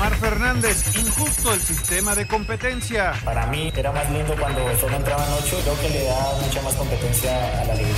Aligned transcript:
Omar 0.00 0.16
Fernández, 0.16 0.96
injusto 0.96 1.52
el 1.52 1.60
sistema 1.60 2.14
de 2.14 2.26
competencia. 2.26 3.12
Para 3.22 3.46
mí 3.48 3.70
era 3.76 3.92
más 3.92 4.10
lindo 4.10 4.34
cuando 4.34 4.74
solo 4.78 4.96
entraban 4.96 5.26
ocho, 5.38 5.60
creo 5.60 5.78
que 5.78 5.90
le 5.90 6.04
da 6.04 6.32
mucha 6.40 6.62
más 6.62 6.74
competencia 6.74 7.60
a 7.60 7.64
la 7.66 7.74
liga. 7.74 7.90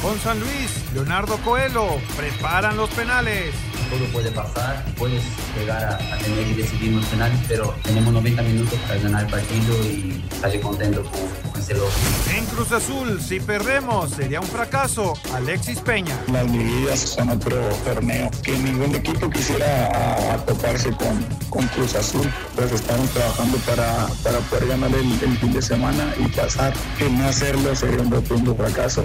Con 0.00 0.20
San 0.20 0.38
Luis, 0.38 0.84
Leonardo 0.94 1.36
Coelho, 1.38 2.00
preparan 2.16 2.76
los 2.76 2.88
penales. 2.90 3.52
Todo 3.90 4.04
puede 4.12 4.30
pasar, 4.30 4.84
puedes 4.96 5.22
llegar 5.56 5.82
a, 5.82 5.94
a 6.14 6.18
tener 6.18 6.46
y 6.48 6.54
decidir 6.54 6.92
los 6.92 7.04
penales, 7.06 7.38
pero 7.48 7.74
tenemos 7.82 8.12
90 8.12 8.42
minutos 8.42 8.78
para 8.86 9.00
ganar 9.00 9.24
el 9.24 9.30
partido 9.30 9.74
y 9.84 10.24
estar 10.30 10.60
contento 10.60 11.02
con, 11.04 11.50
con 11.50 11.60
ese 11.60 11.74
logro. 11.74 11.90
En 12.36 12.44
Cruz 12.46 12.72
Azul, 12.72 13.20
si 13.20 13.40
perdemos, 13.40 14.10
sería 14.10 14.40
un 14.40 14.46
fracaso. 14.46 15.14
Alexis 15.34 15.80
Peña. 15.80 16.18
Las 16.32 16.50
liguillas 16.50 17.00
son 17.00 17.30
otro 17.30 17.56
torneo 17.84 18.30
que 18.42 18.52
ningún 18.58 18.94
equipo 18.94 19.30
quisiera 19.30 20.36
toparse 20.46 20.90
con, 20.92 21.24
con 21.48 21.66
Cruz 21.68 21.94
Azul. 21.94 22.30
Pues 22.54 22.72
estamos 22.72 23.08
trabajando 23.10 23.58
para, 23.58 24.08
para 24.22 24.38
poder 24.40 24.68
ganar 24.68 24.90
el, 24.94 25.12
el 25.22 25.38
fin 25.38 25.52
de 25.52 25.62
semana 25.62 26.14
y 26.18 26.28
pasar. 26.28 26.72
El 27.00 27.18
no 27.18 27.28
hacerlo 27.28 27.74
sería 27.74 28.00
un 28.00 28.10
rotundo 28.10 28.54
fracaso. 28.54 29.04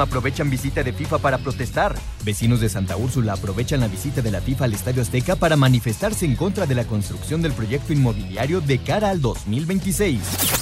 Aprovechan 0.00 0.50
visita 0.50 0.82
de 0.82 0.92
FIFA 0.92 1.18
para 1.18 1.38
protestar. 1.38 1.94
Vecinos 2.24 2.60
de 2.60 2.68
Santa 2.68 2.96
Úrsula 2.96 3.34
aprovechan 3.34 3.80
la 3.80 3.88
visita 3.88 4.22
de 4.22 4.30
la 4.30 4.40
FIFA 4.40 4.64
al 4.64 4.72
Estadio 4.72 5.02
Azteca 5.02 5.36
para 5.36 5.56
manifestarse 5.56 6.24
en 6.24 6.36
contra 6.36 6.66
de 6.66 6.74
la 6.74 6.84
construcción 6.84 7.42
del 7.42 7.52
proyecto 7.52 7.92
inmobiliario 7.92 8.60
de 8.60 8.78
cara 8.78 9.10
al 9.10 9.20
2026. 9.20 10.20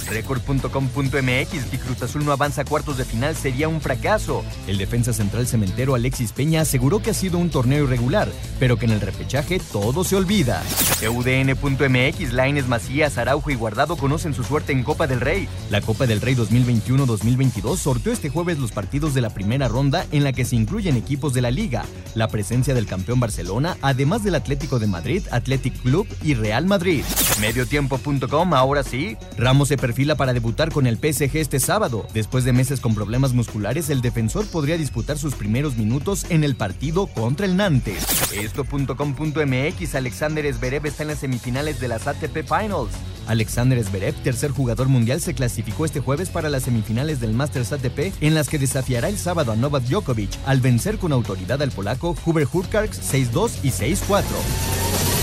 Record.com.mx 0.09 1.65
que 1.69 1.79
Cruz 1.79 2.01
Azul 2.01 2.25
no 2.25 2.31
avanza 2.31 2.61
a 2.61 2.65
cuartos 2.65 2.97
de 2.97 3.05
final 3.05 3.35
sería 3.35 3.67
un 3.67 3.81
fracaso. 3.81 4.43
El 4.67 4.77
defensa 4.77 5.13
central 5.13 5.47
cementero 5.47 5.95
Alexis 5.95 6.31
Peña 6.31 6.61
aseguró 6.61 7.01
que 7.01 7.11
ha 7.11 7.13
sido 7.13 7.37
un 7.37 7.49
torneo 7.49 7.83
irregular, 7.83 8.29
pero 8.59 8.77
que 8.77 8.85
en 8.85 8.91
el 8.91 9.01
repechaje 9.01 9.59
todo 9.71 10.03
se 10.03 10.15
olvida. 10.15 10.63
EUDN.mx 11.01 12.33
Laines 12.33 12.67
Macías, 12.67 13.17
Araujo 13.17 13.51
y 13.51 13.55
Guardado 13.55 13.97
conocen 13.97 14.33
su 14.33 14.43
suerte 14.43 14.71
en 14.71 14.83
Copa 14.83 15.07
del 15.07 15.21
Rey. 15.21 15.47
La 15.69 15.81
Copa 15.81 16.07
del 16.07 16.21
Rey 16.21 16.35
2021-2022 16.35 17.77
sorteó 17.77 18.11
este 18.11 18.29
jueves 18.29 18.57
los 18.59 18.66
partidos 18.71 19.13
de 19.13 19.21
la 19.21 19.29
primera 19.29 19.67
ronda 19.67 20.05
en 20.11 20.23
la 20.23 20.33
que 20.33 20.45
se 20.45 20.55
incluyen 20.55 20.97
equipos 20.97 21.33
de 21.33 21.41
la 21.41 21.51
liga, 21.51 21.85
la 22.15 22.27
presencia 22.27 22.73
del 22.73 22.85
campeón 22.85 23.19
Barcelona, 23.19 23.77
además 23.81 24.23
del 24.23 24.35
Atlético 24.35 24.79
de 24.79 24.87
Madrid, 24.87 25.23
Athletic 25.31 25.81
Club 25.81 26.07
y 26.23 26.33
Real 26.33 26.65
Madrid. 26.65 27.03
Mediotiempo.com, 27.39 28.53
ahora 28.53 28.83
sí, 28.83 29.17
Ramos 29.37 29.67
se 29.67 29.77
perfila 29.77 30.15
para 30.15 30.33
debutar 30.33 30.71
con 30.71 30.87
el 30.87 30.97
PSG 30.97 31.37
este 31.37 31.59
sábado. 31.59 32.07
Después 32.13 32.43
de 32.43 32.53
meses 32.53 32.79
con 32.79 32.95
problemas 32.95 33.33
musculares, 33.33 33.89
el 33.89 34.01
defensor 34.01 34.45
podría 34.47 34.77
disputar 34.77 35.17
sus 35.17 35.35
primeros 35.35 35.77
minutos 35.77 36.25
en 36.29 36.43
el 36.43 36.55
partido 36.55 37.07
contra 37.07 37.45
el 37.45 37.55
Nantes. 37.55 38.05
Esto.com.mx, 38.31 39.95
Alexander 39.95 40.53
Zverev 40.53 40.85
está 40.85 41.03
en 41.03 41.09
las 41.09 41.19
semifinales 41.19 41.79
de 41.79 41.87
las 41.87 42.07
ATP 42.07 42.43
Finals. 42.47 42.91
Alexander 43.27 43.83
Zverev, 43.83 44.15
tercer 44.23 44.51
jugador 44.51 44.87
mundial, 44.87 45.21
se 45.21 45.33
clasificó 45.33 45.85
este 45.85 45.99
jueves 45.99 46.29
para 46.29 46.49
las 46.49 46.63
semifinales 46.63 47.19
del 47.19 47.33
Masters 47.33 47.71
ATP, 47.73 48.13
en 48.21 48.33
las 48.33 48.49
que 48.49 48.59
desafiará 48.59 49.09
el 49.09 49.17
sábado 49.17 49.51
a 49.51 49.55
Novak 49.55 49.83
Djokovic 49.83 50.31
al 50.45 50.61
vencer 50.61 50.97
con 50.97 51.11
autoridad 51.11 51.61
al 51.61 51.71
polaco 51.71 52.15
Hubert 52.25 52.53
Hurkacz 52.53 52.99
6-2 53.13 53.51
y 53.63 53.69
6-4. 53.69 55.16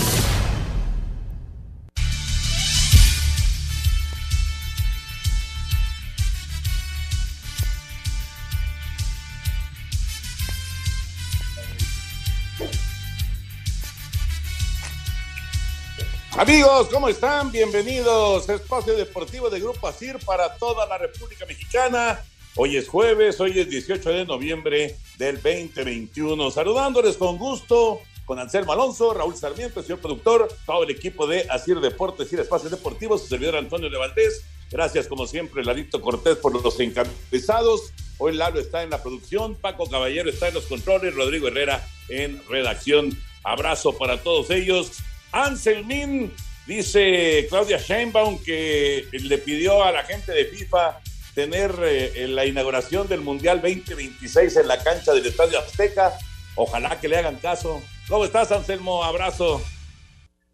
Amigos, 16.47 16.89
¿cómo 16.91 17.09
están? 17.09 17.51
Bienvenidos 17.51 18.47
a 18.47 18.53
Espacio 18.53 18.95
Deportivo 18.95 19.49
de 19.49 19.59
Grupo 19.59 19.87
ASIR 19.87 20.19
para 20.23 20.55
toda 20.57 20.85
la 20.85 20.99
República 20.99 21.43
Mexicana. 21.47 22.23
Hoy 22.55 22.77
es 22.77 22.87
jueves, 22.87 23.39
hoy 23.39 23.59
es 23.59 23.67
18 23.67 24.11
de 24.11 24.25
noviembre 24.25 24.95
del 25.17 25.41
2021. 25.41 26.51
Saludándoles 26.51 27.17
con 27.17 27.39
gusto 27.39 27.99
con 28.25 28.37
Anselmo 28.37 28.73
Alonso, 28.73 29.11
Raúl 29.15 29.35
Sarmiento, 29.35 29.81
señor 29.81 29.97
productor, 29.97 30.47
todo 30.67 30.83
el 30.83 30.91
equipo 30.91 31.25
de 31.25 31.47
Asir 31.49 31.79
Deportes 31.79 32.31
y 32.31 32.35
Espacios 32.35 32.69
Deportivos, 32.69 33.21
su 33.21 33.27
servidor 33.29 33.55
Antonio 33.55 33.89
de 33.89 33.97
Valdés. 33.97 34.45
Gracias, 34.69 35.07
como 35.07 35.25
siempre, 35.25 35.65
Ladito 35.65 35.99
Cortés 35.99 36.37
por 36.37 36.53
los 36.53 36.79
encabezados. 36.79 37.91
Hoy 38.19 38.35
Lalo 38.35 38.59
está 38.59 38.83
en 38.83 38.91
la 38.91 39.01
producción, 39.01 39.55
Paco 39.55 39.89
Caballero 39.89 40.29
está 40.29 40.49
en 40.49 40.53
los 40.53 40.65
controles, 40.65 41.15
Rodrigo 41.15 41.47
Herrera 41.47 41.83
en 42.07 42.39
redacción. 42.47 43.17
Abrazo 43.43 43.97
para 43.97 44.21
todos 44.21 44.51
ellos. 44.51 44.91
Anselmín, 45.31 46.33
dice 46.65 47.47
Claudia 47.49 47.77
Sheinbaum, 47.77 48.43
que 48.43 49.07
le 49.11 49.37
pidió 49.37 49.83
a 49.83 49.91
la 49.91 50.03
gente 50.03 50.31
de 50.31 50.45
FIFA 50.45 50.99
tener 51.35 51.75
eh, 51.83 52.27
la 52.29 52.45
inauguración 52.45 53.07
del 53.07 53.21
Mundial 53.21 53.61
2026 53.61 54.55
en 54.55 54.67
la 54.67 54.81
cancha 54.81 55.13
del 55.13 55.25
Estadio 55.25 55.59
Azteca. 55.59 56.13
Ojalá 56.55 56.99
que 56.99 57.09
le 57.09 57.17
hagan 57.17 57.35
caso. 57.35 57.81
¿Cómo 58.07 58.23
estás, 58.23 58.51
Anselmo? 58.53 59.03
Abrazo. 59.03 59.61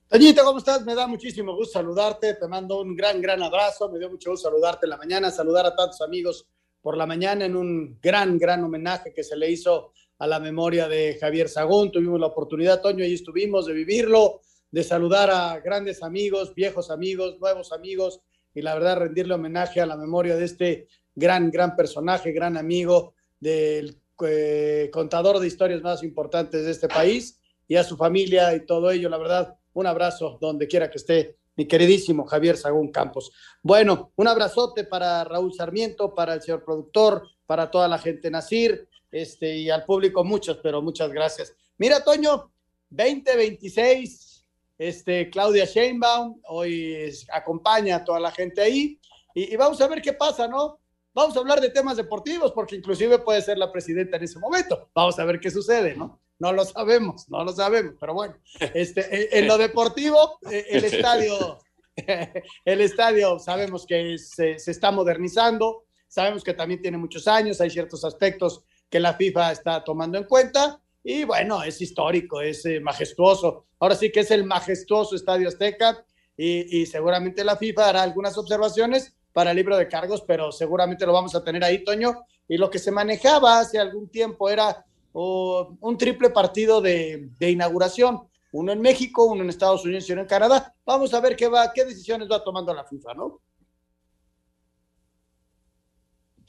Toñito, 0.08 0.44
¿cómo 0.44 0.58
estás? 0.58 0.84
Me 0.84 0.96
da 0.96 1.06
muchísimo 1.06 1.56
gusto 1.56 1.74
saludarte. 1.74 2.34
Te 2.34 2.48
mando 2.48 2.81
un 2.81 2.96
gran, 2.96 3.22
gran 3.22 3.44
abrazo. 3.44 3.90
Me 3.90 4.00
dio 4.00 4.10
mucho 4.10 4.31
gusto 4.31 4.50
saludarte 4.50 4.88
en 4.88 4.90
la 4.90 4.98
mañana, 4.98 5.30
saludar 5.30 5.68
a 5.68 5.76
tantos 5.76 6.02
amigos 6.02 6.48
por 6.81 6.98
la 6.98 7.06
mañana 7.06 7.46
en 7.46 7.56
un 7.56 8.00
gran, 8.02 8.40
gran 8.40 8.64
homenaje 8.64 9.14
que 9.14 9.24
se 9.24 9.38
le 9.38 9.52
hizo 9.52 9.94
a 10.18 10.28
la 10.28 10.40
memoria 10.40 10.88
de 10.88 11.18
Javier 11.22 11.48
Sagún. 11.48 11.92
Tuvimos 11.92 12.20
la 12.20 12.28
oportunidad, 12.28 12.81
Toño, 12.81 13.06
y 13.06 13.14
estuvimos 13.14 13.68
de 13.68 13.74
vivirlo 13.74 14.42
de 14.72 14.84
saludar 14.84 15.30
a 15.30 15.59
grandes 15.59 16.02
amigos, 16.02 16.56
viejos 16.56 16.90
amigos, 16.90 17.38
nuevos 17.40 17.72
amigos 17.74 18.22
y 18.54 18.62
la 18.62 18.74
verdad 18.74 18.98
rendirle 18.98 19.34
homenaje 19.34 19.81
a 19.81 19.86
la 19.86 19.98
memoria 19.98 20.36
de 20.36 20.45
este 20.45 20.88
gran, 21.13 21.51
gran 21.51 21.75
personaje, 21.75 22.31
gran 22.31 22.57
amigo 22.57 23.13
del 23.40 23.98
eh, 24.25 24.90
contador 24.92 25.40
de 25.40 25.48
historias 25.48 25.81
más 25.81 26.04
importantes 26.04 26.63
de 26.63 26.72
este 26.72 26.88
país 26.88 27.40
y 27.68 27.75
a 27.75 27.84
su 27.84 27.98
familia 27.98 28.56
y 28.56 28.66
todo 28.66 28.92
ello. 28.92 29.10
La 29.10 29.18
verdad, 29.18 29.56
un 29.74 29.88
abrazo 29.88 30.38
donde 30.40 30.68
quiera 30.68 30.90
que 30.90 30.98
esté 30.98 31.38
mi 31.56 31.66
queridísimo 31.68 32.25
Javier 32.25 32.56
Sagún 32.56 32.92
Campos. 32.92 33.31
Bueno, 33.62 34.13
un 34.16 34.28
abrazote 34.28 34.86
para 34.86 35.24
Raúl 35.25 35.54
Sarmiento, 35.54 36.16
para 36.16 36.34
el 36.36 36.42
señor 36.42 36.63
productor, 36.63 37.28
para 37.45 37.69
toda 37.69 37.90
la 37.90 37.98
gente 37.98 38.31
Nacir 38.31 38.88
este, 39.12 39.57
y 39.57 39.69
al 39.69 39.84
público, 39.84 40.24
muchos, 40.24 40.60
pero 40.63 40.81
muchas 40.81 41.12
gracias. 41.12 41.54
Mira, 41.78 42.04
Toño, 42.04 42.51
2026 42.90 44.31
este, 44.77 45.29
Claudia 45.29 45.65
Sheinbaum, 45.65 46.41
hoy 46.47 47.12
acompaña 47.31 47.97
a 47.97 48.03
toda 48.03 48.19
la 48.19 48.31
gente 48.31 48.62
ahí 48.62 49.00
y, 49.33 49.53
y, 49.53 49.56
vamos 49.56 49.79
a 49.81 49.88
ver 49.88 50.01
qué 50.01 50.13
pasa, 50.13 50.47
¿no? 50.47 50.79
Vamos 51.13 51.35
a 51.35 51.39
hablar 51.39 51.62
de 51.62 51.69
temas 51.69 51.97
deportivos 51.97 52.51
porque 52.51 52.75
inclusive 52.75 53.19
puede 53.19 53.41
ser 53.41 53.57
la 53.57 53.71
presidenta 53.71 54.18
en 54.18 54.23
ese 54.23 54.39
momento. 54.39 54.89
Vamos 54.95 55.19
a 55.19 55.25
ver 55.25 55.39
qué 55.39 55.51
sucede, 55.51 55.95
¿no? 55.95 56.21
no 56.41 56.51
lo 56.51 56.65
sabemos, 56.65 57.29
no 57.29 57.44
lo 57.44 57.53
sabemos, 57.53 57.94
pero 58.00 58.15
bueno, 58.15 58.35
este, 58.73 59.38
en, 59.38 59.47
lo 59.47 59.59
deportivo, 59.59 60.39
eh, 60.50 60.65
el 60.71 60.85
estadio, 60.85 61.59
el 62.65 62.81
estadio 62.81 63.38
sabemos 63.38 63.85
que 63.85 64.18
se, 64.18 64.57
se 64.57 64.71
está 64.71 64.89
modernizando, 64.89 65.85
sabemos 66.07 66.44
que 66.44 66.56
también 66.56 66.81
tiene 66.81 66.97
muchos 66.97 67.27
años, 67.27 67.62
hay 67.62 67.69
ciertos 67.69 68.03
aspectos 68.03 68.63
que 68.89 69.00
la 69.00 69.13
FIFA 69.13 69.51
está 69.51 69.83
tomando 69.83 70.18
en 70.18 70.23
cuenta 70.23 70.81
y 71.03 71.24
bueno, 71.24 71.63
es 71.63 71.81
histórico, 71.81 72.42
es 72.42 72.65
eh, 72.65 72.80
majestuoso. 72.80 73.65
Ahora 73.80 73.95
sí 73.95 74.12
que 74.12 74.19
es 74.19 74.31
el 74.31 74.44
majestuoso 74.44 75.15
Estadio 75.15 75.48
Azteca 75.48 76.06
y, 76.38 76.86
seguramente 76.86 77.44
la 77.44 77.57
FIFA 77.57 77.89
hará 77.89 78.03
algunas 78.03 78.38
observaciones 78.38 79.15
para 79.31 79.51
el 79.51 79.57
libro 79.57 79.77
de 79.77 79.88
cargos, 79.88 80.24
pero 80.25 80.51
seguramente 80.51 81.06
lo 81.06 81.13
vamos 81.13 81.36
a 81.36 81.44
tener 81.44 81.63
ahí, 81.63 81.83
Toño. 81.83 82.24
Y 82.48 82.57
lo 82.57 82.69
que 82.69 82.80
se 82.80 82.92
manejaba 82.92 83.59
hace 83.59 83.80
algún 83.80 84.09
tiempo 84.09 84.50
era 84.50 84.86
un 85.13 85.98
triple 85.98 86.30
partido 86.30 86.81
de, 86.81 87.30
inauguración, 87.39 88.21
uno 88.54 88.71
en 88.71 88.81
México, 88.81 89.25
uno 89.25 89.44
en 89.44 89.50
Estados 89.50 89.86
Unidos 89.86 90.09
y 90.09 90.13
uno 90.13 90.21
en 90.21 90.27
Canadá. 90.27 90.74
Vamos 90.86 91.13
a 91.13 91.21
ver 91.21 91.36
qué 91.36 91.47
va, 91.47 91.71
qué 91.74 91.86
decisiones 91.86 92.30
va 92.30 92.44
tomando 92.44 92.74
la 92.74 92.86
FIFA, 92.86 93.13
¿no? 93.13 93.39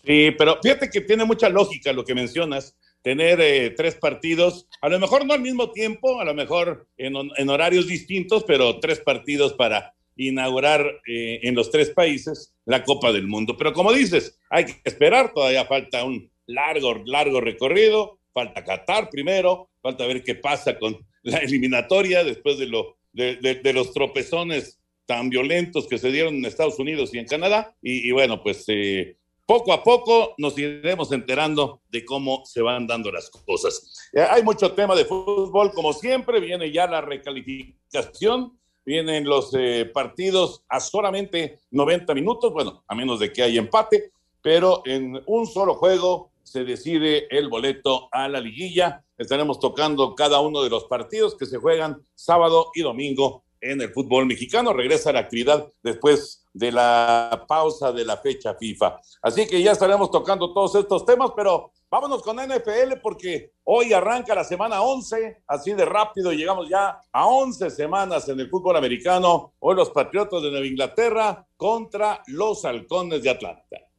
Sí, 0.04 0.32
pero 0.36 0.58
fíjate 0.60 0.90
que 0.90 1.02
tiene 1.02 1.24
mucha 1.24 1.48
lógica 1.48 1.92
lo 1.92 2.04
que 2.04 2.14
mencionas, 2.14 2.76
tener 3.02 3.40
eh, 3.40 3.70
tres 3.70 3.96
partidos, 3.96 4.68
a 4.80 4.88
lo 4.88 4.98
mejor 4.98 5.26
no 5.26 5.34
al 5.34 5.40
mismo 5.40 5.72
tiempo, 5.72 6.20
a 6.20 6.24
lo 6.24 6.34
mejor 6.34 6.86
en, 6.96 7.48
horarios 7.48 7.86
distintos, 7.86 8.44
pero 8.44 8.78
tres 8.80 9.00
partidos 9.00 9.52
para 9.54 9.94
inaugurar 10.16 10.86
eh, 11.06 11.40
en 11.42 11.54
los 11.54 11.70
tres 11.70 11.90
países 11.90 12.54
la 12.64 12.84
Copa 12.84 13.12
del 13.12 13.26
Mundo. 13.26 13.56
Pero 13.56 13.72
como 13.72 13.92
dices, 13.92 14.38
hay 14.48 14.66
que 14.66 14.80
esperar, 14.84 15.32
todavía 15.32 15.64
falta 15.64 16.04
un 16.04 16.30
largo, 16.46 17.02
largo 17.04 17.40
recorrido, 17.40 18.18
falta 18.32 18.64
Qatar 18.64 19.10
primero, 19.10 19.70
falta 19.80 20.06
ver 20.06 20.22
qué 20.22 20.34
pasa 20.34 20.78
con 20.78 21.04
la 21.22 21.38
eliminatoria 21.38 22.24
después 22.24 22.58
de, 22.58 22.66
lo, 22.66 22.96
de, 23.12 23.72
los 23.72 23.92
tropezones 23.92 24.80
tan 25.06 25.28
violentos 25.28 25.88
que 25.88 25.98
se 25.98 26.10
dieron 26.10 26.36
en 26.36 26.44
Estados 26.44 26.78
Unidos 26.78 27.14
y 27.14 27.18
en 27.18 27.26
Canadá. 27.26 27.74
Y, 27.82 28.10
bueno, 28.12 28.42
pues 28.42 28.64
eh, 28.68 29.16
poco 29.46 29.72
a 29.72 29.82
poco 29.82 30.34
nos 30.38 30.56
iremos 30.58 31.12
enterando 31.12 31.80
de 31.88 32.04
cómo 32.04 32.42
se 32.44 32.62
van 32.62 32.86
dando 32.86 33.10
las 33.10 33.30
cosas. 33.30 34.08
Eh, 34.12 34.20
hay 34.20 34.42
mucho 34.42 34.72
tema 34.72 34.94
de 34.94 35.04
fútbol, 35.04 35.72
como 35.72 35.92
siempre, 35.92 36.40
viene 36.40 36.70
ya 36.70 36.86
la 36.86 37.00
recalificación, 37.00 38.58
vienen 38.84 39.24
los 39.24 39.54
eh, 39.54 39.90
partidos 39.92 40.64
a 40.68 40.80
solamente 40.80 41.60
90 41.70 42.14
minutos, 42.14 42.52
bueno, 42.52 42.82
a 42.86 42.94
menos 42.94 43.20
de 43.20 43.32
que 43.32 43.42
haya 43.42 43.60
empate, 43.60 44.12
pero 44.40 44.82
en 44.84 45.22
un 45.26 45.46
solo 45.46 45.74
juego 45.74 46.30
se 46.42 46.64
decide 46.64 47.26
el 47.30 47.48
boleto 47.48 48.08
a 48.10 48.28
la 48.28 48.40
liguilla. 48.40 49.04
Estaremos 49.16 49.60
tocando 49.60 50.14
cada 50.14 50.40
uno 50.40 50.62
de 50.62 50.70
los 50.70 50.84
partidos 50.84 51.36
que 51.36 51.46
se 51.46 51.58
juegan 51.58 52.04
sábado 52.14 52.70
y 52.74 52.82
domingo 52.82 53.44
en 53.62 53.80
el 53.80 53.92
fútbol 53.92 54.26
mexicano. 54.26 54.74
Regresa 54.74 55.12
la 55.12 55.20
actividad 55.20 55.72
después 55.82 56.44
de 56.52 56.70
la 56.70 57.46
pausa 57.48 57.92
de 57.92 58.04
la 58.04 58.18
fecha 58.18 58.54
FIFA. 58.54 59.00
Así 59.22 59.46
que 59.46 59.62
ya 59.62 59.72
estaremos 59.72 60.10
tocando 60.10 60.52
todos 60.52 60.74
estos 60.74 61.06
temas, 61.06 61.30
pero 61.34 61.72
vámonos 61.90 62.22
con 62.22 62.36
NFL 62.36 63.00
porque 63.02 63.52
hoy 63.64 63.92
arranca 63.92 64.34
la 64.34 64.44
semana 64.44 64.82
11, 64.82 65.44
así 65.46 65.72
de 65.72 65.84
rápido 65.84 66.32
llegamos 66.32 66.68
ya 66.68 67.00
a 67.10 67.26
11 67.26 67.70
semanas 67.70 68.28
en 68.28 68.40
el 68.40 68.50
fútbol 68.50 68.76
americano. 68.76 69.54
Hoy 69.60 69.76
los 69.76 69.90
Patriotas 69.90 70.42
de 70.42 70.50
Nueva 70.50 70.66
Inglaterra 70.66 71.46
contra 71.56 72.22
los 72.26 72.64
Halcones 72.64 73.22
de 73.22 73.30
Atlanta. 73.30 73.91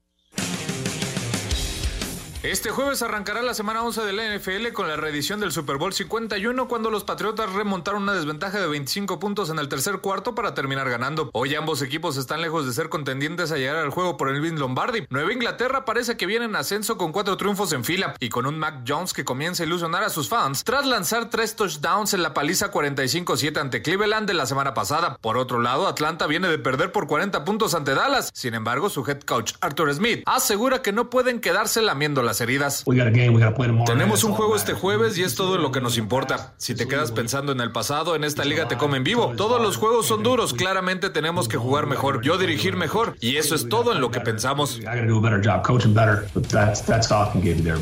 Este 2.44 2.72
jueves 2.72 3.02
arrancará 3.02 3.42
la 3.42 3.54
semana 3.54 3.84
11 3.84 4.02
de 4.02 4.12
la 4.12 4.36
NFL 4.36 4.74
con 4.74 4.90
la 4.90 4.98
reedición 4.98 5.40
del 5.40 5.54
Super 5.54 5.78
Bowl 5.78 5.94
51 5.94 6.68
cuando 6.68 6.90
los 6.90 7.06
Patriotas 7.06 7.54
remontaron 7.54 8.04
una 8.04 8.14
desventaja 8.14 8.60
de 8.60 8.68
25 8.68 9.18
puntos 9.18 9.50
en 9.50 9.60
el 9.60 9.70
tercer 9.70 10.00
cuarto 10.00 10.36
para 10.36 10.54
terminar 10.54 10.90
ganando. 10.90 11.30
Hoy 11.32 11.56
ambos 11.56 11.82
equipos 11.82 12.18
están 12.18 12.42
lejos 12.42 12.66
de 12.66 12.74
ser 12.74 12.90
contendientes 12.90 13.54
a 13.54 13.58
llegar 13.58 13.78
al 13.78 13.92
juego 13.92 14.18
por 14.18 14.28
el 14.28 14.42
Vince 14.42 14.60
Lombardi. 14.60 15.06
Nueva 15.10 15.32
Inglaterra 15.32 15.86
parece 15.86 16.18
que 16.18 16.26
viene 16.26 16.44
en 16.44 16.58
ascenso 16.58 16.98
con 16.98 17.14
cuatro 17.14 17.38
triunfos 17.38 17.72
en 17.72 17.86
fila 17.86 18.14
y 18.20 18.28
con 18.28 18.46
un 18.46 18.60
Mac 18.60 18.82
Jones 18.86 19.14
que 19.14 19.24
comienza 19.24 19.64
a 19.64 19.66
ilusionar 19.66 20.04
a 20.04 20.10
sus 20.10 20.28
fans 20.28 20.66
tras 20.66 20.86
lanzar 20.86 21.30
tres 21.30 21.56
touchdowns 21.56 22.14
en 22.14 22.24
la 22.24 22.34
paliza 22.34 22.74
45-7 22.74 23.58
ante 23.58 23.82
Cleveland 23.82 24.28
de 24.28 24.34
la 24.34 24.48
semana 24.48 24.74
pasada. 24.74 25.18
Por 25.22 25.38
otro 25.38 25.62
lado, 25.62 25.88
Atlanta 25.88 26.28
viene 26.28 26.50
de 26.50 26.60
perder 26.60 26.92
por 26.92 27.08
40 27.08 27.46
puntos 27.46 27.74
ante 27.74 27.96
Dallas. 27.96 28.32
Sin 28.34 28.54
embargo, 28.54 28.90
su 28.90 29.10
head 29.10 29.22
coach 29.22 29.54
Arthur 29.62 29.94
Smith 29.94 30.24
asegura 30.26 30.82
que 30.82 30.92
no 30.92 31.10
pueden 31.10 31.40
quedarse 31.40 31.82
lamiendo 31.82 32.22
la 32.22 32.33
heridas. 32.42 32.84
Tenemos 33.86 34.24
un 34.24 34.34
juego 34.34 34.56
este 34.56 34.74
jueves 34.74 35.18
y 35.18 35.24
es 35.24 35.36
todo 35.36 35.58
lo 35.58 35.72
que 35.72 35.82
nos 35.82 35.98
importa. 35.98 36.54
Si 36.58 36.76
te 36.76 36.88
quedas 36.88 37.12
pensando 37.12 37.52
en 37.52 37.62
el 37.62 37.72
pasado, 37.72 38.16
en 38.16 38.24
esta 38.24 38.46
liga 38.46 38.68
te 38.68 38.78
comen 38.78 39.04
vivo. 39.04 39.34
Todos 39.36 39.62
los 39.62 39.78
juegos 39.78 40.08
son 40.08 40.24
duros, 40.24 40.54
claramente 40.54 41.10
tenemos 41.10 41.48
que 41.48 41.58
jugar 41.58 41.88
mejor, 41.88 42.22
yo 42.22 42.38
dirigir 42.38 42.76
mejor 42.76 43.16
y 43.20 43.38
eso 43.38 43.56
es 43.56 43.70
todo 43.70 43.92
en 43.94 44.02
lo 44.02 44.12
que 44.12 44.20
pensamos. 44.20 44.80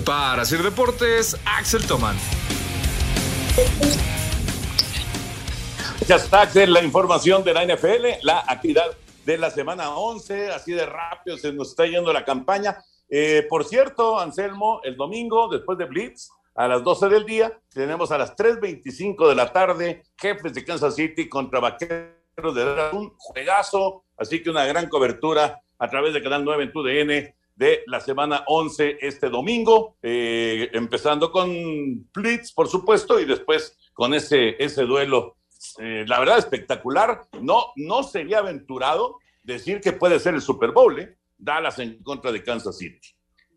Para 0.05 0.45
Sir 0.45 0.63
Deportes, 0.63 1.37
Axel 1.45 1.85
Toman. 1.85 2.15
Ya 6.07 6.15
está, 6.15 6.41
Axel, 6.41 6.73
la 6.73 6.81
información 6.83 7.43
de 7.43 7.53
la 7.53 7.65
NFL, 7.65 8.23
la 8.23 8.43
actividad 8.47 8.85
de 9.25 9.37
la 9.37 9.51
semana 9.51 9.91
11, 9.95 10.51
así 10.51 10.71
de 10.71 10.85
rápido 10.85 11.37
se 11.37 11.53
nos 11.53 11.69
está 11.69 11.85
yendo 11.85 12.11
la 12.11 12.25
campaña. 12.25 12.77
Eh, 13.13 13.45
por 13.49 13.65
cierto, 13.65 14.17
Anselmo, 14.17 14.79
el 14.85 14.95
domingo, 14.95 15.49
después 15.49 15.77
de 15.77 15.83
Blitz, 15.83 16.29
a 16.55 16.65
las 16.65 16.81
12 16.81 17.09
del 17.09 17.25
día, 17.25 17.59
tenemos 17.73 18.09
a 18.11 18.17
las 18.17 18.37
3.25 18.37 19.27
de 19.27 19.35
la 19.35 19.51
tarde, 19.51 20.03
jefes 20.17 20.53
de 20.53 20.63
Kansas 20.63 20.95
City 20.95 21.27
contra 21.27 21.59
Vaqueros 21.59 22.55
de 22.55 22.89
un 22.93 23.13
juegazo, 23.17 24.05
así 24.15 24.41
que 24.41 24.49
una 24.49 24.65
gran 24.65 24.87
cobertura 24.87 25.61
a 25.77 25.89
través 25.89 26.13
de 26.13 26.23
Canal 26.23 26.45
9 26.45 26.63
en 26.63 26.71
TUDN 26.71 27.35
de 27.55 27.83
la 27.85 27.99
semana 27.99 28.45
11 28.47 28.99
este 29.01 29.29
domingo, 29.29 29.97
eh, 30.01 30.69
empezando 30.71 31.33
con 31.33 32.09
Blitz, 32.13 32.53
por 32.53 32.69
supuesto, 32.69 33.19
y 33.19 33.25
después 33.25 33.77
con 33.93 34.13
ese, 34.13 34.55
ese 34.63 34.83
duelo, 34.83 35.35
eh, 35.79 36.05
la 36.07 36.17
verdad, 36.19 36.37
espectacular. 36.37 37.27
No, 37.41 37.73
no 37.75 38.03
sería 38.03 38.39
aventurado 38.39 39.17
decir 39.43 39.81
que 39.81 39.91
puede 39.91 40.19
ser 40.19 40.33
el 40.33 40.41
Super 40.41 40.71
Bowl, 40.71 40.97
¿eh? 40.97 41.17
Dallas 41.41 41.79
en 41.79 42.01
contra 42.03 42.31
de 42.31 42.43
Kansas 42.43 42.77
City. 42.77 43.09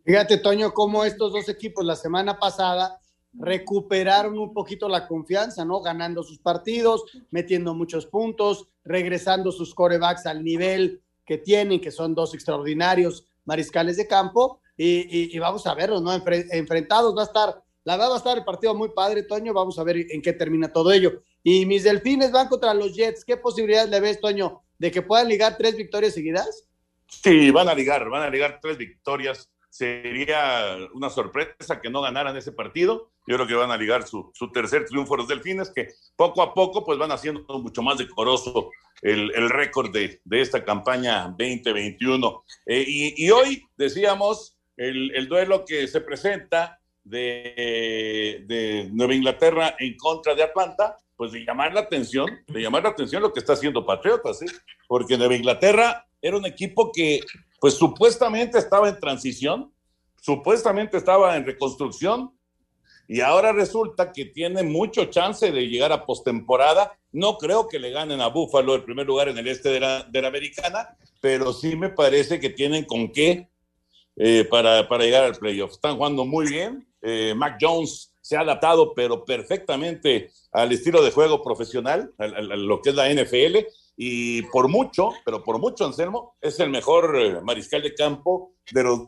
Fíjate, 0.04 0.38
Toño, 0.38 0.72
cómo 0.72 1.04
estos 1.04 1.32
dos 1.32 1.48
equipos 1.48 1.84
la 1.84 1.96
semana 1.96 2.38
pasada 2.38 3.00
recuperaron 3.32 4.38
un 4.38 4.52
poquito 4.52 4.88
la 4.88 5.06
confianza, 5.06 5.64
¿no? 5.64 5.80
Ganando 5.80 6.22
sus 6.22 6.38
partidos, 6.38 7.04
metiendo 7.30 7.74
muchos 7.74 8.06
puntos, 8.06 8.68
regresando 8.84 9.50
sus 9.50 9.74
corebacks 9.74 10.26
al 10.26 10.44
nivel 10.44 11.02
que 11.24 11.38
tienen, 11.38 11.80
que 11.80 11.90
son 11.90 12.14
dos 12.14 12.34
extraordinarios 12.34 13.26
mariscales 13.44 13.96
de 13.96 14.06
campo. 14.06 14.60
Y, 14.76 15.38
vamos 15.38 15.66
a 15.66 15.74
verlos, 15.74 16.02
¿no? 16.02 16.12
enfrentados, 16.12 17.16
va 17.16 17.22
a 17.22 17.26
estar, 17.26 17.62
la 17.84 17.96
verdad 17.96 18.10
va 18.10 18.14
a 18.14 18.18
estar 18.18 18.38
el 18.38 18.44
partido 18.44 18.74
muy 18.74 18.90
padre, 18.90 19.22
Toño. 19.22 19.52
Vamos 19.52 19.78
a 19.78 19.84
ver 19.84 20.04
en 20.10 20.20
qué 20.20 20.32
termina 20.32 20.72
todo 20.72 20.92
ello. 20.92 21.22
Y 21.42 21.64
mis 21.66 21.84
delfines 21.84 22.32
van 22.32 22.48
contra 22.48 22.74
los 22.74 22.94
Jets. 22.94 23.24
¿Qué 23.24 23.36
posibilidades 23.36 23.90
le 23.90 24.00
ves, 24.00 24.20
Toño, 24.20 24.62
de 24.78 24.90
que 24.90 25.02
puedan 25.02 25.28
ligar 25.28 25.56
tres 25.56 25.76
victorias 25.76 26.14
seguidas? 26.14 26.66
Sí, 27.08 27.50
van 27.50 27.68
a 27.68 27.74
ligar, 27.74 28.08
van 28.08 28.22
a 28.22 28.30
ligar 28.30 28.58
tres 28.60 28.76
victorias. 28.76 29.50
Sería 29.70 30.76
una 30.92 31.10
sorpresa 31.10 31.80
que 31.80 31.90
no 31.90 32.00
ganaran 32.00 32.36
ese 32.36 32.52
partido. 32.52 33.10
Yo 33.26 33.36
creo 33.36 33.46
que 33.46 33.54
van 33.54 33.70
a 33.70 33.76
ligar 33.76 34.06
su, 34.06 34.32
tercer 34.52 34.84
triunfo 34.84 35.16
los 35.16 35.26
delfines, 35.26 35.70
que 35.70 35.88
poco 36.16 36.42
a 36.42 36.54
poco 36.54 36.84
pues 36.84 36.98
van 36.98 37.10
haciendo 37.10 37.42
mucho 37.58 37.82
más 37.82 37.98
decoroso 37.98 38.70
el, 39.02 39.50
récord 39.50 39.92
de, 39.92 40.20
esta 40.30 40.64
campaña 40.64 41.28
2021. 41.28 42.44
Eh, 42.66 42.84
y, 42.86 43.30
hoy 43.30 43.66
decíamos 43.76 44.58
el, 44.76 45.28
duelo 45.28 45.64
que 45.64 45.88
se 45.88 46.00
presenta 46.00 46.78
de, 47.02 48.44
de 48.46 48.88
Nueva 48.92 49.14
Inglaterra 49.14 49.74
en 49.78 49.96
contra 49.96 50.34
de 50.34 50.42
Atlanta, 50.44 50.96
pues 51.16 51.32
de 51.32 51.44
llamar 51.44 51.72
la 51.72 51.80
atención, 51.80 52.28
de 52.46 52.60
llamar 52.60 52.82
la 52.82 52.90
atención 52.90 53.22
lo 53.22 53.32
que 53.32 53.40
está 53.40 53.52
haciendo 53.54 53.86
Patriotas, 53.86 54.42
¿eh? 54.42 54.46
porque 54.88 55.16
Nueva 55.16 55.36
Inglaterra 55.36 56.06
era 56.24 56.38
un 56.38 56.46
equipo 56.46 56.90
que, 56.90 57.20
pues 57.60 57.74
supuestamente 57.74 58.56
estaba 58.56 58.88
en 58.88 58.98
transición, 58.98 59.70
supuestamente 60.22 60.96
estaba 60.96 61.36
en 61.36 61.44
reconstrucción, 61.44 62.32
y 63.06 63.20
ahora 63.20 63.52
resulta 63.52 64.10
que 64.10 64.24
tiene 64.24 64.62
mucho 64.62 65.04
chance 65.04 65.52
de 65.52 65.68
llegar 65.68 65.92
a 65.92 66.06
postemporada. 66.06 66.98
No 67.12 67.36
creo 67.36 67.68
que 67.68 67.78
le 67.78 67.90
ganen 67.90 68.22
a 68.22 68.28
Buffalo 68.28 68.74
el 68.74 68.84
primer 68.84 69.06
lugar 69.06 69.28
en 69.28 69.36
el 69.36 69.46
este 69.46 69.68
de 69.68 69.80
la, 69.80 70.02
de 70.04 70.22
la 70.22 70.28
americana, 70.28 70.96
pero 71.20 71.52
sí 71.52 71.76
me 71.76 71.90
parece 71.90 72.40
que 72.40 72.48
tienen 72.48 72.86
con 72.86 73.12
qué 73.12 73.50
eh, 74.16 74.46
para, 74.50 74.88
para, 74.88 75.04
llegar 75.04 75.24
al 75.24 75.34
playoff. 75.34 75.72
Están 75.72 75.96
jugando 75.96 76.24
muy 76.24 76.48
bien. 76.48 76.88
Eh, 77.02 77.34
Mac 77.36 77.58
Jones 77.60 78.14
se 78.22 78.38
ha 78.38 78.40
adaptado, 78.40 78.94
pero 78.94 79.26
perfectamente 79.26 80.30
al 80.52 80.72
estilo 80.72 81.02
de 81.02 81.10
juego 81.10 81.42
profesional, 81.42 82.14
a 82.16 82.26
lo 82.26 82.80
que 82.80 82.88
es 82.88 82.96
la 82.96 83.12
NFL 83.12 83.66
y 83.96 84.42
por 84.42 84.68
mucho, 84.68 85.10
pero 85.24 85.42
por 85.42 85.58
mucho, 85.58 85.84
Anselmo, 85.84 86.36
es 86.40 86.58
el 86.60 86.70
mejor 86.70 87.16
eh, 87.16 87.40
mariscal 87.40 87.82
de 87.82 87.94
campo 87.94 88.54
de 88.70 88.82
los 88.82 89.00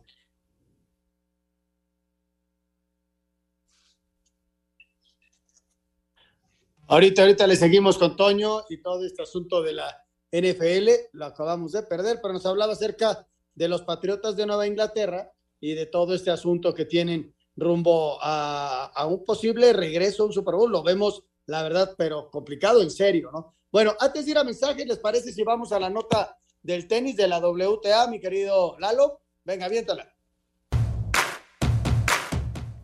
Ahorita, 6.88 7.23
ahorita 7.23 7.49
le 7.49 7.57
seguimos 7.57 7.99
con 7.99 8.14
Toño 8.14 8.62
y 8.69 8.81
todo 8.81 9.05
este 9.05 9.21
asunto 9.21 9.61
de 9.61 9.73
la 9.73 10.05
NFL, 10.31 10.88
lo 11.14 11.25
acabamos 11.25 11.73
de 11.73 11.83
perder, 11.83 12.21
pero 12.23 12.33
nos 12.33 12.47
hablaba 12.47 12.75
acerca 12.75 13.26
de 13.57 13.69
los 13.69 13.83
Patriotas 13.83 14.37
de 14.37 14.47
Nueva 14.47 14.69
Inglaterra 14.69 15.33
y 15.59 15.75
de 15.75 15.87
todo 15.87 16.14
este 16.14 16.31
asunto 16.31 16.73
que 16.73 16.85
tienen 16.85 17.35
rumbo 17.57 18.19
a, 18.23 18.93
a 18.95 19.07
un 19.07 19.25
posible 19.25 19.73
regreso 19.73 20.23
a 20.23 20.26
un 20.26 20.33
Super 20.33 20.55
Bowl. 20.55 20.71
Lo 20.71 20.85
vemos, 20.85 21.25
la 21.47 21.64
verdad, 21.64 21.97
pero 21.99 22.31
complicado, 22.31 22.81
en 22.81 22.93
serio, 22.93 23.31
¿no? 23.33 23.56
Bueno, 23.73 23.94
antes 24.00 24.25
de 24.25 24.30
ir 24.30 24.38
a 24.38 24.44
mensajes, 24.44 24.87
¿les 24.87 24.99
parece 24.99 25.32
si 25.32 25.42
vamos 25.42 25.73
a 25.73 25.80
la 25.80 25.90
nota 25.90 26.38
del 26.62 26.87
tenis 26.87 27.16
de 27.16 27.28
la 27.28 27.38
WTA, 27.38 28.08
mi 28.08 28.20
querido 28.20 28.76
Lalo? 28.78 29.20
Venga, 29.44 29.66
aviéntala. 29.66 30.16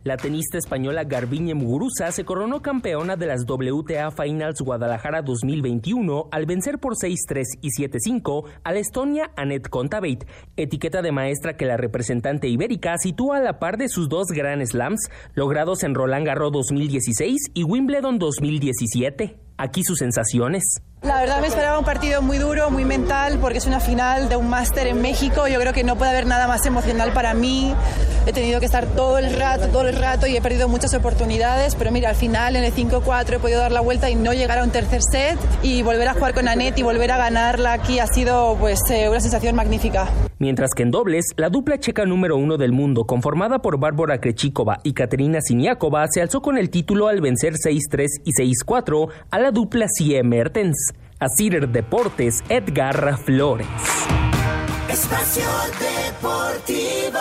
La 0.03 0.17
tenista 0.17 0.57
española 0.57 1.05
Garbiñe 1.05 1.53
Muguruza 1.53 2.11
se 2.11 2.25
coronó 2.25 2.61
campeona 2.61 3.15
de 3.15 3.25
las 3.25 3.45
WTA 3.47 4.11
Finals 4.11 4.59
Guadalajara 4.59 5.21
2021 5.21 6.27
al 6.29 6.45
vencer 6.45 6.79
por 6.79 6.95
6-3 6.95 7.43
y 7.61 7.69
7-5 7.69 8.43
a 8.65 8.73
la 8.73 8.79
Estonia 8.79 9.31
Anet 9.37 9.69
Kontaveit, 9.69 10.25
etiqueta 10.57 11.01
de 11.01 11.13
maestra 11.13 11.55
que 11.55 11.65
la 11.65 11.77
representante 11.77 12.49
ibérica 12.49 12.97
sitúa 12.97 13.37
a 13.37 13.41
la 13.41 13.59
par 13.59 13.77
de 13.77 13.87
sus 13.87 14.09
dos 14.09 14.27
Grand 14.27 14.61
Slams 14.65 15.09
logrados 15.35 15.83
en 15.83 15.95
Roland 15.95 16.25
Garros 16.25 16.51
2016 16.51 17.51
y 17.53 17.63
Wimbledon 17.63 18.19
2017. 18.19 19.39
Aquí 19.57 19.83
sus 19.83 19.99
sensaciones. 19.99 20.63
La 21.03 21.19
verdad 21.19 21.41
me 21.41 21.47
esperaba 21.47 21.77
un 21.77 21.83
partido 21.83 22.21
muy 22.21 22.37
duro, 22.37 22.69
muy 22.69 22.85
mental, 22.85 23.37
porque 23.39 23.57
es 23.57 23.65
una 23.65 23.81
final 23.81 24.29
de 24.29 24.37
un 24.37 24.49
máster 24.49 24.87
en 24.87 25.01
México. 25.01 25.47
Yo 25.49 25.59
creo 25.59 25.73
que 25.73 25.83
no 25.83 25.97
puede 25.97 26.11
haber 26.11 26.25
nada 26.25 26.47
más 26.47 26.65
emocional 26.65 27.11
para 27.11 27.33
mí. 27.33 27.75
He 28.25 28.31
tenido 28.31 28.61
que 28.61 28.65
estar 28.65 28.85
todo 28.85 29.17
el 29.17 29.35
rato, 29.35 29.67
todo 29.67 29.87
el 29.89 29.97
rato 29.97 30.27
y 30.27 30.37
he 30.37 30.41
perdido 30.41 30.69
muchas 30.69 30.93
oportunidades. 30.93 31.75
Pero 31.75 31.91
mira, 31.91 32.09
al 32.09 32.15
final 32.15 32.55
en 32.55 32.63
el 32.63 32.73
5-4 32.73 33.33
he 33.33 33.39
podido 33.39 33.59
dar 33.59 33.73
la 33.73 33.81
vuelta 33.81 34.09
y 34.09 34.15
no 34.15 34.31
llegar 34.33 34.59
a 34.59 34.63
un 34.63 34.71
tercer 34.71 35.01
set 35.03 35.37
y 35.61 35.81
volver 35.81 36.07
a 36.07 36.13
jugar 36.13 36.33
con 36.33 36.47
Anet 36.47 36.77
y 36.79 36.83
volver 36.83 37.11
a 37.11 37.17
ganarla 37.17 37.73
aquí 37.73 37.99
ha 37.99 38.07
sido 38.07 38.55
pues 38.57 38.79
eh, 38.89 39.09
una 39.09 39.19
sensación 39.19 39.55
magnífica. 39.55 40.07
Mientras 40.43 40.71
que 40.75 40.83
en 40.83 40.91
dobles, 40.91 41.27
la 41.37 41.47
dupla 41.47 41.79
checa 41.79 42.05
número 42.05 42.35
uno 42.35 42.57
del 42.57 42.73
mundo, 42.73 43.05
conformada 43.05 43.59
por 43.59 43.79
Bárbara 43.79 44.19
Krejcikova 44.19 44.81
y 44.83 44.91
Katerina 44.91 45.39
Siniakova, 45.39 46.05
se 46.09 46.21
alzó 46.21 46.41
con 46.41 46.57
el 46.57 46.69
título 46.69 47.07
al 47.07 47.21
vencer 47.21 47.53
6-3 47.53 48.07
y 48.25 48.33
6-4 48.33 49.07
a 49.31 49.39
la 49.39 49.51
dupla 49.51 49.85
CIE 49.87 50.21
Mertens. 50.21 50.91
A 51.17 51.29
Cider 51.29 51.69
Deportes, 51.69 52.43
Edgar 52.49 53.17
Flores. 53.19 53.67
Espacio 54.89 55.45
Deportivo. 55.79 57.19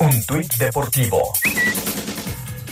Un 0.00 0.26
tuit 0.26 0.54
deportivo. 0.58 1.22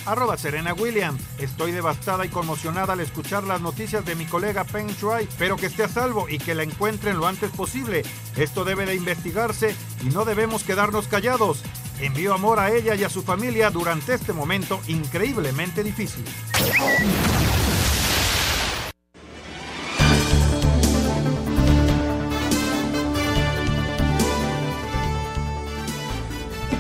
Arroba 0.07 0.37
Serena 0.37 0.75
Williams. 0.75 1.23
Estoy 1.39 1.73
devastada 1.73 2.27
y 2.27 2.29
conmocionada 2.29 2.93
al 2.93 3.01
escuchar 3.01 3.45
las 3.45 3.61
noticias 3.61 4.05
de 4.05 4.15
mi 4.15 4.27
colega 4.27 4.65
Peng 4.65 4.89
Shuai, 4.89 5.29
pero 5.39 5.57
que 5.57 5.67
esté 5.67 5.85
a 5.85 5.89
salvo 5.89 6.29
y 6.29 6.39
que 6.39 6.55
la 6.55 6.63
encuentren 6.63 7.19
lo 7.19 7.27
antes 7.27 7.51
posible. 7.51 8.03
Esto 8.37 8.65
debe 8.65 8.87
de 8.87 8.95
investigarse 8.95 9.75
y 10.03 10.07
no 10.07 10.25
debemos 10.25 10.65
quedarnos 10.65 11.09
callados. 11.09 11.63
Envío 12.01 12.35
amor 12.35 12.59
a 12.59 12.73
ella 12.73 12.95
y 12.95 13.05
a 13.05 13.09
su 13.09 13.23
familia 13.23 13.71
durante 13.71 14.15
este 14.15 14.33
momento 14.33 14.81
increíblemente 14.89 15.83
difícil. 15.83 16.25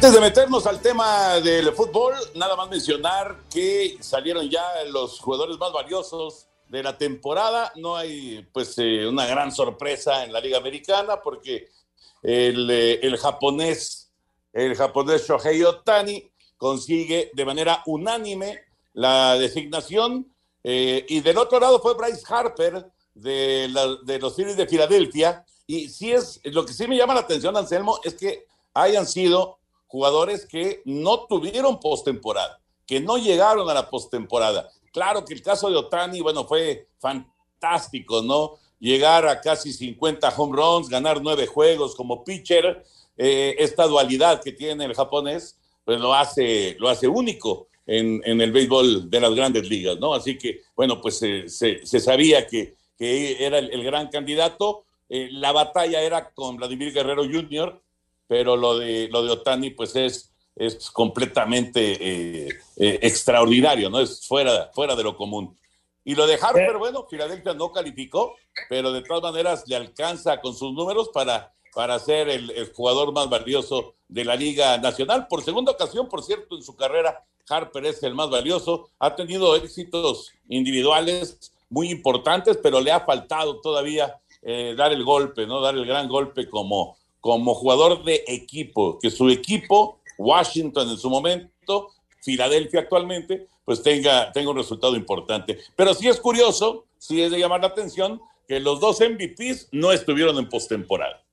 Antes 0.05 0.21
de 0.21 0.27
meternos 0.29 0.67
al 0.67 0.83
tema 0.83 1.41
del 1.41 1.73
fútbol, 1.73 2.13
nada 2.35 2.57
más 2.57 2.69
mencionar 2.69 3.39
que 3.51 3.97
salieron 4.01 4.51
ya 4.51 4.85
los 4.89 5.19
jugadores 5.19 5.57
más 5.57 5.73
valiosos 5.73 6.47
de 6.69 6.83
la 6.83 6.99
temporada. 6.99 7.73
No 7.77 7.97
hay 7.97 8.47
pues 8.53 8.75
eh, 8.77 9.07
una 9.09 9.25
gran 9.25 9.51
sorpresa 9.51 10.23
en 10.23 10.31
la 10.31 10.41
Liga 10.41 10.59
Americana 10.59 11.23
porque 11.23 11.71
el, 12.23 12.71
eh, 12.71 13.01
el 13.03 13.17
japonés, 13.17 14.11
el 14.53 14.77
japonés 14.77 15.27
Shohei 15.27 15.63
Otani 15.63 16.31
consigue 16.59 17.31
de 17.33 17.45
manera 17.47 17.83
unánime 17.87 18.61
la 18.93 19.39
designación 19.39 20.31
eh, 20.63 21.07
y 21.09 21.21
del 21.21 21.39
otro 21.39 21.59
lado 21.59 21.81
fue 21.81 21.95
Bryce 21.95 22.25
Harper 22.29 22.85
de, 23.15 23.69
la- 23.71 23.97
de 24.03 24.19
los 24.19 24.37
Phillies 24.37 24.59
de 24.59 24.67
Filadelfia 24.69 25.47
y 25.67 25.89
sí 25.89 26.13
es, 26.13 26.43
lo 26.45 26.67
que 26.67 26.75
sí 26.75 26.87
me 26.87 26.99
llama 26.99 27.15
la 27.15 27.21
atención, 27.21 27.57
Anselmo, 27.57 28.01
es 28.05 28.13
que 28.13 28.45
hayan 28.75 29.07
sido 29.07 29.61
jugadores 29.95 30.45
que 30.45 30.83
no 30.87 31.21
tuvieron 31.29 31.79
postemporada, 31.79 32.59
que 32.85 32.99
no 32.99 33.17
llegaron 33.17 33.71
a 33.71 33.75
la 33.75 33.89
postemporada. 33.89 34.69
Claro 34.93 35.25
que 35.25 35.35
el 35.35 35.41
caso 35.41 35.71
de 35.71 35.77
Otani, 35.77 36.21
bueno, 36.21 36.45
fue 36.47 36.89
fantástico, 36.99 38.21
¿no? 38.21 38.55
Llegar 38.81 39.25
a 39.29 39.41
casi 39.41 39.73
50 39.73 40.31
home 40.37 40.57
runs, 40.57 40.89
ganar 40.89 41.23
nueve 41.23 41.47
juegos 41.47 41.95
como 41.95 42.25
pitcher, 42.25 42.85
eh, 43.17 43.55
esta 43.57 43.87
dualidad 43.87 44.43
que 44.43 44.51
tiene 44.51 44.85
el 44.85 44.95
japonés, 44.95 45.61
pues 45.85 46.01
lo 46.01 46.13
hace, 46.13 46.75
lo 46.81 46.89
hace 46.89 47.07
único 47.07 47.69
en, 47.87 48.21
el 48.25 48.51
béisbol 48.51 49.09
de 49.09 49.21
las 49.21 49.33
grandes 49.33 49.69
ligas, 49.69 49.97
¿no? 50.01 50.13
Así 50.13 50.37
que, 50.37 50.63
bueno, 50.75 51.01
pues 51.01 51.21
se, 51.21 52.01
sabía 52.01 52.49
que, 52.49 52.75
era 52.99 53.59
el, 53.61 53.71
el 53.71 53.85
gran 53.85 54.09
candidato. 54.09 54.87
Eh, 55.09 55.29
la 55.31 55.53
batalla 55.53 56.03
era 56.03 56.33
con 56.33 56.57
Vladimir 56.57 56.93
Guerrero 56.93 57.23
Jr., 57.23 57.81
pero 58.26 58.57
lo 58.57 58.78
de, 58.78 59.09
lo 59.09 59.23
de 59.23 59.31
Otani, 59.31 59.71
pues 59.71 59.95
es, 59.97 60.33
es 60.57 60.90
completamente 60.90 61.81
eh, 62.00 62.49
eh, 62.76 62.99
extraordinario, 63.02 63.90
¿no? 63.90 64.00
Es 64.00 64.26
fuera, 64.26 64.71
fuera 64.75 64.95
de 64.97 65.02
lo 65.02 65.16
común. 65.16 65.57
Y 66.04 66.14
lo 66.14 66.26
de 66.26 66.38
Harper, 66.40 66.76
bueno, 66.76 67.07
Filadelfia 67.09 67.54
no 67.54 67.73
calificó, 67.73 68.35
pero 68.69 68.93
de 68.93 69.02
todas 69.02 69.23
maneras 69.33 69.64
le 69.66 69.76
alcanza 69.76 70.40
con 70.40 70.54
sus 70.54 70.73
números 70.75 71.11
para, 71.14 71.52
para 71.75 71.99
ser 71.99 72.28
el, 72.28 72.50
el 72.50 72.73
jugador 72.73 73.12
más 73.12 73.31
valioso 73.31 73.95
de 74.09 74.25
la 74.25 74.37
Liga 74.37 74.76
Nacional. 74.78 75.26
Por 75.28 75.43
segunda 75.43 75.73
ocasión, 75.73 76.09
por 76.09 76.23
cierto, 76.23 76.57
en 76.57 76.62
su 76.62 76.76
carrera, 76.76 77.25
Harper 77.49 77.87
es 77.87 78.02
el 78.02 78.14
más 78.14 78.31
valioso. 78.31 78.90
Ha 78.99 79.14
tenido 79.16 79.57
éxitos 79.57 80.33
individuales 80.49 81.52
muy 81.71 81.90
importantes, 81.90 82.59
pero 82.62 82.81
le 82.81 82.93
ha 82.93 83.00
faltado 83.00 83.61
todavía 83.61 84.21
eh, 84.43 84.75
dar 84.76 84.93
el 84.93 85.04
golpe, 85.04 85.47
¿no? 85.47 85.61
Dar 85.61 85.75
el 85.75 85.87
gran 85.87 86.09
golpe 86.09 86.49
como, 86.49 86.97
como 87.25 87.54
jugador 87.54 88.04
de 88.04 88.23
equipo, 88.26 88.99
que 89.00 89.11
su 89.11 89.31
equipo, 89.31 89.99
Washington 90.19 90.90
en 90.90 90.99
su 90.99 91.09
momento, 91.09 91.88
Filadelfia 92.23 92.81
actualmente, 92.81 93.49
pues 93.64 93.83
tenga, 93.83 94.31
tenga 94.31 94.50
un 94.50 94.59
resultado 94.59 94.95
importante. 94.95 95.59
Pero 95.75 95.95
sí 95.95 96.07
es 96.07 96.21
curioso, 96.21 96.85
sí 96.99 97.23
es 97.23 97.31
de 97.31 97.38
llamar 97.38 97.62
la 97.62 97.69
atención, 97.69 98.21
que 98.47 98.61
los 98.61 98.78
dos 98.78 99.00
MVPs 99.00 99.69
no 99.73 99.90
estuvieron 99.90 100.37
en 100.37 100.50
postemporada. 100.50 101.25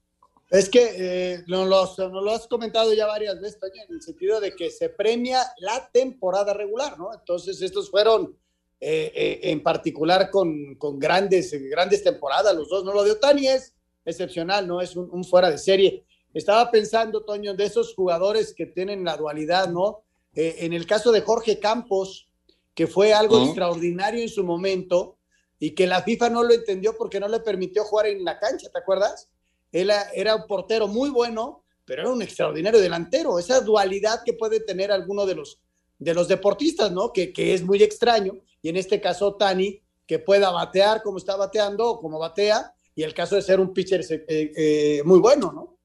Es 0.49 0.69
que 0.69 0.93
eh, 0.97 1.43
los- 1.47 1.99
nos 1.99 2.23
lo 2.23 2.31
has 2.31 2.47
comentado 2.47 2.93
ya 2.93 3.05
varias 3.07 3.41
veces, 3.41 3.59
Toño, 3.59 3.83
en 3.89 3.95
el 3.95 4.01
sentido 4.01 4.39
de 4.39 4.55
que 4.55 4.71
se 4.71 4.87
premia 4.87 5.43
la 5.57 5.89
temporada 5.91 6.53
regular, 6.53 6.97
¿no? 6.97 7.13
Entonces, 7.13 7.61
estos 7.61 7.91
fueron 7.91 8.37
eh, 8.79 9.11
eh, 9.13 9.39
en 9.51 9.61
particular 9.61 10.29
con, 10.31 10.75
con 10.75 10.97
grandes, 10.99 11.51
grandes 11.69 12.01
temporadas, 12.01 12.55
los 12.55 12.69
dos, 12.69 12.85
¿no? 12.85 12.93
Lo 12.93 13.03
de 13.03 13.11
Otani 13.11 13.47
es 13.49 13.73
excepcional, 14.05 14.67
¿no? 14.67 14.81
Es 14.81 14.95
un, 14.95 15.09
un 15.11 15.23
fuera 15.23 15.49
de 15.49 15.57
serie. 15.57 16.05
Estaba 16.33 16.71
pensando, 16.71 17.23
Toño, 17.23 17.53
de 17.53 17.65
esos 17.65 17.93
jugadores 17.93 18.53
que 18.53 18.65
tienen 18.65 19.03
la 19.03 19.17
dualidad, 19.17 19.69
¿no? 19.69 20.03
Eh, 20.33 20.57
en 20.59 20.73
el 20.73 20.85
caso 20.85 21.11
de 21.11 21.21
Jorge 21.21 21.59
Campos, 21.59 22.29
que 22.73 22.87
fue 22.87 23.13
algo 23.13 23.43
extraordinario 23.43 24.21
en 24.21 24.29
su 24.29 24.43
momento 24.43 25.17
y 25.59 25.71
que 25.71 25.87
la 25.87 26.03
FIFA 26.03 26.29
no 26.29 26.43
lo 26.43 26.53
entendió 26.53 26.97
porque 26.97 27.19
no 27.19 27.27
le 27.27 27.41
permitió 27.41 27.83
jugar 27.83 28.07
en 28.07 28.23
la 28.23 28.39
cancha, 28.39 28.69
¿te 28.69 28.79
acuerdas? 28.79 29.29
Él 29.71 29.89
era, 29.89 30.09
era 30.13 30.35
un 30.35 30.47
portero 30.47 30.87
muy 30.87 31.09
bueno, 31.09 31.63
pero 31.85 32.03
era 32.03 32.11
un 32.11 32.21
extraordinario 32.21 32.79
delantero. 32.79 33.37
Esa 33.37 33.59
dualidad 33.59 34.21
que 34.23 34.33
puede 34.33 34.61
tener 34.61 34.91
alguno 34.91 35.25
de 35.25 35.35
los, 35.35 35.59
de 35.99 36.13
los 36.13 36.27
deportistas, 36.27 36.91
¿no? 36.91 37.11
Que, 37.11 37.33
que 37.33 37.53
es 37.53 37.63
muy 37.63 37.83
extraño. 37.83 38.39
Y 38.61 38.69
en 38.69 38.77
este 38.77 39.01
caso, 39.01 39.35
Tani, 39.35 39.81
que 40.07 40.19
pueda 40.19 40.49
batear 40.51 41.03
como 41.03 41.17
está 41.17 41.35
bateando 41.35 41.89
o 41.89 41.99
como 41.99 42.19
batea, 42.19 42.73
y 42.95 43.03
el 43.03 43.13
caso 43.13 43.35
de 43.35 43.41
ser 43.41 43.59
un 43.59 43.73
pitcher 43.73 44.01
eh, 44.09 44.25
eh, 44.27 45.01
muy 45.05 45.19
bueno, 45.19 45.51
¿no? 45.51 45.77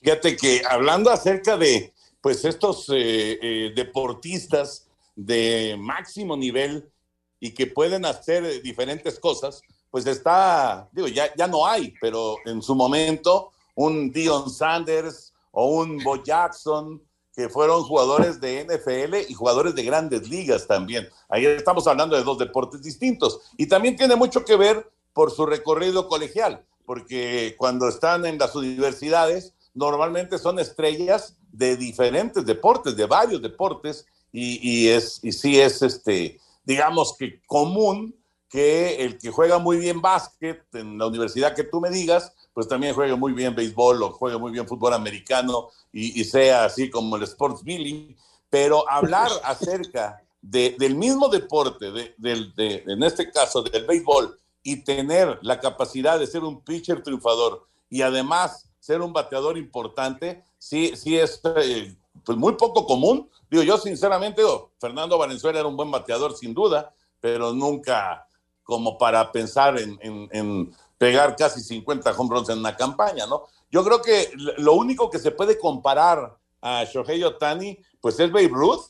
Fíjate 0.00 0.36
que 0.36 0.62
hablando 0.68 1.10
acerca 1.10 1.56
de 1.56 1.92
pues 2.20 2.44
estos 2.44 2.88
eh, 2.90 3.38
eh, 3.40 3.72
deportistas 3.74 4.86
de 5.14 5.76
máximo 5.78 6.36
nivel 6.36 6.90
y 7.40 7.52
que 7.52 7.66
pueden 7.66 8.04
hacer 8.04 8.44
eh, 8.44 8.60
diferentes 8.60 9.18
cosas, 9.18 9.62
pues 9.90 10.06
está, 10.06 10.88
digo, 10.92 11.08
ya, 11.08 11.34
ya 11.34 11.46
no 11.46 11.66
hay, 11.66 11.94
pero 12.00 12.36
en 12.44 12.62
su 12.62 12.74
momento 12.74 13.52
un 13.74 14.10
Dion 14.10 14.50
Sanders 14.50 15.32
o 15.52 15.68
un 15.68 16.02
Bo 16.02 16.22
Jackson, 16.22 17.02
que 17.34 17.48
fueron 17.48 17.84
jugadores 17.84 18.40
de 18.40 18.64
NFL 18.64 19.30
y 19.30 19.34
jugadores 19.34 19.74
de 19.74 19.84
grandes 19.84 20.28
ligas 20.28 20.66
también. 20.66 21.08
Ahí 21.28 21.46
estamos 21.46 21.86
hablando 21.86 22.16
de 22.16 22.24
dos 22.24 22.36
deportes 22.36 22.82
distintos. 22.82 23.40
Y 23.56 23.66
también 23.66 23.96
tiene 23.96 24.16
mucho 24.16 24.44
que 24.44 24.56
ver 24.56 24.90
por 25.18 25.32
su 25.32 25.46
recorrido 25.46 26.06
colegial, 26.06 26.64
porque 26.86 27.56
cuando 27.58 27.88
están 27.88 28.24
en 28.24 28.38
las 28.38 28.54
universidades, 28.54 29.52
normalmente 29.74 30.38
son 30.38 30.60
estrellas 30.60 31.36
de 31.50 31.76
diferentes 31.76 32.46
deportes, 32.46 32.94
de 32.96 33.04
varios 33.06 33.42
deportes, 33.42 34.06
y, 34.30 34.60
y 34.62 34.88
es, 34.90 35.18
y 35.24 35.32
sí 35.32 35.58
es 35.58 35.82
este, 35.82 36.38
digamos 36.64 37.16
que 37.18 37.42
común 37.48 38.14
que 38.48 39.02
el 39.04 39.18
que 39.18 39.32
juega 39.32 39.58
muy 39.58 39.78
bien 39.78 40.00
básquet 40.00 40.62
en 40.74 40.96
la 40.98 41.08
universidad 41.08 41.52
que 41.52 41.64
tú 41.64 41.80
me 41.80 41.90
digas, 41.90 42.32
pues 42.54 42.68
también 42.68 42.94
juegue 42.94 43.16
muy 43.16 43.32
bien 43.32 43.56
béisbol 43.56 44.00
o 44.04 44.12
juegue 44.12 44.38
muy 44.38 44.52
bien 44.52 44.68
fútbol 44.68 44.94
americano 44.94 45.70
y, 45.92 46.20
y 46.20 46.24
sea 46.24 46.64
así 46.66 46.90
como 46.90 47.16
el 47.16 47.24
sports 47.24 47.64
billing. 47.64 48.16
Pero 48.50 48.88
hablar 48.88 49.30
acerca 49.42 50.22
de, 50.40 50.76
del 50.78 50.94
mismo 50.94 51.26
deporte, 51.28 51.90
de, 51.90 52.14
de- 52.18 52.84
en 52.86 53.02
este 53.02 53.32
caso 53.32 53.62
del 53.64 53.84
béisbol, 53.84 54.38
y 54.62 54.84
tener 54.84 55.38
la 55.42 55.60
capacidad 55.60 56.18
de 56.18 56.26
ser 56.26 56.42
un 56.44 56.60
pitcher 56.62 57.02
triunfador 57.02 57.66
y 57.90 58.02
además 58.02 58.68
ser 58.80 59.00
un 59.02 59.12
bateador 59.12 59.56
importante, 59.58 60.44
sí, 60.58 60.92
sí 60.96 61.18
es 61.18 61.40
eh, 61.56 61.94
pues 62.24 62.36
muy 62.38 62.54
poco 62.54 62.86
común. 62.86 63.28
Digo, 63.50 63.62
yo 63.62 63.78
sinceramente, 63.78 64.42
Fernando 64.80 65.16
Valenzuela 65.18 65.60
era 65.60 65.68
un 65.68 65.76
buen 65.76 65.90
bateador 65.90 66.36
sin 66.36 66.54
duda, 66.54 66.92
pero 67.20 67.52
nunca 67.52 68.26
como 68.62 68.98
para 68.98 69.32
pensar 69.32 69.78
en, 69.78 69.98
en- 70.02 70.28
en 70.32 70.74
pegar 70.98 71.34
casi 71.36 71.60
50 71.62 72.12
home 72.12 72.34
runs 72.34 72.48
en 72.50 72.58
una 72.58 72.76
campaña, 72.76 73.26
¿no? 73.26 73.44
Yo 73.70 73.84
creo 73.84 74.02
que 74.02 74.30
lo 74.58 74.74
único 74.74 75.08
que 75.10 75.18
se 75.18 75.30
puede 75.30 75.58
comparar 75.58 76.36
a 76.60 76.84
Shohei 76.84 77.22
Otani, 77.22 77.78
pues 78.00 78.18
es 78.20 78.30
Babe 78.32 78.48
Ruth, 78.48 78.86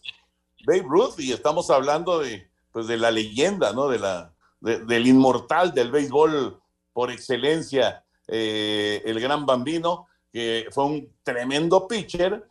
Babe 0.66 0.84
Ruth, 0.88 1.18
y 1.18 1.32
estamos 1.32 1.70
hablando 1.70 2.18
de, 2.20 2.48
pues 2.72 2.86
de 2.86 2.96
la 2.96 3.10
leyenda, 3.10 3.72
¿no? 3.72 3.88
De 3.88 3.98
la, 3.98 4.32
de- 4.60 4.84
del 4.84 5.06
inmortal 5.06 5.72
del 5.72 5.90
béisbol 5.90 6.60
por 6.92 7.10
excelencia, 7.10 8.04
eh, 8.26 9.02
el 9.04 9.20
gran 9.20 9.46
bambino, 9.46 10.06
que 10.32 10.66
fue 10.70 10.84
un 10.84 11.12
tremendo 11.22 11.86
pitcher, 11.88 12.46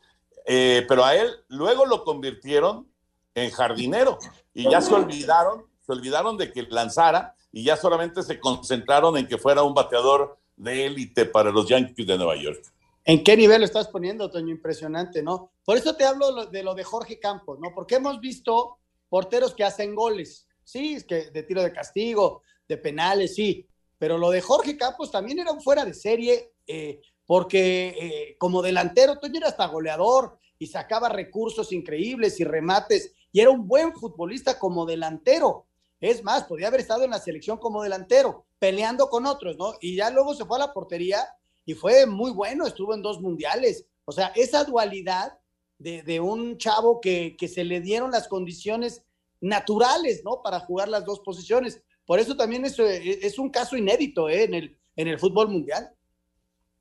eh, 0.45 0.85
pero 0.87 1.03
a 1.05 1.15
él 1.15 1.29
luego 1.49 1.85
lo 1.85 2.03
convirtieron 2.03 2.87
en 3.35 3.51
jardinero 3.51 4.17
y 4.53 4.69
ya 4.69 4.81
se 4.81 4.93
olvidaron, 4.93 5.65
se 5.85 5.91
olvidaron 5.91 6.37
de 6.37 6.51
que 6.51 6.63
lanzara 6.63 7.35
y 7.51 7.63
ya 7.63 7.75
solamente 7.77 8.23
se 8.23 8.39
concentraron 8.39 9.17
en 9.17 9.27
que 9.27 9.37
fuera 9.37 9.63
un 9.63 9.73
bateador 9.73 10.37
de 10.55 10.85
élite 10.87 11.25
para 11.25 11.51
los 11.51 11.67
Yankees 11.67 12.07
de 12.07 12.17
Nueva 12.17 12.35
York. 12.35 12.63
¿En 13.05 13.23
qué 13.23 13.37
nivel 13.37 13.59
lo 13.61 13.65
estás 13.65 13.87
poniendo, 13.87 14.29
Toño? 14.31 14.49
Impresionante, 14.49 15.21
¿no? 15.21 15.51
Por 15.63 15.77
eso 15.77 15.95
te 15.95 16.03
hablo 16.03 16.31
lo- 16.31 16.45
de 16.47 16.63
lo 16.63 16.73
de 16.73 16.83
Jorge 16.83 17.19
Campos, 17.19 17.59
¿no? 17.59 17.73
Porque 17.75 17.95
hemos 17.95 18.19
visto 18.19 18.79
porteros 19.07 19.53
que 19.53 19.63
hacen 19.63 19.93
goles, 19.95 20.46
sí, 20.67 20.95
es 20.95 21.05
que 21.05 21.31
de 21.31 21.43
tiro 21.43 21.63
de 21.63 21.71
castigo, 21.71 22.43
de 22.67 22.77
penales, 22.77 23.35
sí, 23.35 23.65
pero 23.97 24.17
lo 24.17 24.29
de 24.29 24.41
Jorge 24.41 24.77
Campos 24.77 25.09
también 25.11 25.39
era 25.39 25.57
fuera 25.61 25.85
de 25.85 25.93
serie, 25.93 26.51
eh, 26.67 27.01
porque 27.25 27.95
eh, 27.99 28.35
como 28.37 28.61
delantero, 28.61 29.17
Toño 29.17 29.37
era 29.37 29.47
hasta 29.47 29.65
goleador 29.67 30.37
y 30.59 30.67
sacaba 30.67 31.07
recursos 31.07 31.71
increíbles 31.71 32.39
y 32.41 32.43
remates, 32.43 33.13
y 33.31 33.39
era 33.39 33.49
un 33.49 33.65
buen 33.65 33.93
futbolista 33.93 34.59
como 34.59 34.85
delantero. 34.85 35.65
Es 36.01 36.21
más, 36.21 36.43
podía 36.43 36.67
haber 36.67 36.81
estado 36.81 37.05
en 37.05 37.11
la 37.11 37.19
selección 37.19 37.57
como 37.57 37.81
delantero, 37.81 38.45
peleando 38.59 39.09
con 39.09 39.25
otros, 39.25 39.57
¿no? 39.57 39.73
Y 39.79 39.95
ya 39.95 40.09
luego 40.09 40.35
se 40.35 40.45
fue 40.45 40.57
a 40.57 40.67
la 40.67 40.73
portería 40.73 41.27
y 41.65 41.75
fue 41.75 42.05
muy 42.05 42.31
bueno, 42.31 42.67
estuvo 42.67 42.93
en 42.93 43.01
dos 43.01 43.21
mundiales. 43.21 43.85
O 44.03 44.11
sea, 44.11 44.33
esa 44.35 44.65
dualidad 44.65 45.39
de, 45.77 46.03
de 46.03 46.19
un 46.19 46.57
chavo 46.57 46.99
que, 46.99 47.35
que 47.37 47.47
se 47.47 47.63
le 47.63 47.79
dieron 47.79 48.11
las 48.11 48.27
condiciones 48.27 49.03
naturales, 49.41 50.21
¿no? 50.23 50.41
Para 50.43 50.59
jugar 50.59 50.89
las 50.89 51.05
dos 51.05 51.19
posiciones. 51.19 51.81
Por 52.05 52.19
eso 52.19 52.35
también 52.35 52.65
es, 52.65 52.79
eh, 52.79 53.19
es 53.21 53.37
un 53.37 53.49
caso 53.49 53.75
inédito 53.75 54.29
¿eh? 54.29 54.43
en, 54.43 54.53
el, 54.53 54.77
en 54.95 55.07
el 55.07 55.19
fútbol 55.19 55.49
mundial. 55.49 55.89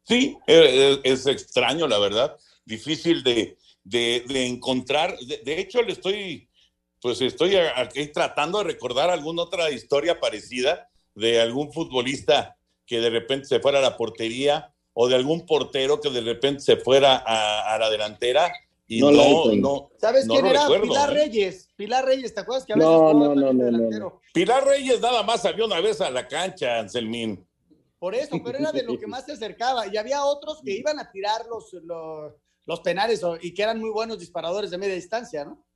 Sí, 0.04 0.36
eh, 0.46 1.00
es 1.02 1.26
extraño, 1.26 1.88
la 1.88 1.98
verdad. 1.98 2.36
Difícil 2.64 3.22
de, 3.22 3.58
de- 3.82 4.46
encontrar. 4.46 5.16
De, 5.18 5.58
hecho, 5.58 5.82
le 5.82 5.92
estoy, 5.92 6.48
pues 7.00 7.20
estoy 7.20 7.56
aquí 7.56 8.06
tratando 8.08 8.58
de 8.58 8.64
recordar 8.64 9.10
alguna 9.10 9.42
otra 9.42 9.70
historia 9.70 10.20
parecida 10.20 10.88
de 11.14 11.40
algún 11.40 11.72
futbolista 11.72 12.56
que 12.86 13.00
de 13.00 13.10
repente 13.10 13.46
se 13.46 13.58
fuera 13.58 13.80
a 13.80 13.82
la 13.82 13.96
portería 13.96 14.72
o 14.92 15.08
de 15.08 15.16
algún 15.16 15.44
portero 15.44 16.00
que 16.00 16.10
de 16.10 16.20
repente 16.20 16.60
se 16.60 16.76
fuera 16.76 17.16
a 17.16 17.76
la 17.78 17.90
delantera 17.90 18.52
y 18.88 19.00
No 19.00 19.10
no, 19.10 19.54
no. 19.56 19.90
¿Sabes 19.98 20.26
no 20.26 20.34
quién 20.34 20.46
era? 20.46 20.62
recuerdo, 20.62 20.82
Pilar 20.84 21.10
¿eh? 21.10 21.14
Reyes. 21.14 21.68
Pilar 21.76 22.04
Reyes, 22.04 22.34
¿te 22.34 22.40
acuerdas 22.40 22.64
que 22.64 22.72
a 22.72 22.76
veces 22.76 22.90
No, 22.90 23.12
no, 23.12 23.34
no? 23.34 24.20
Pilar 24.32 24.64
Reyes 24.64 25.00
nada 25.00 25.22
más 25.22 25.42
salió 25.42 25.66
una 25.66 25.80
vez 25.80 26.00
a 26.00 26.10
la 26.10 26.26
cancha, 26.28 26.78
Anselmín. 26.78 27.46
Por 27.98 28.14
eso, 28.14 28.36
pero 28.44 28.58
era 28.58 28.72
de 28.72 28.82
lo 28.82 28.98
que 28.98 29.06
más 29.06 29.24
se 29.24 29.32
acercaba. 29.32 29.86
Y 29.92 29.96
había 29.96 30.24
otros 30.24 30.60
que 30.64 30.72
iban 30.76 30.98
a 31.00 31.10
tirar 31.10 31.46
los, 31.46 31.72
los, 31.82 32.32
los 32.66 32.80
penales 32.80 33.22
y 33.40 33.54
que 33.54 33.62
eran 33.62 33.80
muy 33.80 33.90
buenos 33.90 34.18
disparadores 34.20 34.70
de 34.70 34.78
media 34.78 34.94
distancia, 34.94 35.44
¿no? 35.44 35.66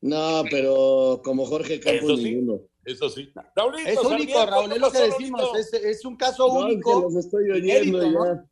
No, 0.00 0.42
pero 0.50 1.20
como 1.24 1.46
Jorge 1.46 1.80
Campos, 1.80 2.02
Eso 2.04 2.16
sí. 2.16 2.22
ninguno. 2.24 2.60
Eso 2.84 3.08
sí. 3.08 3.32
Raulito, 3.56 3.88
Es 3.88 3.98
único, 3.98 4.44
Raúl, 4.44 4.68
¿qué 4.68 4.74
es 4.74 4.80
lo 4.80 4.90
que 4.92 4.98
decimos. 4.98 5.58
Es, 5.58 5.72
es 5.72 6.04
un 6.04 6.16
caso 6.16 6.48
No, 6.48 6.60
es 6.60 6.66
que 6.66 6.72
único. 6.74 7.00
los 7.02 7.16
estoy 7.16 7.50
oyendo 7.50 8.02
inédito. 8.04 8.44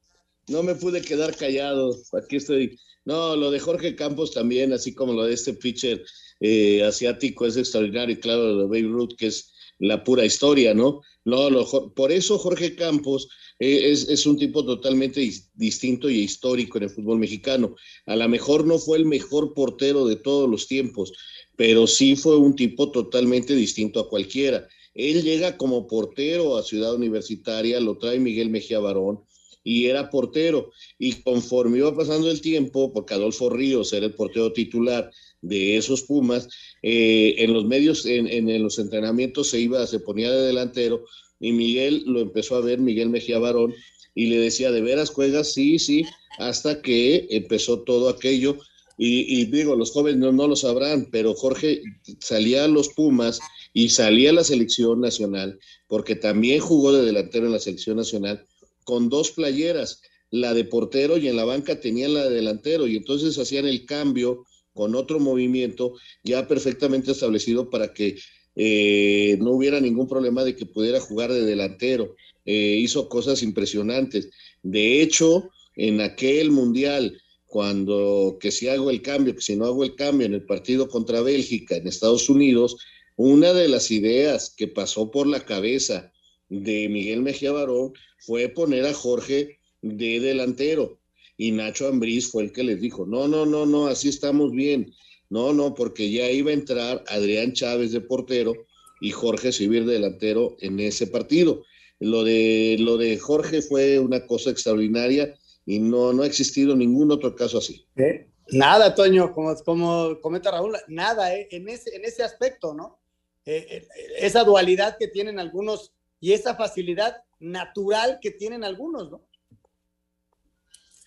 No 0.48 0.62
me 0.62 0.74
pude 0.74 1.02
quedar 1.02 1.36
callado. 1.36 1.96
Aquí 2.12 2.36
estoy. 2.36 2.78
No, 3.04 3.36
lo 3.36 3.50
de 3.50 3.58
Jorge 3.58 3.96
Campos 3.96 4.32
también, 4.32 4.72
así 4.72 4.94
como 4.94 5.12
lo 5.12 5.24
de 5.24 5.34
este 5.34 5.54
pitcher 5.54 6.04
eh, 6.40 6.82
asiático, 6.82 7.46
es 7.46 7.56
extraordinario. 7.56 8.14
Y 8.14 8.20
claro, 8.20 8.44
lo 8.52 8.58
de 8.58 8.64
Babe 8.82 8.92
Ruth, 8.92 9.14
que 9.16 9.26
es 9.28 9.52
la 9.78 10.04
pura 10.04 10.24
historia, 10.24 10.74
¿no? 10.74 11.00
No, 11.24 11.50
lo, 11.50 11.92
por 11.94 12.12
eso 12.12 12.38
Jorge 12.38 12.74
Campos 12.74 13.28
eh, 13.58 13.90
es, 13.90 14.08
es 14.08 14.26
un 14.26 14.36
tipo 14.36 14.64
totalmente 14.64 15.20
dis- 15.20 15.50
distinto 15.54 16.10
y 16.10 16.20
histórico 16.20 16.78
en 16.78 16.84
el 16.84 16.90
fútbol 16.90 17.18
mexicano. 17.18 17.74
A 18.06 18.16
lo 18.16 18.28
mejor 18.28 18.64
no 18.66 18.78
fue 18.78 18.98
el 18.98 19.04
mejor 19.06 19.54
portero 19.54 20.06
de 20.06 20.16
todos 20.16 20.48
los 20.48 20.66
tiempos, 20.68 21.12
pero 21.56 21.86
sí 21.86 22.16
fue 22.16 22.36
un 22.36 22.54
tipo 22.54 22.90
totalmente 22.90 23.54
distinto 23.54 24.00
a 24.00 24.08
cualquiera. 24.08 24.68
Él 24.94 25.22
llega 25.22 25.56
como 25.56 25.86
portero 25.86 26.56
a 26.56 26.62
Ciudad 26.62 26.94
Universitaria, 26.94 27.80
lo 27.80 27.98
trae 27.98 28.18
Miguel 28.18 28.50
Mejía 28.50 28.78
Barón 28.78 29.20
y 29.64 29.86
era 29.86 30.10
portero. 30.10 30.70
Y 30.98 31.14
conforme 31.22 31.78
iba 31.78 31.96
pasando 31.96 32.30
el 32.30 32.40
tiempo, 32.40 32.92
porque 32.92 33.14
Adolfo 33.14 33.50
Ríos 33.50 33.92
era 33.92 34.06
el 34.06 34.14
portero 34.14 34.52
titular 34.52 35.10
de 35.40 35.76
esos 35.76 36.02
Pumas, 36.02 36.48
eh, 36.82 37.34
en 37.38 37.52
los 37.52 37.64
medios, 37.64 38.06
en, 38.06 38.26
en- 38.28 38.62
los 38.62 38.78
entrenamientos 38.78 39.50
se 39.50 39.60
iba, 39.60 39.86
se 39.86 40.00
ponía 40.00 40.30
de 40.30 40.46
delantero 40.46 41.04
y 41.40 41.52
Miguel 41.52 42.04
lo 42.06 42.20
empezó 42.20 42.56
a 42.56 42.60
ver, 42.60 42.78
Miguel 42.78 43.08
Mejía 43.10 43.38
Barón, 43.38 43.74
y 44.14 44.26
le 44.26 44.38
decía, 44.38 44.70
¿de 44.70 44.80
veras 44.82 45.10
juegas? 45.10 45.52
Sí, 45.52 45.78
sí, 45.78 46.04
hasta 46.38 46.82
que 46.82 47.26
empezó 47.30 47.80
todo 47.82 48.08
aquello. 48.08 48.58
Y, 48.98 49.40
y 49.40 49.46
digo, 49.46 49.74
los 49.74 49.90
jóvenes 49.90 50.20
no, 50.20 50.32
no 50.32 50.46
lo 50.46 50.54
sabrán, 50.54 51.08
pero 51.10 51.34
Jorge 51.34 51.82
salía 52.20 52.64
a 52.64 52.68
los 52.68 52.90
Pumas 52.90 53.40
y 53.72 53.88
salía 53.88 54.30
a 54.30 54.34
la 54.34 54.44
selección 54.44 55.00
nacional, 55.00 55.58
porque 55.88 56.14
también 56.14 56.60
jugó 56.60 56.92
de 56.92 57.04
delantero 57.04 57.46
en 57.46 57.52
la 57.52 57.58
selección 57.58 57.96
nacional, 57.96 58.46
con 58.84 59.08
dos 59.08 59.32
playeras, 59.32 60.02
la 60.30 60.54
de 60.54 60.64
portero 60.64 61.18
y 61.18 61.28
en 61.28 61.36
la 61.36 61.44
banca 61.44 61.80
tenían 61.80 62.14
la 62.14 62.28
de 62.28 62.34
delantero, 62.36 62.86
y 62.86 62.96
entonces 62.96 63.38
hacían 63.38 63.66
el 63.66 63.84
cambio 63.84 64.44
con 64.72 64.94
otro 64.94 65.20
movimiento 65.20 65.94
ya 66.24 66.48
perfectamente 66.48 67.12
establecido 67.12 67.68
para 67.68 67.92
que 67.92 68.18
eh, 68.56 69.36
no 69.40 69.52
hubiera 69.52 69.80
ningún 69.80 70.08
problema 70.08 70.44
de 70.44 70.56
que 70.56 70.66
pudiera 70.66 71.00
jugar 71.00 71.32
de 71.32 71.44
delantero. 71.44 72.16
Eh, 72.44 72.78
hizo 72.80 73.08
cosas 73.08 73.42
impresionantes. 73.42 74.30
De 74.62 75.00
hecho, 75.00 75.50
en 75.76 76.00
aquel 76.00 76.50
mundial, 76.50 77.20
cuando 77.46 78.38
que 78.40 78.50
si 78.50 78.68
hago 78.68 78.90
el 78.90 79.02
cambio, 79.02 79.34
que 79.34 79.42
si 79.42 79.56
no 79.56 79.66
hago 79.66 79.84
el 79.84 79.94
cambio 79.94 80.26
en 80.26 80.34
el 80.34 80.44
partido 80.44 80.88
contra 80.88 81.20
Bélgica 81.20 81.76
en 81.76 81.86
Estados 81.86 82.28
Unidos, 82.28 82.76
una 83.16 83.52
de 83.52 83.68
las 83.68 83.90
ideas 83.90 84.54
que 84.56 84.68
pasó 84.68 85.10
por 85.10 85.26
la 85.26 85.44
cabeza 85.44 86.11
de 86.52 86.86
Miguel 86.90 87.22
Mejía 87.22 87.50
Barón 87.50 87.94
fue 88.18 88.48
poner 88.48 88.84
a 88.84 88.92
Jorge 88.92 89.58
de 89.80 90.20
delantero 90.20 90.98
y 91.38 91.50
Nacho 91.50 91.88
Ambriz 91.88 92.30
fue 92.30 92.44
el 92.44 92.52
que 92.52 92.62
les 92.62 92.80
dijo, 92.80 93.06
no, 93.06 93.26
no, 93.26 93.46
no, 93.46 93.64
no, 93.64 93.86
así 93.86 94.10
estamos 94.10 94.52
bien. 94.52 94.92
No, 95.30 95.54
no, 95.54 95.74
porque 95.74 96.10
ya 96.10 96.30
iba 96.30 96.50
a 96.50 96.54
entrar 96.54 97.02
Adrián 97.08 97.54
Chávez 97.54 97.90
de 97.92 98.02
portero 98.02 98.52
y 99.00 99.10
Jorge 99.12 99.50
Civil 99.50 99.86
de 99.86 99.94
delantero 99.94 100.56
en 100.60 100.78
ese 100.78 101.06
partido. 101.06 101.64
Lo 101.98 102.22
de, 102.22 102.76
lo 102.78 102.98
de 102.98 103.16
Jorge 103.18 103.62
fue 103.62 103.98
una 103.98 104.26
cosa 104.26 104.50
extraordinaria 104.50 105.34
y 105.64 105.78
no, 105.78 106.12
no 106.12 106.22
ha 106.22 106.26
existido 106.26 106.76
ningún 106.76 107.10
otro 107.10 107.34
caso 107.34 107.58
así. 107.58 107.86
¿Eh? 107.96 108.28
Nada, 108.50 108.94
Toño, 108.94 109.32
como, 109.32 109.56
como 109.64 110.20
comenta 110.20 110.50
Raúl, 110.50 110.76
nada, 110.88 111.34
¿eh? 111.34 111.48
en, 111.50 111.66
ese, 111.70 111.96
en 111.96 112.04
ese 112.04 112.22
aspecto, 112.22 112.74
¿no? 112.74 113.00
Eh, 113.46 113.66
eh, 113.70 113.88
esa 114.18 114.44
dualidad 114.44 114.96
que 114.98 115.08
tienen 115.08 115.38
algunos 115.38 115.94
y 116.22 116.32
esa 116.32 116.54
facilidad 116.54 117.16
natural 117.40 118.20
que 118.22 118.30
tienen 118.30 118.62
algunos, 118.62 119.10
¿no? 119.10 119.20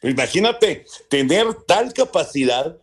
Imagínate 0.03 0.85
tener 1.09 1.51
tal 1.65 1.93
capacidad 1.93 2.77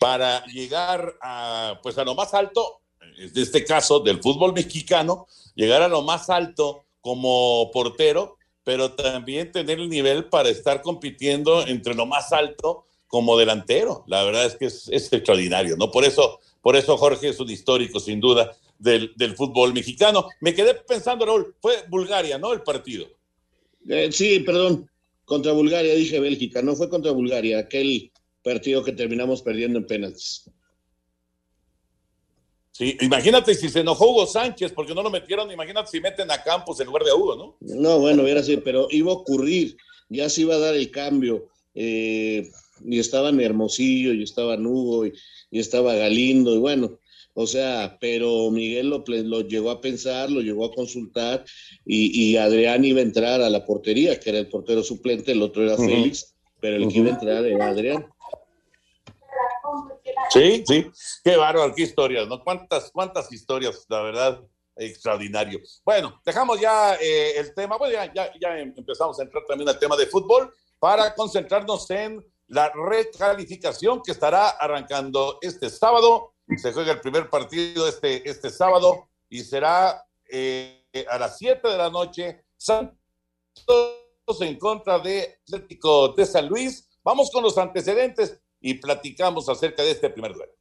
para 0.00 0.44
llegar 0.46 1.14
a, 1.22 1.78
pues 1.82 1.96
a 1.96 2.04
lo 2.04 2.16
más 2.16 2.34
alto, 2.34 2.80
en 3.00 3.30
este 3.36 3.64
caso 3.64 4.00
del 4.00 4.20
fútbol 4.20 4.52
mexicano, 4.52 5.28
llegar 5.54 5.80
a 5.80 5.88
lo 5.88 6.02
más 6.02 6.28
alto 6.28 6.84
como 7.00 7.70
portero, 7.72 8.36
pero 8.64 8.92
también 8.92 9.52
tener 9.52 9.78
el 9.78 9.88
nivel 9.88 10.24
para 10.24 10.48
estar 10.48 10.82
compitiendo 10.82 11.64
entre 11.68 11.94
lo 11.94 12.04
más 12.04 12.32
alto 12.32 12.86
como 13.06 13.38
delantero. 13.38 14.02
La 14.08 14.24
verdad 14.24 14.44
es 14.44 14.56
que 14.56 14.66
es, 14.66 14.88
es 14.88 15.12
extraordinario, 15.12 15.76
¿no? 15.76 15.92
Por 15.92 16.04
eso, 16.04 16.40
por 16.60 16.74
eso 16.74 16.96
Jorge 16.96 17.28
es 17.28 17.38
un 17.38 17.48
histórico, 17.48 18.00
sin 18.00 18.18
duda, 18.18 18.56
del, 18.78 19.12
del 19.16 19.34
fútbol 19.34 19.72
mexicano. 19.72 20.28
Me 20.40 20.54
quedé 20.54 20.74
pensando, 20.74 21.24
Raúl, 21.24 21.54
fue 21.60 21.84
Bulgaria, 21.88 22.38
¿no? 22.38 22.52
El 22.52 22.62
partido. 22.62 23.06
Eh, 23.88 24.10
sí, 24.12 24.40
perdón, 24.40 24.90
contra 25.24 25.52
Bulgaria, 25.52 25.94
dije 25.94 26.20
Bélgica, 26.20 26.62
no 26.62 26.74
fue 26.74 26.88
contra 26.88 27.12
Bulgaria, 27.12 27.58
aquel 27.58 28.10
partido 28.42 28.82
que 28.82 28.92
terminamos 28.92 29.42
perdiendo 29.42 29.78
en 29.78 29.86
penaltis. 29.86 30.50
Sí, 32.72 32.96
imagínate 33.00 33.54
si 33.54 33.68
se 33.68 33.80
enojó 33.80 34.10
Hugo 34.10 34.26
Sánchez 34.26 34.72
porque 34.72 34.94
no 34.94 35.02
lo 35.02 35.10
metieron, 35.10 35.50
imagínate 35.50 35.90
si 35.90 36.00
meten 36.00 36.30
a 36.30 36.42
Campos 36.42 36.78
en 36.78 36.86
lugar 36.86 37.04
de 37.04 37.10
a 37.10 37.14
Hugo, 37.14 37.34
¿no? 37.34 37.56
No, 37.60 37.98
bueno, 38.00 38.22
hubiera 38.22 38.42
sido, 38.42 38.62
pero 38.62 38.86
iba 38.90 39.10
a 39.10 39.14
ocurrir, 39.14 39.76
ya 40.08 40.28
se 40.28 40.42
iba 40.42 40.56
a 40.56 40.58
dar 40.58 40.74
el 40.74 40.90
cambio. 40.90 41.48
eh, 41.76 42.50
y 42.84 42.98
estaban 42.98 43.40
Hermosillo, 43.40 44.12
y 44.12 44.22
estaban 44.22 44.66
Hugo, 44.66 45.06
y, 45.06 45.12
y 45.50 45.60
estaba 45.60 45.94
Galindo, 45.94 46.54
y 46.54 46.58
bueno, 46.58 46.98
o 47.38 47.46
sea, 47.46 47.98
pero 48.00 48.50
Miguel 48.50 48.88
lo, 48.88 49.04
lo 49.06 49.42
llegó 49.42 49.70
a 49.70 49.82
pensar, 49.82 50.30
lo 50.30 50.40
llegó 50.40 50.64
a 50.64 50.72
consultar, 50.74 51.44
y, 51.84 52.30
y 52.32 52.36
Adrián 52.38 52.82
iba 52.82 53.00
a 53.00 53.02
entrar 53.02 53.42
a 53.42 53.50
la 53.50 53.66
portería, 53.66 54.18
que 54.18 54.30
era 54.30 54.38
el 54.38 54.48
portero 54.48 54.82
suplente, 54.82 55.32
el 55.32 55.42
otro 55.42 55.62
era 55.62 55.74
Ujú. 55.74 55.84
Félix, 55.84 56.34
pero 56.60 56.76
el 56.76 56.88
que 56.88 56.98
iba 56.98 57.08
a 57.08 57.12
entrar 57.12 57.44
era 57.44 57.68
Adrián. 57.68 58.06
Sí, 60.30 60.64
sí. 60.66 60.86
Qué 61.22 61.36
bárbaro, 61.36 61.74
qué 61.74 61.82
historias, 61.82 62.26
¿no? 62.26 62.42
¿Cuántas, 62.42 62.90
cuántas 62.90 63.30
historias, 63.30 63.84
la 63.90 64.00
verdad, 64.00 64.40
extraordinario. 64.74 65.60
Bueno, 65.84 66.18
dejamos 66.24 66.58
ya 66.58 66.94
eh, 66.94 67.36
el 67.36 67.54
tema, 67.54 67.76
bueno, 67.76 67.92
ya, 67.92 68.12
ya, 68.14 68.32
ya 68.40 68.58
em- 68.58 68.72
empezamos 68.74 69.20
a 69.20 69.24
entrar 69.24 69.44
también 69.46 69.68
al 69.68 69.78
tema 69.78 69.94
de 69.96 70.06
fútbol 70.06 70.54
para 70.78 71.14
concentrarnos 71.14 71.90
en 71.90 72.24
la 72.48 72.72
recalificación 72.72 74.00
que 74.02 74.12
estará 74.12 74.48
arrancando 74.48 75.36
este 75.42 75.68
sábado. 75.68 76.32
Se 76.56 76.72
juega 76.72 76.92
el 76.92 77.00
primer 77.00 77.28
partido 77.28 77.88
este, 77.88 78.28
este 78.28 78.50
sábado 78.50 79.08
y 79.28 79.42
será 79.42 80.06
eh, 80.30 80.84
a 81.10 81.18
las 81.18 81.38
7 81.38 81.66
de 81.68 81.76
la 81.76 81.90
noche. 81.90 82.44
Santos 82.56 82.96
en 84.40 84.58
contra 84.58 84.98
de 84.98 85.40
Atlético 85.42 86.08
de 86.14 86.24
San 86.24 86.48
Luis. 86.48 86.88
Vamos 87.02 87.30
con 87.32 87.42
los 87.42 87.58
antecedentes 87.58 88.40
y 88.60 88.74
platicamos 88.74 89.48
acerca 89.48 89.82
de 89.82 89.92
este 89.92 90.10
primer 90.10 90.34
duelo. 90.34 90.52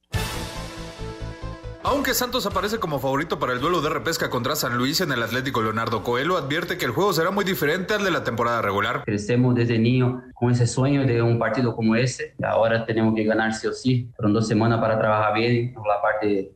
Aunque 1.88 2.16
Santos 2.16 2.48
aparece 2.48 2.80
como 2.80 2.98
favorito 2.98 3.38
para 3.38 3.54
el 3.54 3.60
duelo 3.60 3.80
de 3.80 3.92
repesca 3.92 4.32
contra 4.32 4.56
San 4.56 4.76
Luis 4.76 5.02
en 5.02 5.12
el 5.12 5.22
Atlético 5.22 5.62
Leonardo 5.62 6.02
Coelho, 6.02 6.36
advierte 6.36 6.80
que 6.80 6.86
el 6.86 6.90
juego 6.90 7.14
será 7.14 7.30
muy 7.30 7.46
diferente 7.46 7.94
al 7.94 8.04
de 8.04 8.10
la 8.10 8.24
temporada 8.24 8.60
regular. 8.64 9.04
Crecemos 9.06 9.54
desde 9.54 9.78
niño 9.78 10.24
con 10.34 10.52
ese 10.52 10.66
sueño 10.66 11.06
de 11.06 11.22
un 11.22 11.38
partido 11.38 11.76
como 11.76 11.96
ese. 11.96 12.34
Ahora 12.44 12.88
tenemos 12.88 13.14
que 13.14 13.24
ganar 13.24 13.54
sí 13.54 13.68
o 13.68 13.72
sí. 13.72 14.10
Fueron 14.16 14.34
dos 14.34 14.48
semanas 14.48 14.80
para 14.80 14.98
trabajar 14.98 15.36
bien 15.36 15.76
la 15.76 16.02
parte 16.02 16.54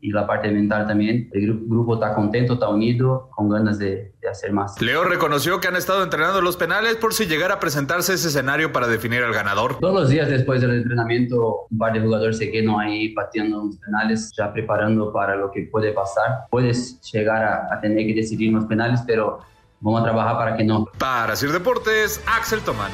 y 0.00 0.12
la 0.12 0.26
parte 0.26 0.50
mental 0.50 0.86
también. 0.86 1.28
El 1.32 1.42
gru- 1.42 1.68
grupo 1.68 1.94
está 1.94 2.14
contento, 2.14 2.54
está 2.54 2.68
unido, 2.68 3.28
con 3.34 3.48
ganas 3.48 3.78
de, 3.78 4.12
de 4.20 4.28
hacer 4.28 4.52
más. 4.52 4.80
Leo 4.80 5.04
reconoció 5.04 5.60
que 5.60 5.68
han 5.68 5.76
estado 5.76 6.02
entrenando 6.02 6.40
los 6.40 6.56
penales 6.56 6.96
por 6.96 7.12
si 7.14 7.26
llegara 7.26 7.54
a 7.54 7.60
presentarse 7.60 8.14
ese 8.14 8.28
escenario 8.28 8.72
para 8.72 8.86
definir 8.88 9.22
al 9.22 9.32
ganador. 9.32 9.78
Todos 9.80 9.94
los 9.94 10.08
días 10.08 10.28
después 10.28 10.60
del 10.60 10.74
entrenamiento, 10.76 11.66
un 11.70 11.78
par 11.78 11.92
de 11.92 12.00
jugadores 12.00 12.38
se 12.38 12.50
quedan 12.50 12.78
ahí 12.80 13.10
pateando 13.10 13.64
los 13.64 13.76
penales, 13.78 14.30
ya 14.36 14.52
preparando 14.52 15.12
para 15.12 15.36
lo 15.36 15.50
que 15.50 15.68
puede 15.70 15.92
pasar. 15.92 16.46
Puedes 16.50 17.00
llegar 17.12 17.42
a, 17.44 17.74
a 17.74 17.80
tener 17.80 18.06
que 18.06 18.14
decidir 18.14 18.52
los 18.52 18.64
penales, 18.66 19.00
pero 19.06 19.40
vamos 19.80 20.00
a 20.00 20.04
trabajar 20.04 20.36
para 20.36 20.56
que 20.56 20.64
no. 20.64 20.86
Para 20.98 21.36
Sir 21.36 21.52
Deportes, 21.52 22.22
Axel 22.26 22.60
Tomán. 22.60 22.90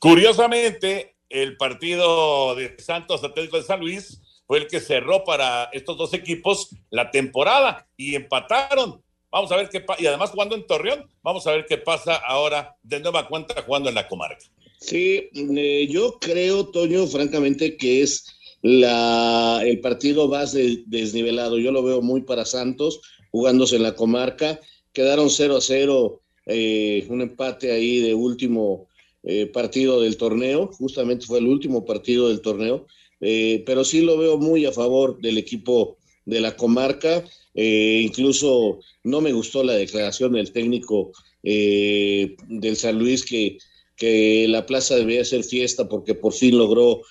Curiosamente, 0.00 1.11
el 1.32 1.56
partido 1.56 2.54
de 2.54 2.76
Santos 2.78 3.24
Atlético 3.24 3.56
de 3.56 3.62
San 3.62 3.80
Luis 3.80 4.20
fue 4.46 4.58
el 4.58 4.66
que 4.66 4.80
cerró 4.80 5.24
para 5.24 5.64
estos 5.72 5.96
dos 5.96 6.12
equipos 6.14 6.68
la 6.90 7.10
temporada 7.10 7.86
y 7.96 8.14
empataron. 8.14 9.02
Vamos 9.30 9.50
a 9.50 9.56
ver 9.56 9.68
qué 9.70 9.80
pasa. 9.80 10.02
Y 10.02 10.06
además 10.06 10.30
jugando 10.30 10.54
en 10.54 10.66
Torreón, 10.66 11.06
vamos 11.22 11.46
a 11.46 11.52
ver 11.52 11.64
qué 11.66 11.78
pasa 11.78 12.16
ahora 12.16 12.76
de 12.82 13.00
nueva 13.00 13.26
cuenta 13.28 13.62
jugando 13.62 13.88
en 13.88 13.94
la 13.94 14.06
comarca. 14.08 14.44
Sí, 14.78 15.30
eh, 15.34 15.88
yo 15.90 16.18
creo, 16.20 16.66
Toño, 16.68 17.06
francamente, 17.06 17.76
que 17.76 18.02
es 18.02 18.26
el 18.62 19.80
partido 19.80 20.28
más 20.28 20.52
de- 20.52 20.82
desnivelado. 20.86 21.58
Yo 21.58 21.72
lo 21.72 21.82
veo 21.82 22.02
muy 22.02 22.22
para 22.22 22.44
Santos, 22.44 23.00
jugándose 23.30 23.76
en 23.76 23.84
la 23.84 23.94
comarca. 23.94 24.60
Quedaron 24.92 25.30
0 25.30 25.56
a 25.56 25.60
0, 25.60 26.20
eh, 26.46 27.06
un 27.08 27.22
empate 27.22 27.72
ahí 27.72 28.00
de 28.00 28.14
último 28.14 28.88
eh, 29.24 29.46
partido 29.46 30.00
del 30.00 30.16
torneo. 30.16 30.68
Justamente 30.72 31.26
fue 31.26 31.38
el 31.38 31.46
último 31.46 31.84
partido 31.84 32.28
del 32.28 32.40
torneo. 32.40 32.86
Eh, 33.20 33.62
pero 33.64 33.84
sí 33.84 34.00
lo 34.00 34.18
veo 34.18 34.36
muy 34.36 34.66
a 34.66 34.72
favor 34.72 35.20
del 35.20 35.38
equipo 35.38 35.98
de 36.24 36.40
la 36.40 36.56
comarca. 36.56 37.24
Eh, 37.54 38.02
incluso 38.04 38.80
no 39.04 39.20
me 39.20 39.32
gustó 39.32 39.62
la 39.62 39.74
declaración 39.74 40.32
del 40.32 40.52
técnico 40.52 41.12
del 41.44 42.76
San 42.76 43.00
Luis 43.00 43.24
que, 43.24 43.58
que 43.96 44.46
la 44.48 44.64
plaza 44.64 44.94
debía 44.94 45.24
ser 45.24 45.42
fiesta 45.42 45.88
porque 45.88 46.14
por 46.14 46.32
fin 46.32 46.56
logró 46.56 47.02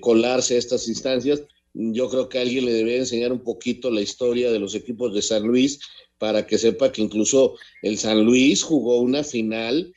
colarse 0.00 0.54
a 0.54 0.58
estas 0.58 0.86
instancias. 0.86 1.42
Yo 1.72 2.08
creo 2.08 2.28
que 2.28 2.38
alguien 2.38 2.66
le 2.66 2.72
debe 2.72 2.98
enseñar 2.98 3.32
un 3.32 3.42
poquito 3.42 3.90
la 3.90 4.00
historia 4.00 4.52
de 4.52 4.60
los 4.60 4.76
equipos 4.76 5.12
de 5.12 5.22
San 5.22 5.42
Luis 5.42 5.80
para 6.18 6.46
que 6.46 6.56
sepa 6.56 6.92
que 6.92 7.02
incluso 7.02 7.56
el 7.82 7.98
San 7.98 8.24
Luis 8.24 8.62
jugó 8.62 9.00
una 9.00 9.24
final 9.24 9.92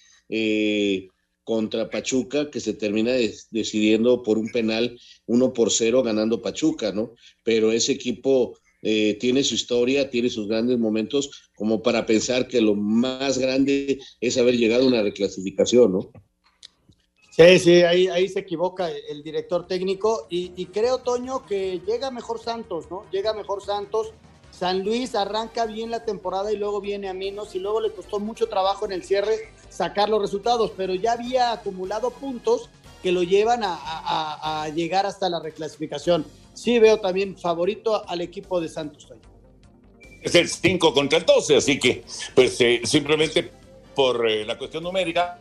contra 1.48 1.90
Pachuca 1.90 2.52
que 2.52 2.60
se 2.60 2.74
termina 2.74 3.14
des- 3.14 3.48
decidiendo 3.52 4.22
por 4.22 4.38
un 4.38 4.50
penal 4.52 5.00
uno 5.28 5.54
por 5.54 5.72
cero 5.72 6.04
ganando 6.04 6.42
Pachuca, 6.42 6.92
¿no? 6.92 7.14
Pero 7.46 7.72
ese 7.72 7.94
equipo 7.94 8.60
eh, 8.82 9.14
tiene 9.18 9.44
su 9.44 9.56
historia, 9.56 10.10
tiene 10.10 10.30
sus 10.30 10.50
grandes 10.50 10.78
momentos 10.78 11.50
como 11.56 11.82
para 11.82 12.06
pensar 12.06 12.50
que 12.50 12.60
lo 12.60 12.76
más 12.76 13.38
grande 13.38 13.98
es 14.20 14.38
haber 14.38 14.58
llegado 14.58 14.84
a 14.84 14.88
una 14.88 15.02
reclasificación, 15.02 15.94
¿no? 15.94 16.12
Sí, 17.32 17.60
sí, 17.60 17.82
ahí, 17.84 18.08
ahí 18.08 18.28
se 18.28 18.40
equivoca 18.40 18.90
el 18.92 19.24
director 19.24 19.68
técnico 19.68 20.28
y, 20.30 20.52
y 20.58 20.66
creo, 20.66 20.98
Toño, 20.98 21.46
que 21.46 21.80
llega 21.88 22.12
mejor 22.12 22.40
Santos, 22.42 22.88
¿no? 22.92 23.06
Llega 23.12 23.34
mejor 23.34 23.64
Santos. 23.64 24.12
San 24.52 24.84
Luis 24.84 25.14
arranca 25.14 25.66
bien 25.68 25.92
la 25.92 26.04
temporada 26.04 26.52
y 26.52 26.58
luego 26.58 26.82
viene 26.82 27.10
a 27.10 27.14
menos 27.14 27.54
y 27.56 27.60
luego 27.60 27.80
le 27.80 27.92
costó 27.92 28.20
mucho 28.20 28.48
trabajo 28.48 28.86
en 28.86 28.92
el 28.92 29.04
cierre 29.04 29.36
sacar 29.70 30.10
los 30.10 30.22
resultados, 30.22 30.72
pero 30.76 30.96
ya 30.96 31.14
había 31.14 31.52
acumulado 31.52 32.12
puntos 32.12 32.70
que 33.04 33.12
lo 33.12 33.24
llevan 33.24 33.62
a, 33.64 34.68
llegar 34.74 35.06
hasta 35.06 35.30
la 35.30 35.40
reclasificación. 35.40 36.26
Sí 36.54 36.80
veo 36.80 37.00
también 37.00 37.38
favorito 37.38 38.08
al 38.10 38.22
equipo 38.22 38.60
de 38.60 38.70
Santos. 38.70 39.08
Es 40.22 40.36
el 40.36 40.50
5 40.50 40.94
contra 40.94 41.20
el 41.20 41.26
12, 41.26 41.58
así 41.58 41.80
que 41.80 42.04
pues 42.34 42.60
eh, 42.60 42.82
simplemente 42.84 43.52
por 43.98 44.30
eh, 44.30 44.46
la 44.46 44.60
cuestión 44.60 44.84
numérica, 44.84 45.40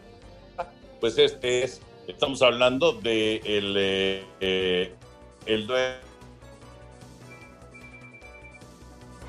pues 0.98 1.18
este 1.18 1.64
es, 1.64 1.82
estamos 2.08 2.40
hablando 2.40 2.92
de 2.92 3.36
el, 3.44 3.76
eh, 3.78 4.24
eh, 4.40 4.94
el 5.44 5.68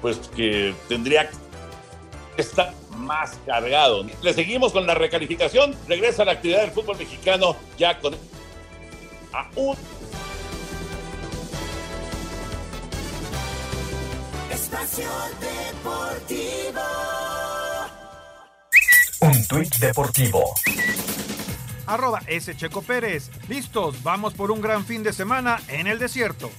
pues 0.02 0.18
que 0.34 0.74
tendría 0.88 1.30
que 1.30 1.36
estar 2.38 2.74
más 2.96 3.38
cargado. 3.46 4.06
Le 4.22 4.34
seguimos 4.34 4.72
con 4.72 4.86
la 4.86 4.94
recalificación, 4.94 5.76
regresa 5.88 6.24
a 6.24 6.26
la 6.26 6.32
actividad 6.34 6.62
del 6.62 6.72
fútbol 6.72 6.98
mexicano 6.98 7.56
ya 7.78 8.00
con 8.00 8.16
a 9.34 9.50
un 9.56 9.76
Espacio 14.52 15.10
Deportivo. 15.40 16.82
Un 19.20 19.48
tuit 19.48 19.76
deportivo. 19.78 20.54
Arroba 21.88 22.22
S. 22.28 22.56
Checo 22.56 22.82
Pérez. 22.82 23.30
Listos, 23.48 24.04
vamos 24.04 24.34
por 24.34 24.52
un 24.52 24.62
gran 24.62 24.86
fin 24.86 25.04
de 25.04 25.14
semana 25.14 25.62
en 25.70 25.88
el 25.88 26.00
desierto. 26.00 26.52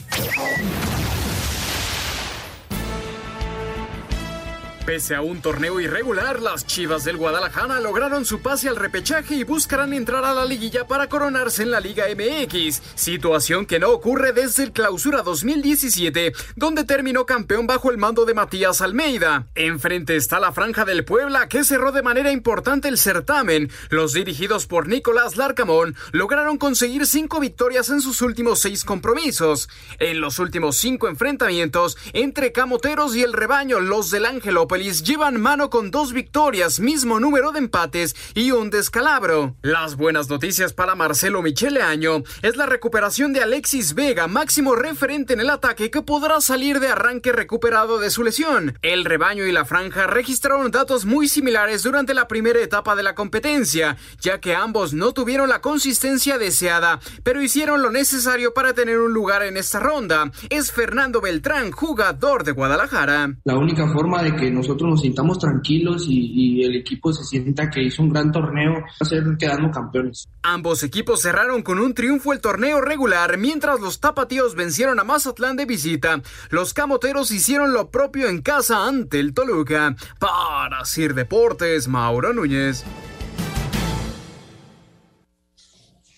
Pese 4.88 5.14
a 5.14 5.20
un 5.20 5.42
torneo 5.42 5.81
irregular, 5.81 6.40
las 6.40 6.66
Chivas 6.66 7.05
del 7.05 7.18
Guadalajara 7.18 7.79
lograron 7.79 8.24
su 8.24 8.40
pase 8.40 8.70
al 8.70 8.77
repechaje 8.77 9.35
y 9.35 9.44
buscarán 9.44 9.92
entrar 9.92 10.24
a 10.24 10.33
la 10.33 10.46
liguilla 10.46 10.87
para 10.87 11.11
coronarse 11.11 11.62
en 11.62 11.72
la 11.72 11.81
Liga 11.81 12.07
MX, 12.07 12.81
situación 12.94 13.66
que 13.66 13.79
no 13.79 13.90
ocurre 13.90 14.33
desde 14.33 14.62
el 14.62 14.72
Clausura 14.72 15.20
2017, 15.20 16.33
donde 16.57 16.85
terminó 16.85 17.27
campeón 17.27 17.66
bajo 17.66 17.90
el 17.90 17.98
mando 17.98 18.24
de 18.24 18.33
Matías 18.33 18.81
Almeida. 18.81 19.48
Enfrente 19.55 20.16
está 20.16 20.40
la 20.40 20.53
Franja 20.53 20.87
del 20.87 21.05
Puebla, 21.05 21.48
que 21.48 21.64
cerró 21.64 21.92
de 21.92 22.01
manera 22.01 22.33
importante 22.33 22.88
el 22.88 22.96
certamen. 22.96 23.70
Los 23.90 24.14
dirigidos 24.14 24.66
por 24.66 24.88
Nicolás 24.88 25.37
Larcamón 25.37 25.96
lograron 26.12 26.57
conseguir 26.57 27.05
cinco 27.05 27.40
victorias 27.40 27.90
en 27.90 28.01
sus 28.01 28.22
últimos 28.22 28.61
seis 28.61 28.87
compromisos. 28.87 29.68
En 29.98 30.22
los 30.22 30.38
últimos 30.38 30.79
cinco 30.79 31.09
enfrentamientos 31.09 31.98
entre 32.14 32.53
Camoteros 32.53 33.14
y 33.14 33.22
el 33.22 33.35
rebaño, 33.35 33.81
los 33.81 34.11
del 34.11 34.24
Ángel 34.24 34.55
López 34.55 34.78
Llevan 34.79 35.41
mano 35.41 35.71
con 35.71 35.91
dos 35.91 36.12
victorias, 36.12 36.79
mismo 36.79 37.19
número 37.19 37.51
de 37.51 37.59
empates 37.59 38.14
y 38.33 38.53
un 38.53 38.71
descalabro. 38.71 39.57
Las 39.61 39.97
buenas 39.97 40.31
noticias 40.31 40.73
para 40.73 40.95
Marcelo 40.95 41.43
Michele 41.43 41.83
Año 41.83 42.23
es 42.43 42.57
la 42.57 42.64
recuperación 42.67 43.33
de 43.33 43.43
Alexis 43.43 43.95
Vega, 43.95 44.29
máximo 44.29 44.77
referente 44.77 45.33
en 45.33 45.41
el 45.41 45.51
ataque 45.51 45.91
que 45.91 46.03
podrá 46.03 46.41
salir 46.41 46.79
de 46.79 46.88
arranque 46.88 47.33
recuperado 47.33 47.99
de 47.99 48.11
su 48.11 48.23
lesión. 48.23 48.79
El 48.81 49.05
rebaño 49.05 49.47
y 49.47 49.53
la 49.53 49.64
franja 49.64 50.07
registraron 50.07 50.71
datos 50.71 51.05
muy 51.05 51.27
similares 51.27 51.83
durante 51.83 52.14
la 52.14 52.29
primera 52.29 52.61
etapa 52.61 52.95
de 52.95 53.03
la 53.03 53.17
competencia, 53.17 53.97
ya 54.21 54.41
que 54.41 54.55
ambos 54.55 54.95
no 54.95 55.12
tuvieron 55.12 55.49
la 55.49 55.61
consistencia 55.61 56.38
deseada, 56.38 57.01
pero 57.25 57.43
hicieron 57.43 57.83
lo 57.83 57.91
necesario 57.91 58.55
para 58.55 58.75
tener 58.75 59.01
un 59.01 59.12
lugar 59.12 59.43
en 59.43 59.57
esta 59.57 59.81
ronda. 59.81 60.31
Es 60.51 60.71
Fernando 60.71 61.21
Beltrán, 61.21 61.73
jugador 61.73 62.45
de 62.45 62.53
Guadalajara. 62.53 63.35
La 63.43 63.57
única 63.57 63.93
forma 63.93 64.23
de 64.23 64.37
que 64.37 64.53
nosotros 64.68 64.90
nos 64.90 65.00
sintamos 65.00 65.38
tranquilos 65.38 66.04
y, 66.09 66.59
y 66.61 66.64
el 66.64 66.76
equipo 66.76 67.11
se 67.11 67.24
sienta 67.24 67.70
que 67.70 67.83
hizo 67.83 68.02
un 68.02 68.11
gran 68.11 68.31
torneo 68.31 68.74
va 68.74 68.87
a 69.00 69.04
ser 69.04 69.24
quedando 69.38 69.70
campeones. 69.70 70.28
Ambos 70.42 70.83
equipos 70.83 71.22
cerraron 71.22 71.62
con 71.62 71.78
un 71.78 71.94
triunfo 71.94 72.35
el 72.35 72.40
torneo 72.40 72.83
regular, 72.83 73.38
mientras 73.38 73.81
los 73.81 74.00
tapatíos 74.00 74.54
vencieron 74.54 75.00
a 75.00 75.04
Mazatlán 75.04 75.57
de 75.57 75.64
visita. 75.64 76.20
Los 76.50 76.74
camoteros 76.74 77.31
hicieron 77.31 77.72
lo 77.72 77.90
propio 77.90 78.28
en 78.28 78.42
casa 78.42 78.87
ante 78.87 79.20
el 79.20 79.33
Toluca. 79.33 79.96
Para 80.18 80.85
Sir 80.85 81.14
Deportes, 81.14 81.88
Mauro 81.88 82.35
Núñez. 82.35 82.85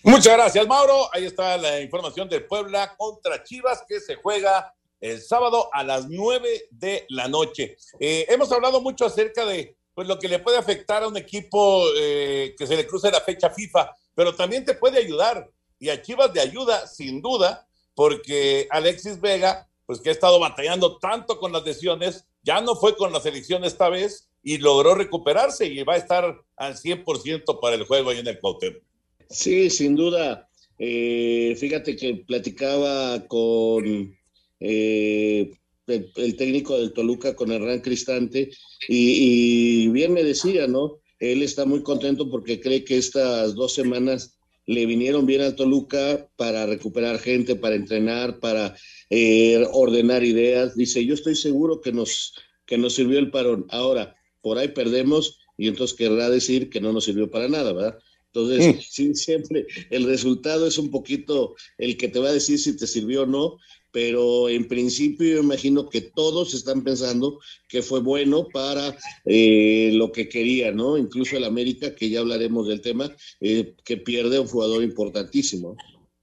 Muchas 0.03 0.33
gracias, 0.33 0.67
Mauro. 0.67 1.09
Ahí 1.13 1.25
está 1.25 1.57
la 1.57 1.79
información 1.79 2.27
de 2.27 2.41
Puebla 2.41 2.95
contra 2.97 3.43
Chivas 3.43 3.83
que 3.87 3.99
se 4.01 4.15
juega 4.15 4.73
el 5.01 5.21
sábado 5.21 5.69
a 5.73 5.83
las 5.83 6.07
nueve 6.07 6.67
de 6.69 7.05
la 7.09 7.27
noche. 7.27 7.75
Eh, 7.99 8.25
hemos 8.29 8.51
hablado 8.51 8.81
mucho 8.81 9.05
acerca 9.05 9.45
de 9.45 9.75
pues, 9.95 10.07
lo 10.07 10.19
que 10.19 10.29
le 10.29 10.39
puede 10.39 10.57
afectar 10.57 11.03
a 11.03 11.07
un 11.07 11.17
equipo 11.17 11.83
eh, 11.97 12.55
que 12.57 12.67
se 12.67 12.75
le 12.75 12.87
cruce 12.87 13.11
la 13.11 13.21
fecha 13.21 13.49
FIFA, 13.49 13.93
pero 14.13 14.35
también 14.35 14.63
te 14.63 14.75
puede 14.75 14.99
ayudar. 14.99 15.49
Y 15.79 15.89
a 15.89 16.01
Chivas 16.01 16.31
de 16.31 16.39
ayuda, 16.39 16.87
sin 16.87 17.21
duda, 17.21 17.67
porque 17.95 18.67
Alexis 18.69 19.19
Vega, 19.19 19.67
pues 19.87 19.99
que 19.99 20.09
ha 20.09 20.13
estado 20.13 20.39
batallando 20.39 20.99
tanto 20.99 21.39
con 21.39 21.51
las 21.51 21.63
lesiones, 21.63 22.25
ya 22.43 22.61
no 22.61 22.75
fue 22.75 22.95
con 22.95 23.11
la 23.11 23.19
selección 23.19 23.63
esta 23.65 23.89
vez 23.89 24.29
y 24.43 24.59
logró 24.59 24.95
recuperarse 24.95 25.65
y 25.65 25.83
va 25.83 25.95
a 25.95 25.97
estar 25.97 26.41
al 26.55 26.75
100% 26.75 27.59
para 27.59 27.75
el 27.75 27.85
juego 27.85 28.11
ahí 28.11 28.19
en 28.19 28.27
el 28.27 28.39
Cuauhtémoc. 28.39 28.81
Sí, 29.29 29.69
sin 29.69 29.95
duda. 29.95 30.49
Eh, 30.77 31.55
fíjate 31.59 31.95
que 31.95 32.23
platicaba 32.27 33.27
con 33.27 34.17
eh, 34.61 35.51
el, 35.87 36.11
el, 36.15 36.35
técnico 36.37 36.77
del 36.77 36.93
Toluca, 36.93 37.35
con 37.35 37.51
Hernán 37.51 37.81
Cristante, 37.81 38.51
y, 38.87 39.83
y, 39.83 39.87
bien 39.89 40.13
me 40.13 40.23
decía, 40.23 40.67
¿no? 40.67 40.99
Él 41.19 41.43
está 41.43 41.65
muy 41.65 41.83
contento 41.83 42.29
porque 42.29 42.61
cree 42.61 42.85
que 42.85 42.97
estas 42.97 43.55
dos 43.55 43.73
semanas 43.73 44.37
le 44.65 44.85
vinieron 44.85 45.25
bien 45.25 45.41
al 45.41 45.55
Toluca 45.55 46.29
para 46.35 46.65
recuperar 46.65 47.19
gente, 47.19 47.55
para 47.55 47.75
entrenar, 47.75 48.39
para 48.39 48.75
eh, 49.09 49.65
ordenar 49.73 50.23
ideas. 50.23 50.75
Dice, 50.75 51.05
yo 51.05 51.13
estoy 51.13 51.35
seguro 51.35 51.81
que 51.81 51.91
nos, 51.91 52.33
que 52.65 52.77
nos 52.77 52.93
sirvió 52.93 53.19
el 53.19 53.31
parón. 53.31 53.65
Ahora, 53.69 54.15
por 54.41 54.57
ahí 54.57 54.69
perdemos 54.69 55.39
y 55.57 55.67
entonces 55.67 55.97
querrá 55.97 56.29
decir 56.29 56.69
que 56.69 56.81
no 56.81 56.93
nos 56.93 57.05
sirvió 57.05 57.29
para 57.29 57.47
nada, 57.47 57.73
¿verdad? 57.73 57.99
Entonces, 58.33 58.75
mm. 58.75 58.79
sí, 58.89 59.15
siempre 59.15 59.67
el 59.89 60.05
resultado 60.05 60.65
es 60.65 60.77
un 60.77 60.89
poquito 60.89 61.55
el 61.77 61.97
que 61.97 62.07
te 62.07 62.19
va 62.19 62.29
a 62.29 62.33
decir 62.33 62.57
si 62.57 62.75
te 62.77 62.87
sirvió 62.87 63.23
o 63.23 63.25
no, 63.25 63.57
pero 63.91 64.49
en 64.49 64.67
principio 64.67 65.35
yo 65.35 65.43
imagino 65.43 65.89
que 65.89 66.01
todos 66.01 66.53
están 66.53 66.83
pensando 66.83 67.39
que 67.67 67.81
fue 67.81 67.99
bueno 67.99 68.47
para 68.47 68.95
eh, 69.25 69.91
lo 69.93 70.11
que 70.11 70.29
quería, 70.29 70.71
¿no? 70.71 70.97
Incluso 70.97 71.37
el 71.37 71.43
América, 71.43 71.93
que 71.93 72.09
ya 72.09 72.21
hablaremos 72.21 72.67
del 72.67 72.81
tema, 72.81 73.13
eh, 73.39 73.75
que 73.83 73.97
pierde 73.97 74.37
a 74.37 74.41
un 74.41 74.47
jugador 74.47 74.83
importantísimo. 74.83 75.75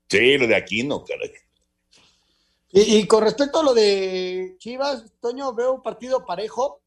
Sí, 0.09 0.39
lo 0.39 0.47
de 0.47 0.55
Aquino, 0.55 1.05
caray. 1.05 1.31
Y, 2.71 2.99
y, 2.99 3.07
con 3.07 3.23
respecto 3.23 3.61
a 3.61 3.63
lo 3.63 3.75
de 3.75 4.57
Chivas, 4.59 5.05
Toño, 5.21 5.55
veo 5.55 5.75
un 5.75 5.83
partido 5.83 6.25
parejo. 6.27 6.83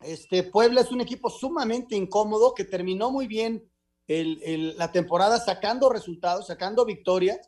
Este 0.00 0.44
Puebla 0.44 0.80
es 0.80 0.90
un 0.90 1.00
equipo 1.00 1.28
sumamente 1.28 1.94
incómodo 1.94 2.54
que 2.54 2.64
terminó 2.64 3.10
muy 3.10 3.26
bien 3.26 3.68
el, 4.06 4.40
el, 4.42 4.78
la 4.78 4.90
temporada 4.90 5.38
sacando 5.38 5.90
resultados, 5.90 6.46
sacando 6.46 6.84
victorias, 6.84 7.38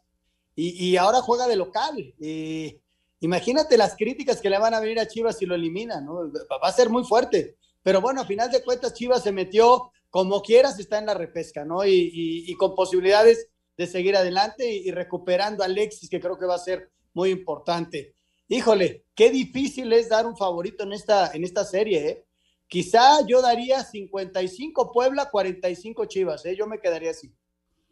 y, 0.54 0.90
y 0.90 0.96
ahora 0.96 1.20
juega 1.20 1.46
de 1.46 1.56
local. 1.56 2.14
Eh, 2.20 2.80
imagínate 3.20 3.76
las 3.76 3.96
críticas 3.96 4.40
que 4.40 4.50
le 4.50 4.58
van 4.58 4.74
a 4.74 4.80
venir 4.80 5.00
a 5.00 5.08
Chivas 5.08 5.38
si 5.38 5.46
lo 5.46 5.54
eliminan, 5.54 6.04
¿no? 6.04 6.30
Va 6.32 6.68
a 6.68 6.72
ser 6.72 6.90
muy 6.90 7.04
fuerte. 7.04 7.56
Pero 7.82 8.00
bueno, 8.00 8.20
a 8.20 8.26
final 8.26 8.50
de 8.50 8.62
cuentas, 8.62 8.94
Chivas 8.94 9.22
se 9.22 9.32
metió 9.32 9.90
como 10.10 10.42
quieras, 10.42 10.78
está 10.78 10.98
en 10.98 11.06
la 11.06 11.14
repesca, 11.14 11.64
¿no? 11.64 11.84
Y, 11.84 11.90
y, 11.90 12.50
y 12.50 12.54
con 12.54 12.74
posibilidades 12.74 13.48
de 13.76 13.86
seguir 13.86 14.16
adelante 14.16 14.70
y, 14.70 14.90
recuperando 14.90 15.62
a 15.62 15.66
Alexis, 15.66 16.08
que 16.08 16.20
creo 16.20 16.38
que 16.38 16.46
va 16.46 16.56
a 16.56 16.58
ser 16.58 16.90
muy 17.14 17.30
importante. 17.30 18.14
Híjole, 18.48 19.04
qué 19.14 19.30
difícil 19.30 19.92
es 19.92 20.08
dar 20.08 20.26
un 20.26 20.36
favorito 20.36 20.84
en 20.84 20.92
esta, 20.92 21.32
en 21.32 21.44
esta 21.44 21.64
serie, 21.64 22.08
¿eh? 22.08 22.24
Quizá 22.68 23.26
yo 23.26 23.42
daría 23.42 23.84
55 23.84 24.92
Puebla, 24.92 25.28
45 25.30 26.06
Chivas, 26.06 26.46
¿eh? 26.46 26.56
yo 26.56 26.66
me 26.66 26.80
quedaría 26.80 27.10
así. 27.10 27.30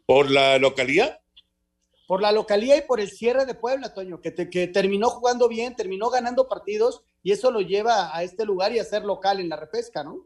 ¿Por 0.06 0.30
la 0.30 0.58
localía? 0.58 1.19
Por 2.10 2.22
la 2.22 2.32
localía 2.32 2.76
y 2.76 2.80
por 2.80 2.98
el 2.98 3.08
cierre 3.08 3.46
de 3.46 3.54
Puebla, 3.54 3.94
Toño, 3.94 4.20
que, 4.20 4.32
te, 4.32 4.50
que 4.50 4.66
terminó 4.66 5.10
jugando 5.10 5.46
bien, 5.46 5.76
terminó 5.76 6.10
ganando 6.10 6.48
partidos 6.48 7.02
y 7.22 7.30
eso 7.30 7.52
lo 7.52 7.60
lleva 7.60 8.10
a 8.12 8.24
este 8.24 8.44
lugar 8.44 8.72
y 8.72 8.80
a 8.80 8.84
ser 8.84 9.04
local 9.04 9.38
en 9.38 9.48
la 9.48 9.54
repesca, 9.54 10.02
¿no? 10.02 10.24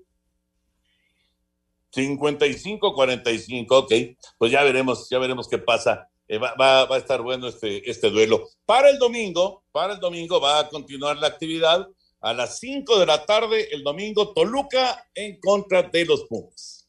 55-45, 1.93 3.67
ok. 3.69 3.93
Pues 4.39 4.51
ya 4.51 4.65
veremos, 4.65 5.11
ya 5.11 5.19
veremos 5.19 5.47
qué 5.47 5.59
pasa. 5.59 6.09
Eh, 6.27 6.39
va, 6.39 6.85
a 6.85 6.97
estar 6.97 7.21
bueno 7.21 7.49
este, 7.49 7.91
este 7.91 8.09
duelo. 8.09 8.49
Para 8.65 8.89
el 8.89 8.99
domingo, 8.99 9.65
para 9.71 9.93
el 9.93 10.01
domingo 10.01 10.41
va 10.41 10.61
a 10.61 10.69
continuar 10.71 11.19
la 11.19 11.27
actividad 11.27 11.87
a 12.23 12.33
las 12.33 12.61
5 12.61 12.99
de 12.99 13.05
la 13.05 13.27
tarde 13.27 13.69
el 13.73 13.83
domingo, 13.83 14.33
Toluca 14.33 15.07
en 15.15 15.39
contra 15.39 15.83
de 15.83 16.07
los 16.07 16.25
Pumas. 16.25 16.84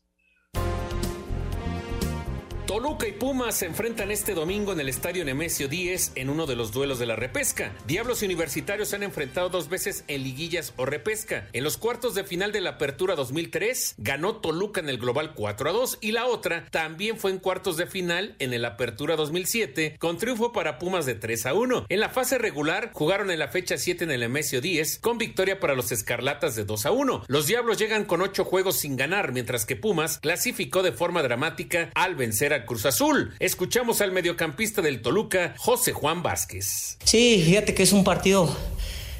Toluca 2.65 3.07
y 3.07 3.11
Pumas 3.11 3.57
se 3.57 3.67
enfrentan 3.67 4.09
este 4.09 4.33
domingo 4.33 4.73
en 4.73 4.79
el 4.79 4.89
estadio 4.89 5.23
Nemesio 5.23 5.67
10 5.67 6.13
en 6.15 6.31
uno 6.31 6.47
de 6.47 6.55
los 6.55 6.71
duelos 6.71 6.97
de 6.97 7.05
la 7.05 7.15
repesca. 7.15 7.71
Diablos 7.85 8.23
Universitarios 8.23 8.89
se 8.89 8.95
han 8.95 9.03
enfrentado 9.03 9.49
dos 9.49 9.69
veces 9.69 10.03
en 10.07 10.23
liguillas 10.23 10.73
o 10.75 10.87
repesca. 10.87 11.47
En 11.53 11.63
los 11.63 11.77
cuartos 11.77 12.15
de 12.15 12.23
final 12.23 12.51
de 12.51 12.61
la 12.61 12.71
Apertura 12.71 13.13
2003 13.13 13.95
ganó 13.99 14.37
Toluca 14.37 14.81
en 14.81 14.89
el 14.89 14.97
global 14.97 15.35
4 15.35 15.69
a 15.69 15.73
2 15.73 15.99
y 16.01 16.11
la 16.11 16.25
otra 16.25 16.65
también 16.71 17.19
fue 17.19 17.29
en 17.29 17.37
cuartos 17.37 17.77
de 17.77 17.85
final 17.85 18.35
en 18.39 18.51
el 18.51 18.65
Apertura 18.65 19.15
2007 19.15 19.97
con 19.99 20.17
triunfo 20.17 20.51
para 20.51 20.79
Pumas 20.79 21.05
de 21.05 21.13
3 21.13 21.45
a 21.45 21.53
1. 21.53 21.85
En 21.87 21.99
la 21.99 22.09
fase 22.09 22.39
regular 22.39 22.89
jugaron 22.93 23.29
en 23.29 23.37
la 23.37 23.49
fecha 23.49 23.77
7 23.77 24.05
en 24.05 24.11
el 24.11 24.21
Nemesio 24.21 24.59
10 24.59 24.97
con 24.99 25.19
victoria 25.19 25.59
para 25.59 25.75
los 25.75 25.91
Escarlatas 25.91 26.55
de 26.55 26.65
2 26.65 26.87
a 26.87 26.91
1. 26.91 27.25
Los 27.27 27.45
Diablos 27.45 27.77
llegan 27.77 28.05
con 28.05 28.23
8 28.23 28.43
juegos 28.43 28.77
sin 28.77 28.95
ganar 28.95 29.33
mientras 29.33 29.67
que 29.67 29.75
Pumas 29.75 30.17
clasificó 30.17 30.81
de 30.81 30.93
forma 30.93 31.21
dramática 31.21 31.91
al 31.93 32.15
vencer 32.15 32.53
a 32.53 32.54
Cruz 32.63 32.85
Azul. 32.85 33.33
Escuchamos 33.39 33.99
al 33.99 34.11
mediocampista 34.11 34.81
del 34.81 35.01
Toluca, 35.01 35.55
José 35.57 35.91
Juan 35.91 36.23
Vázquez. 36.23 36.97
Sí, 37.03 37.41
fíjate 37.43 37.73
que 37.73 37.83
es 37.83 37.91
un 37.91 38.03
partido, 38.03 38.55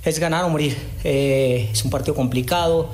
es 0.05 0.19
ganar 0.19 0.45
o 0.45 0.49
morir. 0.49 0.77
Eh, 1.03 1.69
es 1.73 1.83
un 1.83 1.91
partido 1.91 2.15
complicado, 2.15 2.93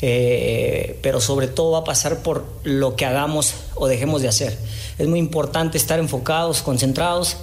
eh, 0.00 0.98
pero 1.02 1.20
sobre 1.20 1.48
todo 1.48 1.72
va 1.72 1.80
a 1.80 1.84
pasar 1.84 2.22
por 2.22 2.46
lo 2.64 2.96
que 2.96 3.04
hagamos 3.04 3.54
o 3.74 3.88
dejemos 3.88 4.22
de 4.22 4.28
hacer. 4.28 4.56
Es 4.98 5.06
muy 5.08 5.18
importante 5.18 5.76
estar 5.76 5.98
enfocados, 5.98 6.62
concentrados, 6.62 7.36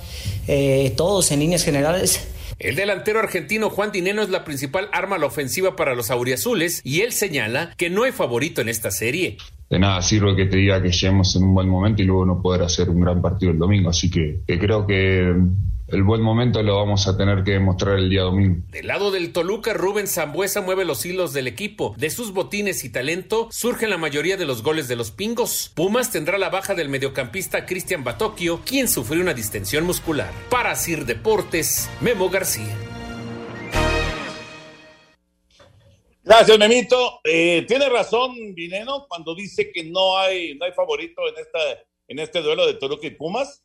eh, 0.47 0.93
todos 0.97 1.31
en 1.31 1.41
líneas 1.41 1.63
generales. 1.63 2.27
El 2.57 2.75
delantero 2.75 3.19
argentino 3.19 3.69
Juan 3.69 3.91
Dineno 3.91 4.21
es 4.21 4.29
la 4.29 4.43
principal 4.43 4.89
arma 4.91 5.15
a 5.15 5.19
la 5.19 5.27
ofensiva 5.27 5.75
para 5.77 5.95
los 5.95 6.11
auriazules 6.11 6.81
y 6.83 7.01
él 7.01 7.13
señala 7.13 7.73
que 7.77 7.89
no 7.89 8.03
hay 8.03 8.11
favorito 8.11 8.59
en 8.59 8.67
esta 8.67 8.91
serie 8.91 9.37
de 9.69 9.79
nada 9.79 10.01
sirve 10.01 10.35
que 10.35 10.45
te 10.45 10.57
diga 10.57 10.81
que 10.81 10.91
lleguemos 10.91 11.35
en 11.35 11.43
un 11.43 11.53
buen 11.53 11.69
momento 11.69 12.01
y 12.01 12.05
luego 12.05 12.25
no 12.25 12.41
poder 12.41 12.63
hacer 12.63 12.89
un 12.89 13.01
gran 13.01 13.21
partido 13.21 13.51
el 13.51 13.59
domingo. 13.59 13.89
Así 13.89 14.09
que, 14.09 14.41
creo 14.47 14.87
que 14.87 15.35
el 15.91 16.03
buen 16.03 16.21
momento 16.21 16.61
lo 16.63 16.77
vamos 16.77 17.07
a 17.07 17.15
tener 17.15 17.43
que 17.43 17.51
demostrar 17.51 17.99
el 17.99 18.09
día 18.09 18.23
domingo. 18.23 18.63
Del 18.71 18.87
lado 18.87 19.11
del 19.11 19.31
Toluca, 19.31 19.73
Rubén 19.73 20.07
Zambuesa 20.07 20.61
mueve 20.61 20.85
los 20.85 21.05
hilos 21.05 21.33
del 21.33 21.47
equipo. 21.47 21.93
De 21.97 22.09
sus 22.09 22.33
botines 22.33 22.83
y 22.83 22.89
talento 22.89 23.47
surgen 23.51 23.91
la 23.91 23.97
mayoría 23.97 24.37
de 24.37 24.45
los 24.45 24.63
goles 24.63 24.87
de 24.87 24.95
los 24.95 25.11
pingos. 25.11 25.71
Pumas 25.75 26.11
tendrá 26.11 26.39
la 26.39 26.49
baja 26.49 26.73
del 26.73 26.89
mediocampista 26.89 27.65
Cristian 27.65 28.03
Batocchio, 28.03 28.61
quien 28.65 28.87
sufrió 28.87 29.21
una 29.21 29.33
distensión 29.35 29.85
muscular. 29.85 30.31
Para 30.49 30.75
Sir 30.75 31.05
Deportes, 31.05 31.89
Memo 32.01 32.29
García. 32.29 32.75
Gracias, 36.23 36.59
Memito. 36.59 37.21
Eh, 37.23 37.65
tiene 37.67 37.89
razón 37.89 38.53
Vineno 38.53 39.05
cuando 39.07 39.33
dice 39.33 39.71
que 39.71 39.83
no 39.85 40.17
hay, 40.17 40.55
no 40.55 40.65
hay 40.65 40.71
favorito 40.73 41.21
en, 41.27 41.35
esta, 41.37 41.59
en 42.07 42.19
este 42.19 42.41
duelo 42.41 42.67
de 42.67 42.75
Toluca 42.75 43.07
y 43.07 43.11
Pumas. 43.11 43.63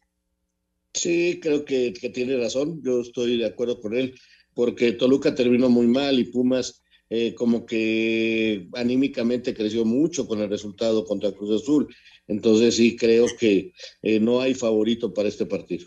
Sí, 0.92 1.40
creo 1.42 1.64
que, 1.64 1.92
que, 1.92 2.10
tiene 2.10 2.36
razón. 2.36 2.80
Yo 2.84 3.00
estoy 3.00 3.38
de 3.38 3.46
acuerdo 3.46 3.80
con 3.80 3.96
él, 3.96 4.14
porque 4.54 4.92
Toluca 4.92 5.34
terminó 5.34 5.68
muy 5.68 5.88
mal 5.88 6.18
y 6.18 6.24
Pumas 6.24 6.84
eh, 7.10 7.34
como 7.34 7.66
que 7.66 8.66
anímicamente 8.72 9.54
creció 9.54 9.84
mucho 9.84 10.26
con 10.26 10.40
el 10.40 10.48
resultado 10.48 11.04
contra 11.04 11.32
Cruz 11.32 11.62
Azul. 11.62 11.94
Entonces 12.26 12.76
sí 12.76 12.96
creo 12.96 13.26
que 13.38 13.72
eh, 14.02 14.18
no 14.18 14.40
hay 14.40 14.54
favorito 14.54 15.12
para 15.12 15.28
este 15.28 15.46
partido. 15.46 15.86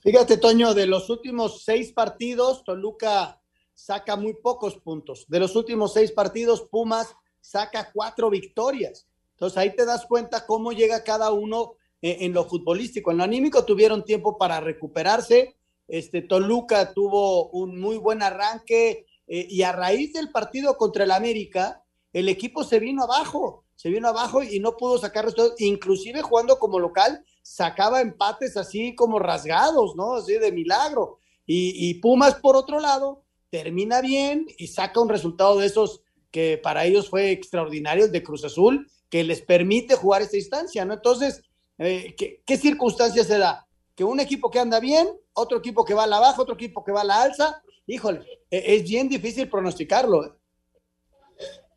Fíjate, 0.00 0.36
Toño, 0.36 0.74
de 0.74 0.86
los 0.86 1.08
últimos 1.10 1.62
seis 1.64 1.92
partidos, 1.92 2.64
Toluca 2.64 3.39
saca 3.84 4.16
muy 4.16 4.34
pocos 4.34 4.76
puntos. 4.76 5.26
De 5.28 5.40
los 5.40 5.56
últimos 5.56 5.92
seis 5.92 6.12
partidos, 6.12 6.62
Pumas 6.62 7.14
saca 7.40 7.90
cuatro 7.92 8.30
victorias. 8.30 9.06
Entonces 9.32 9.56
ahí 9.56 9.74
te 9.74 9.86
das 9.86 10.06
cuenta 10.06 10.46
cómo 10.46 10.72
llega 10.72 11.02
cada 11.02 11.30
uno 11.32 11.74
en, 12.02 12.24
en 12.24 12.32
lo 12.32 12.44
futbolístico. 12.44 13.10
En 13.10 13.18
lo 13.18 13.24
anímico 13.24 13.64
tuvieron 13.64 14.04
tiempo 14.04 14.36
para 14.36 14.60
recuperarse. 14.60 15.56
Este 15.88 16.22
Toluca 16.22 16.92
tuvo 16.92 17.48
un 17.50 17.80
muy 17.80 17.96
buen 17.96 18.22
arranque 18.22 19.06
eh, 19.26 19.46
y 19.48 19.62
a 19.62 19.72
raíz 19.72 20.12
del 20.12 20.30
partido 20.30 20.76
contra 20.76 21.04
el 21.04 21.10
América, 21.12 21.84
el 22.12 22.28
equipo 22.28 22.64
se 22.64 22.80
vino 22.80 23.04
abajo, 23.04 23.64
se 23.76 23.88
vino 23.88 24.08
abajo 24.08 24.42
y 24.42 24.58
no 24.60 24.76
pudo 24.76 24.98
sacar 24.98 25.24
resultados, 25.24 25.60
inclusive 25.60 26.20
jugando 26.22 26.58
como 26.58 26.78
local, 26.78 27.24
sacaba 27.40 28.00
empates 28.00 28.56
así 28.56 28.94
como 28.94 29.18
rasgados, 29.18 29.94
¿no? 29.96 30.14
Así 30.14 30.34
de 30.34 30.52
milagro. 30.52 31.18
Y 31.52 31.94
Pumas, 31.94 32.36
por 32.36 32.54
otro 32.54 32.78
lado, 32.78 33.24
termina 33.50 34.00
bien 34.00 34.46
y 34.56 34.68
saca 34.68 35.00
un 35.00 35.08
resultado 35.08 35.58
de 35.58 35.66
esos 35.66 36.02
que 36.30 36.58
para 36.58 36.84
ellos 36.84 37.10
fue 37.10 37.32
extraordinario, 37.32 38.04
el 38.04 38.12
de 38.12 38.22
Cruz 38.22 38.44
Azul, 38.44 38.88
que 39.08 39.24
les 39.24 39.42
permite 39.42 39.96
jugar 39.96 40.22
esta 40.22 40.36
instancia, 40.36 40.84
¿no? 40.84 40.94
Entonces, 40.94 41.42
eh, 41.78 42.14
¿qué, 42.16 42.42
¿qué 42.46 42.56
circunstancia 42.56 43.24
se 43.24 43.38
da? 43.38 43.66
Que 43.96 44.04
un 44.04 44.20
equipo 44.20 44.50
que 44.50 44.60
anda 44.60 44.78
bien, 44.78 45.08
otro 45.32 45.58
equipo 45.58 45.84
que 45.84 45.94
va 45.94 46.04
a 46.04 46.06
la 46.06 46.20
baja, 46.20 46.40
otro 46.40 46.54
equipo 46.54 46.84
que 46.84 46.92
va 46.92 47.00
a 47.00 47.04
la 47.04 47.22
alza, 47.22 47.60
híjole, 47.86 48.24
e- 48.50 48.76
es 48.76 48.84
bien 48.84 49.08
difícil 49.08 49.48
pronosticarlo. 49.48 50.26
¿eh? 50.26 50.32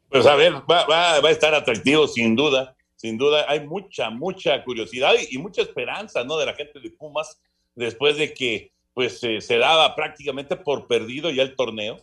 Pues 0.10 0.28
a 0.28 0.36
ver, 0.36 0.54
va, 0.70 0.86
va, 0.86 1.20
va 1.20 1.30
a 1.30 1.32
estar 1.32 1.56
atractivo 1.56 2.08
sin 2.08 2.36
duda, 2.36 2.76
sin 2.96 3.18
duda. 3.18 3.46
Hay 3.50 3.66
mucha, 3.66 4.12
mucha 4.12 4.64
curiosidad 4.64 5.14
y, 5.20 5.36
y 5.36 5.40
mucha 5.40 5.64
esperanza, 5.64 6.24
¿no? 6.24 6.38
De 6.38 6.46
la 6.46 6.54
gente 6.54 6.80
de 6.80 6.92
Pumas 6.92 7.42
después 7.74 8.18
de 8.18 8.32
que 8.32 8.73
pues 8.94 9.24
eh, 9.24 9.42
se 9.42 9.58
daba 9.58 9.96
prácticamente 9.96 10.56
por 10.56 10.88
perdido 10.88 11.30
ya 11.30 11.44
el 11.44 11.56
torneo, 11.56 11.98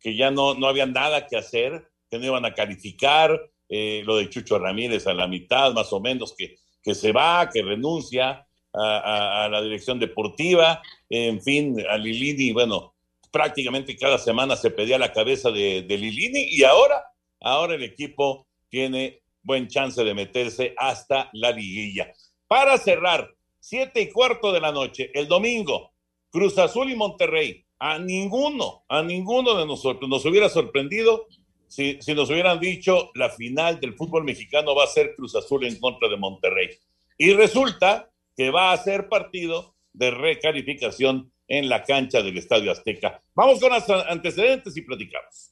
que 0.00 0.16
ya 0.16 0.30
no, 0.30 0.54
no 0.54 0.66
había 0.66 0.86
nada 0.86 1.26
que 1.26 1.36
hacer, 1.36 1.88
que 2.10 2.18
no 2.18 2.26
iban 2.26 2.44
a 2.44 2.54
calificar, 2.54 3.40
eh, 3.68 4.02
lo 4.04 4.16
de 4.16 4.28
Chucho 4.28 4.58
Ramírez 4.58 5.06
a 5.06 5.14
la 5.14 5.26
mitad 5.26 5.72
más 5.72 5.92
o 5.92 6.00
menos, 6.00 6.34
que, 6.36 6.56
que 6.82 6.94
se 6.94 7.12
va, 7.12 7.48
que 7.50 7.62
renuncia 7.62 8.46
a, 8.74 9.48
la 9.50 9.62
dirección 9.62 9.98
deportiva, 9.98 10.82
en 11.10 11.42
fin, 11.42 11.76
a 11.88 11.98
Lilini, 11.98 12.52
bueno, 12.52 12.94
prácticamente 13.30 13.96
cada 13.96 14.18
semana 14.18 14.56
se 14.56 14.70
pedía 14.70 14.98
la 14.98 15.12
cabeza 15.12 15.50
de, 15.50 15.82
de 15.82 15.98
Lilini 15.98 16.48
y 16.50 16.64
ahora, 16.64 17.04
ahora 17.40 17.74
el 17.74 17.82
equipo 17.82 18.46
tiene 18.68 19.22
buen 19.42 19.68
chance 19.68 20.02
de 20.02 20.14
meterse 20.14 20.74
hasta 20.76 21.28
la 21.34 21.50
liguilla. 21.50 22.12
Para 22.46 22.78
cerrar, 22.78 23.34
siete 23.60 24.00
y 24.00 24.10
cuarto 24.10 24.52
de 24.52 24.60
la 24.60 24.72
noche, 24.72 25.10
el 25.14 25.28
domingo, 25.28 25.91
Cruz 26.32 26.58
Azul 26.58 26.90
y 26.90 26.96
Monterrey. 26.96 27.64
A 27.78 27.98
ninguno, 27.98 28.84
a 28.88 29.02
ninguno 29.02 29.54
de 29.54 29.66
nosotros 29.66 30.08
nos 30.08 30.24
hubiera 30.24 30.48
sorprendido 30.48 31.26
si, 31.68 31.98
nos 32.14 32.28
hubieran 32.30 32.60
dicho 32.60 33.10
la 33.14 33.30
final 33.30 33.80
del 33.80 33.94
fútbol 33.94 34.24
mexicano 34.24 34.74
va 34.74 34.84
a 34.84 34.88
ser 34.88 35.14
Cruz 35.14 35.34
Azul 35.34 35.64
en 35.64 35.78
contra 35.78 36.08
de 36.08 36.16
Monterrey. 36.16 36.68
Y 37.16 37.32
resulta 37.32 38.10
que 38.36 38.50
va 38.50 38.72
a 38.72 38.76
ser 38.76 39.08
partido 39.08 39.74
de 39.92 40.10
recalificación 40.10 41.32
en 41.48 41.68
la 41.68 41.82
cancha 41.82 42.22
del 42.22 42.38
Estadio 42.38 42.72
Azteca. 42.72 43.22
Vamos 43.34 43.60
con 43.60 43.72
los 43.72 43.88
antecedentes 43.88 44.76
y 44.76 44.82
platicamos. 44.82 45.51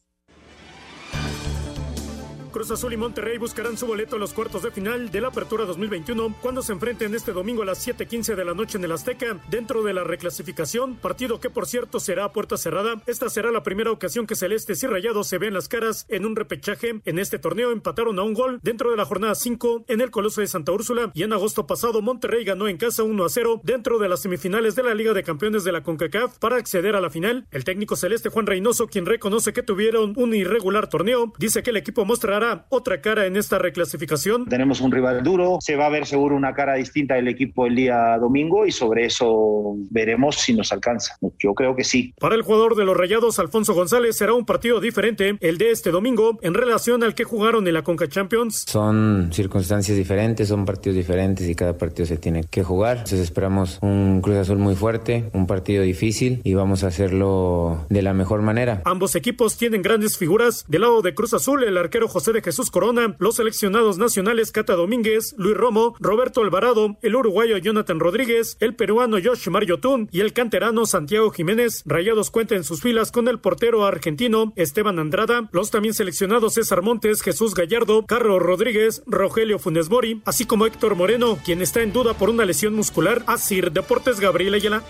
Cruz 2.51 2.71
Azul 2.71 2.93
y 2.93 2.97
Monterrey 2.97 3.39
buscarán 3.39 3.77
su 3.77 3.87
boleto 3.87 4.17
en 4.17 4.21
los 4.21 4.35
cuartos 4.35 4.63
de 4.63 4.71
final 4.71 5.11
de 5.11 5.21
la 5.21 5.29
Apertura 5.29 5.65
2021 5.65 6.37
cuando 6.41 6.63
se 6.63 6.73
enfrenten 6.73 7.15
este 7.15 7.33
domingo 7.33 7.63
a 7.63 7.67
las 7.67 7.87
7:15 7.87 8.35
de 8.35 8.45
la 8.45 8.55
noche 8.55 8.77
en 8.77 8.85
el 8.85 8.93
Azteca 8.93 9.41
dentro 9.49 9.83
de 9.83 9.93
la 9.93 10.03
reclasificación, 10.03 10.97
partido 10.97 11.39
que 11.39 11.51
por 11.51 11.67
cierto 11.67 12.01
será 12.01 12.25
a 12.25 12.33
puerta 12.33 12.57
cerrada. 12.57 13.03
Esta 13.07 13.31
será 13.31 13.53
la 13.53 13.63
primera 13.63 13.93
ocasión 13.93 14.27
que 14.27 14.35
Celestes 14.35 14.83
y 14.83 14.87
Rayados 14.87 15.29
se 15.29 15.39
ven 15.39 15.55
las 15.55 15.69
caras 15.69 16.07
en 16.09 16.27
un 16.27 16.35
repechaje. 16.35 17.01
En 17.05 17.19
este 17.19 17.39
torneo 17.39 17.71
empataron 17.71 18.19
a 18.19 18.23
un 18.23 18.35
gol 18.35 18.59
dentro 18.63 18.91
de 18.91 18.97
la 18.97 19.05
jornada 19.05 19.35
5 19.35 19.85
en 19.87 20.01
el 20.01 20.11
Coloso 20.11 20.41
de 20.41 20.49
Santa 20.49 20.73
Úrsula 20.73 21.13
y 21.15 21.23
en 21.23 21.33
agosto 21.33 21.67
pasado 21.67 22.03
Monterrey 22.03 22.45
ganó 22.45 22.67
en 22.67 22.79
casa 22.79 23.05
1 23.05 23.25
a 23.25 23.29
0 23.29 23.61
dentro 23.63 23.99
de 23.99 24.09
las 24.09 24.23
semifinales 24.23 24.75
de 24.75 24.83
la 24.83 24.95
Liga 24.95 25.15
de 25.15 25.23
Campeones 25.23 25.63
de 25.63 25.73
la 25.73 25.83
CONCACAF 25.83 26.39
para 26.39 26.57
acceder 26.57 26.97
a 26.97 27.01
la 27.01 27.11
final. 27.11 27.47
El 27.53 27.65
técnico 27.65 27.95
celeste 27.95 28.29
Juan 28.29 28.47
Reynoso, 28.47 28.89
quien 28.89 29.07
reconoce 29.07 29.53
que 29.53 29.63
tuvieron 29.63 30.15
un 30.17 30.35
irregular 30.35 30.89
torneo, 30.89 31.33
dice 31.39 31.63
que 31.63 31.71
el 31.71 31.77
equipo 31.77 32.05
mostrará 32.05 32.40
otra 32.69 33.01
cara 33.01 33.27
en 33.27 33.37
esta 33.37 33.59
reclasificación. 33.59 34.47
Tenemos 34.47 34.81
un 34.81 34.93
rival 34.93 35.23
duro, 35.23 35.59
se 35.61 35.77
va 35.77 35.87
a 35.87 35.91
ver 35.91 36.07
seguro 36.07 36.37
una 36.37 36.55
cara 36.55 36.75
distinta 36.75 37.15
del 37.15 37.29
equipo 37.29 37.67
el 37.67 37.77
día 37.77 38.17
domingo 38.19 38.67
y 38.67 38.73
sobre 38.73 39.07
eso 39.07 39.75
veremos 39.91 40.37
si 40.37 40.55
nos 40.55 40.73
alcanza. 40.73 41.17
Yo 41.39 41.55
creo 41.55 41.75
que 41.77 41.85
sí. 41.85 42.15
Para 42.19 42.35
el 42.35 42.43
jugador 42.43 42.77
de 42.77 42.85
los 42.85 42.97
Rayados, 42.97 43.39
Alfonso 43.39 43.75
González, 43.75 44.17
será 44.17 44.35
un 44.35 44.45
partido 44.45 44.81
diferente 44.81 45.37
el 45.41 45.59
de 45.59 45.71
este 45.71 45.91
domingo 45.91 46.39
en 46.43 46.55
relación 46.55 47.03
al 47.03 47.15
que 47.15 47.25
jugaron 47.25 47.67
en 47.67 47.75
la 47.75 47.83
Conca 47.83 48.09
Champions. 48.09 48.65
Son 48.67 49.31
circunstancias 49.33 49.97
diferentes, 49.97 50.49
son 50.49 50.65
partidos 50.65 50.97
diferentes 50.97 51.49
y 51.49 51.55
cada 51.55 51.77
partido 51.77 52.07
se 52.07 52.17
tiene 52.17 52.45
que 52.45 52.63
jugar. 52.63 52.99
Entonces 52.99 53.21
esperamos 53.21 53.79
un 53.83 54.21
Cruz 54.23 54.37
Azul 54.37 54.59
muy 54.59 54.75
fuerte, 54.75 55.31
un 55.33 55.47
partido 55.47 55.83
difícil 55.83 56.41
y 56.45 56.55
vamos 56.55 56.85
a 56.85 56.89
hacerlo 56.89 57.87
de 57.89 58.03
la 58.03 58.15
mejor 58.15 58.43
manera. 58.43 58.83
Ambos 58.85 59.15
equipos 59.15 59.57
tienen 59.57 59.83
grandes 59.83 60.17
figuras. 60.17 60.65
Del 60.69 60.83
lado 60.83 61.03
de 61.03 61.15
Cruz 61.15 61.35
Azul, 61.35 61.65
el 61.65 61.77
arquero 61.77 62.09
José 62.09 62.30
de 62.33 62.43
Jesús 62.43 62.71
Corona, 62.71 63.17
los 63.19 63.37
seleccionados 63.37 63.99
nacionales 63.99 64.53
Cata 64.53 64.75
Domínguez, 64.75 65.35
Luis 65.37 65.57
Romo, 65.57 65.95
Roberto 66.01 66.43
Alvarado, 66.43 66.97
el 67.03 67.17
uruguayo 67.17 67.57
Jonathan 67.59 68.01
Rodríguez, 68.01 68.57
el 68.61 68.75
peruano 68.75 69.19
Josh 69.23 69.49
Mariotún 69.49 70.09
y 70.13 70.21
el 70.21 70.33
canterano 70.33 70.87
Santiago 70.87 71.31
Jiménez. 71.31 71.83
Rayados 71.87 72.31
cuenta 72.31 72.55
en 72.55 72.65
sus 72.65 72.81
filas 72.81 73.13
con 73.13 73.29
el 73.29 73.39
portero 73.41 73.85
argentino 73.85 74.53
Esteban 74.57 74.99
Andrada, 74.99 75.49
los 75.53 75.71
también 75.71 75.95
seleccionados 75.95 76.55
César 76.55 76.83
Montes, 76.83 77.23
Jesús 77.23 77.55
Gallardo, 77.55 78.05
Carlos 78.07 78.41
Rodríguez, 78.41 79.03
Rogelio 79.07 79.59
Funes 79.59 79.91
Mori, 79.91 80.23
así 80.25 80.45
como 80.45 80.67
Héctor 80.67 80.95
Moreno, 80.95 81.39
quien 81.45 81.63
está 81.63 81.83
en 81.83 81.93
duda 81.93 82.15
por 82.15 82.31
una 82.31 82.45
lesión 82.45 82.75
muscular. 82.75 83.23
Asir 83.27 83.73
Deportes 83.73 84.21
Gabriel 84.21 84.55
Ayala. 84.55 84.83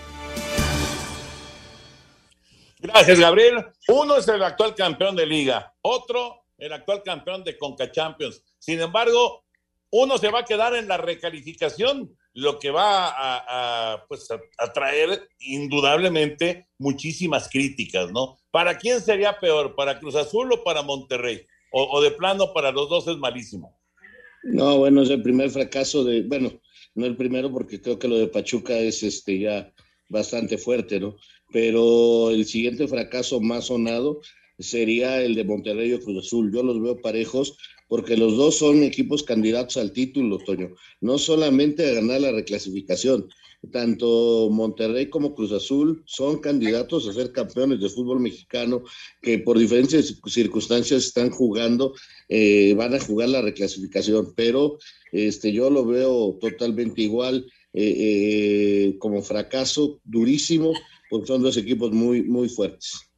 Gracias, 2.79 3.19
Gabriel. 3.19 3.65
Uno 3.87 4.17
es 4.17 4.27
el 4.27 4.41
actual 4.43 4.73
campeón 4.73 5.15
de 5.15 5.25
liga, 5.25 5.73
otro 5.81 6.40
el 6.61 6.71
actual 6.71 7.01
campeón 7.03 7.43
de 7.43 7.57
Conca 7.57 7.91
Champions. 7.91 8.43
Sin 8.59 8.79
embargo, 8.79 9.43
uno 9.89 10.17
se 10.19 10.29
va 10.29 10.39
a 10.39 10.45
quedar 10.45 10.75
en 10.75 10.87
la 10.87 10.97
recalificación, 10.97 12.15
lo 12.33 12.59
que 12.59 12.69
va 12.69 13.07
a, 13.07 13.93
a, 13.93 14.05
pues 14.07 14.29
a, 14.31 14.39
indudablemente 15.39 16.67
muchísimas 16.77 17.49
críticas, 17.49 18.11
¿no? 18.11 18.37
¿Para 18.51 18.77
quién 18.77 19.01
sería 19.01 19.39
peor? 19.39 19.75
¿Para 19.75 19.99
Cruz 19.99 20.15
Azul 20.15 20.53
o 20.53 20.63
para 20.63 20.83
Monterrey? 20.83 21.45
O, 21.71 21.97
o 21.97 22.01
de 22.01 22.11
plano 22.11 22.53
para 22.53 22.71
los 22.71 22.89
dos 22.89 23.07
es 23.07 23.17
malísimo. 23.17 23.77
No, 24.43 24.77
bueno, 24.77 25.01
es 25.01 25.09
el 25.09 25.21
primer 25.21 25.49
fracaso 25.49 26.03
de, 26.03 26.21
bueno, 26.23 26.51
no 26.93 27.05
el 27.05 27.17
primero 27.17 27.51
porque 27.51 27.81
creo 27.81 27.97
que 27.97 28.07
lo 28.07 28.17
de 28.17 28.27
Pachuca 28.27 28.77
es 28.77 29.01
este 29.01 29.39
ya 29.39 29.73
bastante 30.09 30.57
fuerte, 30.57 30.99
¿no? 30.99 31.15
Pero 31.51 32.29
el 32.29 32.45
siguiente 32.45 32.87
fracaso 32.87 33.41
más 33.41 33.65
sonado 33.65 34.21
sería 34.61 35.21
el 35.21 35.35
de 35.35 35.43
Monterrey 35.43 35.93
o 35.93 35.99
Cruz 35.99 36.25
Azul. 36.25 36.51
Yo 36.53 36.63
los 36.63 36.81
veo 36.81 37.01
parejos 37.01 37.57
porque 37.87 38.15
los 38.15 38.37
dos 38.37 38.57
son 38.57 38.83
equipos 38.83 39.23
candidatos 39.23 39.77
al 39.77 39.91
título, 39.91 40.37
Toño. 40.39 40.75
No 41.01 41.17
solamente 41.17 41.89
a 41.89 41.93
ganar 41.93 42.21
la 42.21 42.31
reclasificación, 42.31 43.27
tanto 43.69 44.49
Monterrey 44.49 45.09
como 45.09 45.35
Cruz 45.35 45.51
Azul 45.51 46.01
son 46.05 46.39
candidatos 46.39 47.07
a 47.07 47.13
ser 47.13 47.31
campeones 47.31 47.79
de 47.79 47.89
fútbol 47.89 48.19
mexicano 48.19 48.83
que 49.21 49.39
por 49.39 49.59
diferentes 49.59 50.19
circunstancias 50.25 51.05
están 51.05 51.29
jugando, 51.29 51.93
eh, 52.29 52.73
van 52.75 52.95
a 52.95 52.99
jugar 52.99 53.29
la 53.29 53.41
reclasificación, 53.41 54.33
pero 54.35 54.79
este, 55.11 55.51
yo 55.51 55.69
lo 55.69 55.85
veo 55.85 56.37
totalmente 56.41 57.03
igual 57.03 57.45
eh, 57.73 57.95
eh, 57.97 58.97
como 58.97 59.21
fracaso 59.21 59.99
durísimo 60.03 60.73
porque 61.09 61.27
son 61.27 61.43
dos 61.43 61.57
equipos 61.57 61.91
muy, 61.91 62.23
muy 62.23 62.49
fuertes. 62.49 63.10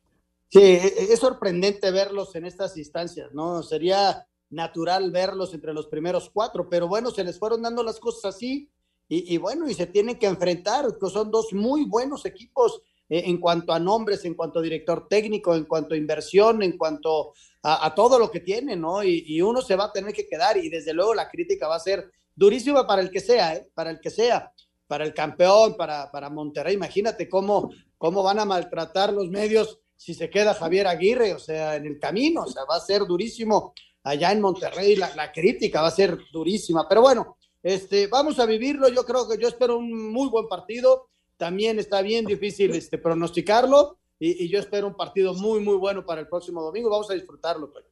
Sí, 0.53 0.61
es 0.61 1.19
sorprendente 1.19 1.89
verlos 1.89 2.35
en 2.35 2.45
estas 2.45 2.77
instancias, 2.77 3.33
¿no? 3.33 3.63
Sería 3.63 4.27
natural 4.51 5.09
verlos 5.09 5.51
entre 5.55 5.73
los 5.73 5.87
primeros 5.87 6.29
cuatro, 6.31 6.69
pero 6.69 6.87
bueno, 6.87 7.09
se 7.09 7.23
les 7.23 7.39
fueron 7.39 7.63
dando 7.63 7.81
las 7.81 7.99
cosas 7.99 8.35
así 8.35 8.69
y, 9.09 9.33
y 9.33 9.37
bueno, 9.39 9.67
y 9.67 9.73
se 9.73 9.87
tienen 9.87 10.19
que 10.19 10.27
enfrentar, 10.27 10.85
son 11.11 11.31
dos 11.31 11.53
muy 11.53 11.85
buenos 11.85 12.23
equipos 12.27 12.83
eh, 13.09 13.23
en 13.25 13.39
cuanto 13.39 13.73
a 13.73 13.79
nombres, 13.79 14.25
en 14.25 14.35
cuanto 14.35 14.59
a 14.59 14.61
director 14.61 15.07
técnico, 15.07 15.55
en 15.55 15.65
cuanto 15.65 15.95
a 15.95 15.97
inversión, 15.97 16.61
en 16.61 16.77
cuanto 16.77 17.33
a, 17.63 17.87
a 17.87 17.95
todo 17.95 18.19
lo 18.19 18.29
que 18.29 18.41
tienen, 18.41 18.79
¿no? 18.79 19.03
Y, 19.03 19.23
y, 19.25 19.41
uno 19.41 19.59
se 19.59 19.75
va 19.75 19.85
a 19.85 19.91
tener 19.91 20.13
que 20.13 20.27
quedar 20.27 20.55
y 20.57 20.69
desde 20.69 20.93
luego 20.93 21.15
la 21.15 21.31
crítica 21.31 21.67
va 21.67 21.77
a 21.77 21.79
ser 21.79 22.11
durísima 22.35 22.85
para 22.85 23.01
el 23.01 23.09
que 23.09 23.21
sea, 23.21 23.55
¿eh? 23.55 23.71
Para 23.73 23.89
el 23.89 23.99
que 23.99 24.11
sea, 24.11 24.53
para 24.85 25.03
el 25.03 25.15
campeón, 25.15 25.75
para, 25.75 26.11
para 26.11 26.29
Monterrey, 26.29 26.75
imagínate 26.75 27.27
cómo, 27.27 27.71
cómo 27.97 28.21
van 28.21 28.37
a 28.37 28.45
maltratar 28.45 29.11
los 29.11 29.31
medios 29.31 29.79
si 30.03 30.13
se 30.13 30.29
queda 30.29 30.53
Javier 30.53 30.85
Aguirre, 30.85 31.33
o 31.33 31.39
sea, 31.39 31.77
en 31.77 31.85
el 31.85 31.97
camino, 31.97 32.41
o 32.43 32.47
sea, 32.47 32.65
va 32.69 32.75
a 32.75 32.81
ser 32.81 33.05
durísimo 33.05 33.73
allá 34.03 34.33
en 34.33 34.41
Monterrey, 34.41 34.97
la, 34.97 35.15
la 35.15 35.31
crítica 35.31 35.81
va 35.81 35.87
a 35.87 35.91
ser 35.91 36.17
durísima, 36.33 36.89
pero 36.89 36.99
bueno, 36.99 37.37
este, 37.61 38.07
vamos 38.07 38.37
a 38.37 38.45
vivirlo, 38.45 38.89
yo 38.89 39.05
creo 39.05 39.29
que 39.29 39.41
yo 39.41 39.47
espero 39.47 39.77
un 39.77 40.11
muy 40.11 40.27
buen 40.27 40.49
partido, 40.49 41.07
también 41.37 41.79
está 41.79 42.01
bien 42.01 42.25
difícil 42.25 42.75
este, 42.75 42.97
pronosticarlo, 42.97 43.97
y, 44.19 44.49
yo 44.49 44.59
espero 44.59 44.87
un 44.87 44.97
partido 44.97 45.35
muy, 45.35 45.61
muy 45.61 45.77
bueno 45.77 46.05
para 46.05 46.19
el 46.19 46.27
próximo 46.27 46.61
domingo, 46.61 46.89
vamos 46.89 47.09
a 47.09 47.13
disfrutarlo. 47.13 47.71
Pues. 47.71 47.85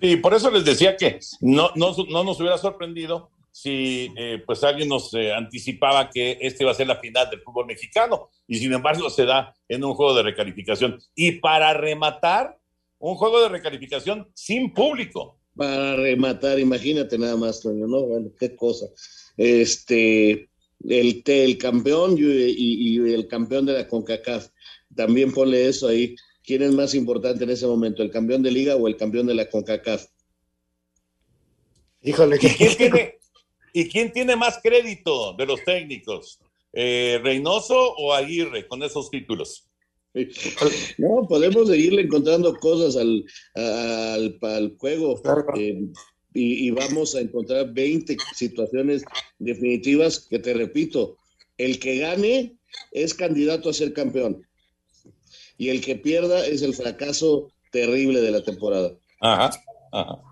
Y 0.00 0.16
por 0.16 0.32
eso 0.32 0.50
les 0.50 0.64
decía 0.64 0.96
que 0.96 1.18
no, 1.42 1.68
no, 1.74 1.94
no 2.08 2.24
nos 2.24 2.40
hubiera 2.40 2.56
sorprendido 2.56 3.32
si 3.52 4.12
eh, 4.16 4.42
pues 4.46 4.62
alguien 4.64 4.88
nos 4.88 5.12
eh, 5.14 5.32
anticipaba 5.32 6.10
que 6.10 6.38
este 6.40 6.64
iba 6.64 6.70
a 6.70 6.74
ser 6.74 6.86
la 6.86 6.96
final 6.96 7.28
del 7.30 7.40
fútbol 7.40 7.66
mexicano 7.66 8.30
y 8.46 8.56
sin 8.58 8.72
embargo 8.72 9.10
se 9.10 9.24
da 9.24 9.54
en 9.68 9.84
un 9.84 9.94
juego 9.94 10.14
de 10.14 10.22
recalificación. 10.22 11.00
Y 11.14 11.32
para 11.32 11.74
rematar, 11.74 12.58
un 12.98 13.14
juego 13.16 13.40
de 13.42 13.48
recalificación 13.48 14.28
sin 14.34 14.72
público. 14.72 15.38
Para 15.56 15.96
rematar, 15.96 16.58
imagínate 16.60 17.18
nada 17.18 17.36
más, 17.36 17.60
Toño, 17.60 17.86
¿no? 17.88 18.02
Bueno, 18.02 18.30
qué 18.38 18.54
cosa. 18.54 18.86
Este, 19.36 20.48
el, 20.88 21.22
el 21.26 21.58
campeón 21.58 22.16
y, 22.16 22.22
y- 22.22 22.96
y 23.08 23.12
el 23.12 23.26
campeón 23.26 23.66
de 23.66 23.72
la 23.72 23.88
CONCACAF, 23.88 24.48
también 24.94 25.32
ponle 25.32 25.66
eso 25.68 25.88
ahí. 25.88 26.14
¿Quién 26.44 26.62
es 26.62 26.72
más 26.72 26.94
importante 26.94 27.44
en 27.44 27.50
ese 27.50 27.66
momento, 27.66 28.02
el 28.02 28.10
campeón 28.10 28.42
de 28.42 28.50
liga 28.52 28.76
o 28.76 28.86
el 28.88 28.96
campeón 28.96 29.26
de 29.26 29.34
la 29.34 29.48
CONCACAF? 29.50 30.06
Híjole, 32.02 32.36
¿Y 32.36 32.48
quién 32.48 32.76
tiene, 32.76 33.17
y 33.78 33.88
quién 33.88 34.12
tiene 34.12 34.34
más 34.34 34.58
crédito 34.60 35.34
de 35.34 35.46
los 35.46 35.62
técnicos? 35.62 36.40
Eh, 36.72 37.20
¿Reynoso 37.22 37.94
o 37.94 38.12
Aguirre 38.12 38.66
con 38.66 38.82
esos 38.82 39.08
títulos? 39.08 39.64
No, 40.98 41.28
podemos 41.28 41.68
seguirle 41.68 42.02
encontrando 42.02 42.56
cosas 42.56 42.96
al, 42.96 43.24
al, 43.54 44.36
al 44.42 44.76
juego 44.76 45.22
eh, 45.56 45.80
y, 46.34 46.66
y 46.66 46.70
vamos 46.72 47.14
a 47.14 47.20
encontrar 47.20 47.72
20 47.72 48.16
situaciones 48.34 49.04
definitivas 49.38 50.26
que 50.28 50.40
te 50.40 50.54
repito, 50.54 51.18
el 51.56 51.78
que 51.78 51.98
gane 51.98 52.56
es 52.90 53.14
candidato 53.14 53.70
a 53.70 53.74
ser 53.74 53.92
campeón 53.92 54.44
y 55.56 55.68
el 55.68 55.80
que 55.80 55.94
pierda 55.94 56.44
es 56.44 56.62
el 56.62 56.74
fracaso 56.74 57.52
terrible 57.70 58.20
de 58.22 58.30
la 58.32 58.42
temporada. 58.42 58.92
Ajá, 59.20 59.50
ajá. 59.92 60.27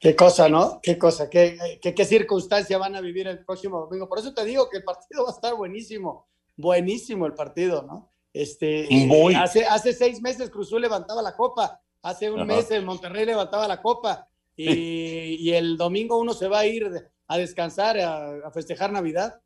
Qué 0.00 0.16
cosa, 0.16 0.48
¿no? 0.48 0.80
Qué 0.82 0.96
cosa, 0.96 1.28
qué, 1.28 1.78
qué, 1.82 1.94
qué 1.94 2.04
circunstancia 2.06 2.78
van 2.78 2.96
a 2.96 3.02
vivir 3.02 3.28
el 3.28 3.44
próximo 3.44 3.80
domingo. 3.80 4.08
Por 4.08 4.18
eso 4.18 4.32
te 4.32 4.46
digo 4.46 4.70
que 4.70 4.78
el 4.78 4.84
partido 4.84 5.24
va 5.24 5.30
a 5.30 5.34
estar 5.34 5.54
buenísimo, 5.54 6.26
buenísimo 6.56 7.26
el 7.26 7.34
partido, 7.34 7.82
¿no? 7.82 8.10
Este, 8.32 8.88
hace, 9.36 9.66
hace 9.66 9.92
seis 9.92 10.22
meses 10.22 10.50
Cruzul 10.50 10.80
levantaba 10.80 11.20
la 11.20 11.36
copa, 11.36 11.82
hace 12.00 12.30
un 12.30 12.40
Ajá. 12.40 12.46
mes 12.46 12.70
el 12.70 12.84
Monterrey 12.84 13.26
levantaba 13.26 13.68
la 13.68 13.82
copa 13.82 14.28
y, 14.56 15.34
y 15.34 15.52
el 15.52 15.76
domingo 15.76 16.16
uno 16.16 16.32
se 16.32 16.48
va 16.48 16.60
a 16.60 16.66
ir 16.66 16.88
a 17.26 17.36
descansar, 17.36 17.98
a, 17.98 18.46
a 18.46 18.50
festejar 18.52 18.92
Navidad. 18.92 19.40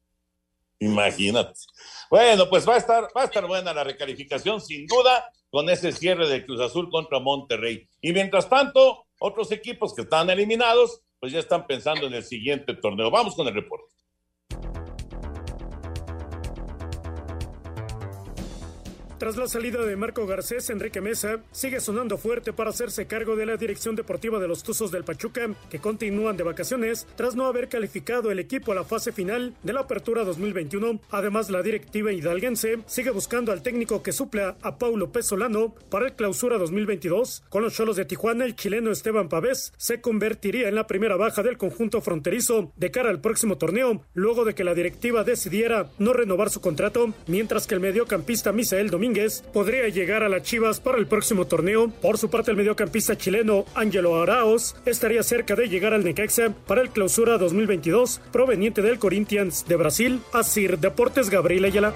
Imagínate. 0.79 1.59
Bueno, 2.15 2.49
pues 2.49 2.65
va 2.65 2.75
a 2.75 2.77
estar, 2.77 3.09
va 3.17 3.23
a 3.23 3.25
estar 3.25 3.45
buena 3.45 3.75
la 3.75 3.83
recalificación, 3.83 4.61
sin 4.61 4.87
duda, 4.87 5.33
con 5.51 5.69
ese 5.69 5.91
cierre 5.91 6.29
de 6.29 6.47
Cruz 6.47 6.61
Azul 6.61 6.89
contra 6.89 7.19
Monterrey. 7.19 7.89
Y 8.01 8.13
mientras 8.13 8.49
tanto, 8.49 9.07
otros 9.19 9.51
equipos 9.51 9.93
que 9.93 10.03
están 10.03 10.31
eliminados, 10.31 11.01
pues 11.19 11.33
ya 11.33 11.41
están 11.41 11.67
pensando 11.67 12.07
en 12.07 12.15
el 12.15 12.23
siguiente 12.23 12.75
torneo. 12.75 13.11
Vamos 13.11 13.35
con 13.35 13.49
el 13.49 13.55
reporte. 13.55 13.93
Tras 19.19 19.37
la 19.37 19.47
salida 19.47 19.81
de 19.85 19.95
Marco 19.95 20.27
Garcés, 20.27 20.71
Enrique 20.71 21.01
Mesa 21.01 21.39
sigue 21.53 21.79
sonando 21.79 22.19
fuerte 22.19 22.53
para 22.53 22.71
hacerse 22.71 23.07
cargo 23.07 23.37
de 23.37 23.47
la 23.47 23.57
dirección 23.57 23.95
deportiva 23.95 24.41
de 24.41 24.49
los 24.49 24.65
Tuzos 24.65 24.91
del 24.91 25.05
Pachuca, 25.05 25.51
que 25.71 25.79
continúan 25.79 26.37
de 26.37 26.43
vacaciones 26.43 27.07
tras 27.15 27.37
no 27.37 27.47
haber 27.47 27.69
calificado 27.69 28.33
el 28.33 28.41
equipo 28.41 28.73
a 28.73 28.75
la 28.75 28.83
fase 28.83 29.13
final 29.13 29.55
de 29.63 29.73
la 29.73 29.83
Apertura 29.83 30.25
2021. 30.25 31.01
Además, 31.11 31.49
la 31.49 31.63
directiva 31.63 32.13
hidalguense 32.13 32.81
sigue 32.87 33.11
buscando 33.11 33.53
al 33.53 33.63
técnico 33.63 34.03
que 34.03 34.13
supla 34.13 34.57
a 34.61 34.79
Paulo 34.79 35.13
Pesolano 35.13 35.77
para 35.91 36.07
el 36.07 36.15
Clausura 36.15 36.59
2022. 36.59 37.45
Con 37.49 37.63
los 37.63 37.75
Cholos 37.75 37.97
de 37.97 38.07
Tijuana, 38.07 38.45
el 38.45 38.57
chileno 38.57 38.91
Esteban 38.91 39.29
Pavés 39.29 39.73
se 39.77 40.01
convertiría 40.01 40.69
en 40.69 40.75
la 40.75 40.89
primera 40.89 41.17
baja 41.17 41.45
del 41.45 41.57
conjunto 41.57 42.01
fronterizo 42.01 42.73
de 42.77 42.91
cara 42.91 43.11
al 43.11 43.21
próximo 43.21 43.59
torneo, 43.59 44.03
luego 44.13 44.45
de 44.45 44.57
que 44.57 44.65
la 44.65 44.75
directiva 44.75 45.23
decidiera 45.23 45.89
no 45.99 46.13
renovar 46.13 46.51
su 46.51 46.61
contrato, 46.61 47.15
mientras 47.29 47.69
que 47.69 47.75
el 47.75 47.81
mediocampista 47.81 48.51
Misael 48.51 48.91
Domínguez 48.91 49.04
podría 49.53 49.89
llegar 49.89 50.23
a 50.23 50.29
las 50.29 50.43
Chivas 50.43 50.81
para 50.81 50.99
el 50.99 51.07
próximo 51.07 51.47
torneo. 51.47 51.91
Por 51.91 52.17
su 52.17 52.31
parte, 52.31 52.51
el 52.51 52.57
mediocampista 52.57 53.17
chileno 53.17 53.67
Ángelo 53.75 54.21
Araos 54.21 54.77
estaría 54.87 55.23
cerca 55.23 55.55
de 55.55 55.69
llegar 55.69 55.93
al 55.93 56.05
Necaxa 56.05 56.55
para 56.67 56.81
el 56.81 56.91
Clausura 56.91 57.37
2022, 57.37 58.21
proveniente 58.33 58.81
del 58.83 58.99
Corinthians 58.99 59.67
de 59.67 59.77
Brasil. 59.77 60.21
Asir 60.33 60.79
Deportes 60.79 61.29
Gabriel 61.29 61.67
Ayala. 61.67 61.93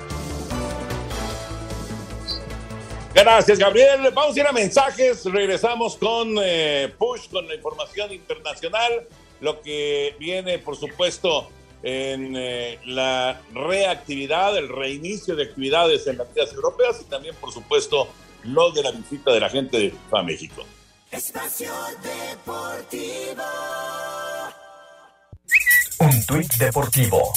Gracias, 3.15 3.59
Gabriel. 3.59 4.11
Vamos 4.15 4.37
a 4.37 4.41
ir 4.41 4.47
a 4.47 4.53
mensajes. 4.53 5.25
Regresamos 5.25 5.97
con 5.97 6.37
eh, 6.43 6.93
Push, 6.99 7.31
con 7.31 7.49
la 7.49 7.55
información 7.55 8.13
internacional. 8.13 9.07
Lo 9.41 9.63
que 9.63 10.15
viene, 10.19 10.59
por 10.59 10.77
supuesto, 10.77 11.49
en 11.83 12.35
eh, 12.37 12.79
la 12.87 13.41
reactividad, 13.53 14.57
el 14.57 14.69
reinicio 14.69 15.37
de 15.37 15.45
actividades 15.45 16.07
en 16.07 16.19
las 16.19 16.29
ligas 16.35 16.53
europeas 16.53 17.01
y 17.01 17.05
también, 17.05 17.35
por 17.37 17.53
supuesto, 17.53 18.09
lo 18.45 18.71
de 18.73 18.83
la 18.83 18.91
visita 18.93 19.33
de 19.33 19.41
la 19.41 19.49
gente 19.49 19.95
a 20.13 20.23
México. 20.23 20.65
Espacio 21.11 21.73
Deportivo. 22.03 23.43
Un 26.01 26.27
tuit 26.27 26.53
deportivo. 26.55 27.33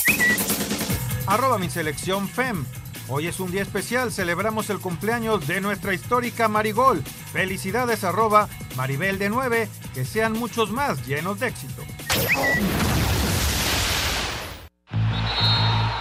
Arroba 1.25 1.57
mi 1.57 1.69
selección 1.69 2.27
FEM. 2.27 2.65
Hoy 3.07 3.27
es 3.27 3.39
un 3.39 3.51
día 3.51 3.61
especial, 3.61 4.11
celebramos 4.11 4.69
el 4.69 4.79
cumpleaños 4.79 5.47
de 5.47 5.61
nuestra 5.61 5.93
histórica 5.93 6.47
Marigol. 6.47 7.03
Felicidades 7.33 8.03
arroba 8.03 8.47
Maribel 8.75 9.17
de 9.17 9.29
9, 9.29 9.69
que 9.93 10.05
sean 10.05 10.33
muchos 10.33 10.71
más 10.71 11.05
llenos 11.07 11.39
de 11.39 11.47
éxito. 11.47 11.83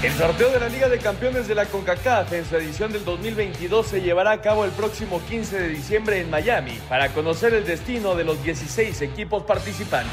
El 0.00 0.12
sorteo 0.12 0.48
de 0.50 0.60
la 0.60 0.68
Liga 0.68 0.88
de 0.88 0.98
Campeones 0.98 1.48
de 1.48 1.56
la 1.56 1.66
CONCACAF 1.66 2.32
en 2.32 2.44
su 2.44 2.54
edición 2.54 2.92
del 2.92 3.04
2022 3.04 3.84
se 3.84 4.00
llevará 4.00 4.30
a 4.30 4.40
cabo 4.40 4.64
el 4.64 4.70
próximo 4.70 5.20
15 5.28 5.58
de 5.58 5.68
diciembre 5.70 6.20
en 6.20 6.30
Miami 6.30 6.78
para 6.88 7.08
conocer 7.08 7.52
el 7.52 7.66
destino 7.66 8.14
de 8.14 8.22
los 8.22 8.40
16 8.44 9.02
equipos 9.02 9.42
participantes. 9.42 10.12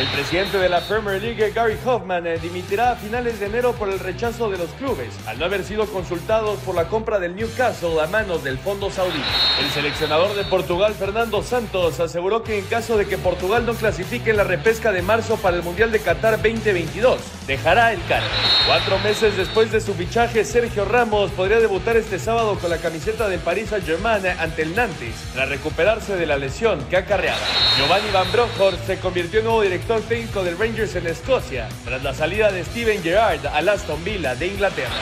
El 0.00 0.06
presidente 0.06 0.56
de 0.56 0.70
la 0.70 0.80
Premier 0.80 1.20
League, 1.20 1.52
Gary 1.54 1.76
Hoffman, 1.84 2.24
dimitirá 2.40 2.92
a 2.92 2.96
finales 2.96 3.38
de 3.38 3.46
enero 3.46 3.74
por 3.74 3.90
el 3.90 3.98
rechazo 3.98 4.48
de 4.48 4.56
los 4.56 4.70
clubes 4.70 5.10
al 5.26 5.38
no 5.38 5.44
haber 5.44 5.62
sido 5.62 5.84
consultados 5.84 6.58
por 6.60 6.74
la 6.74 6.88
compra 6.88 7.18
del 7.18 7.36
Newcastle 7.36 8.00
a 8.00 8.06
manos 8.06 8.42
del 8.42 8.56
fondo 8.56 8.90
saudí. 8.90 9.20
El 9.60 9.70
seleccionador 9.72 10.36
de 10.36 10.44
Portugal, 10.44 10.94
Fernando 10.94 11.42
Santos, 11.42 12.00
aseguró 12.00 12.42
que 12.42 12.58
en 12.58 12.64
caso 12.64 12.96
de 12.96 13.04
que 13.04 13.18
Portugal 13.18 13.66
no 13.66 13.74
clasifique 13.74 14.30
en 14.30 14.38
la 14.38 14.44
repesca 14.44 14.90
de 14.90 15.02
marzo 15.02 15.36
para 15.36 15.58
el 15.58 15.62
Mundial 15.62 15.92
de 15.92 16.00
Qatar 16.00 16.36
2022, 16.36 17.20
dejará 17.46 17.92
el 17.92 18.02
cargo. 18.06 18.26
Cuatro 18.66 18.98
meses 19.00 19.17
después 19.20 19.72
de 19.72 19.80
su 19.80 19.94
fichaje, 19.94 20.44
Sergio 20.44 20.84
Ramos 20.84 21.32
podría 21.32 21.58
debutar 21.58 21.96
este 21.96 22.20
sábado 22.20 22.56
con 22.60 22.70
la 22.70 22.78
camiseta 22.78 23.28
del 23.28 23.40
Paris 23.40 23.70
Saint-Germain 23.70 24.24
ante 24.38 24.62
el 24.62 24.76
Nantes, 24.76 25.14
tras 25.34 25.48
recuperarse 25.48 26.14
de 26.14 26.24
la 26.24 26.36
lesión 26.36 26.84
que 26.88 26.98
acarreaba. 26.98 27.40
Giovanni 27.76 28.10
Van 28.12 28.30
Bronckhorst 28.30 28.86
se 28.86 28.98
convirtió 29.00 29.40
en 29.40 29.46
nuevo 29.46 29.62
director 29.62 30.00
técnico 30.02 30.44
del 30.44 30.56
Rangers 30.56 30.94
en 30.94 31.08
Escocia, 31.08 31.68
tras 31.84 32.00
la 32.04 32.14
salida 32.14 32.52
de 32.52 32.64
Steven 32.64 33.02
Gerrard 33.02 33.44
al 33.46 33.68
Aston 33.68 34.04
Villa 34.04 34.36
de 34.36 34.46
Inglaterra. 34.46 34.94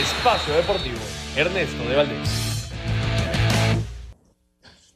Espacio 0.00 0.52
Deportivo, 0.54 0.98
Ernesto 1.36 1.88
de 1.88 1.96
Valdés. 1.96 2.70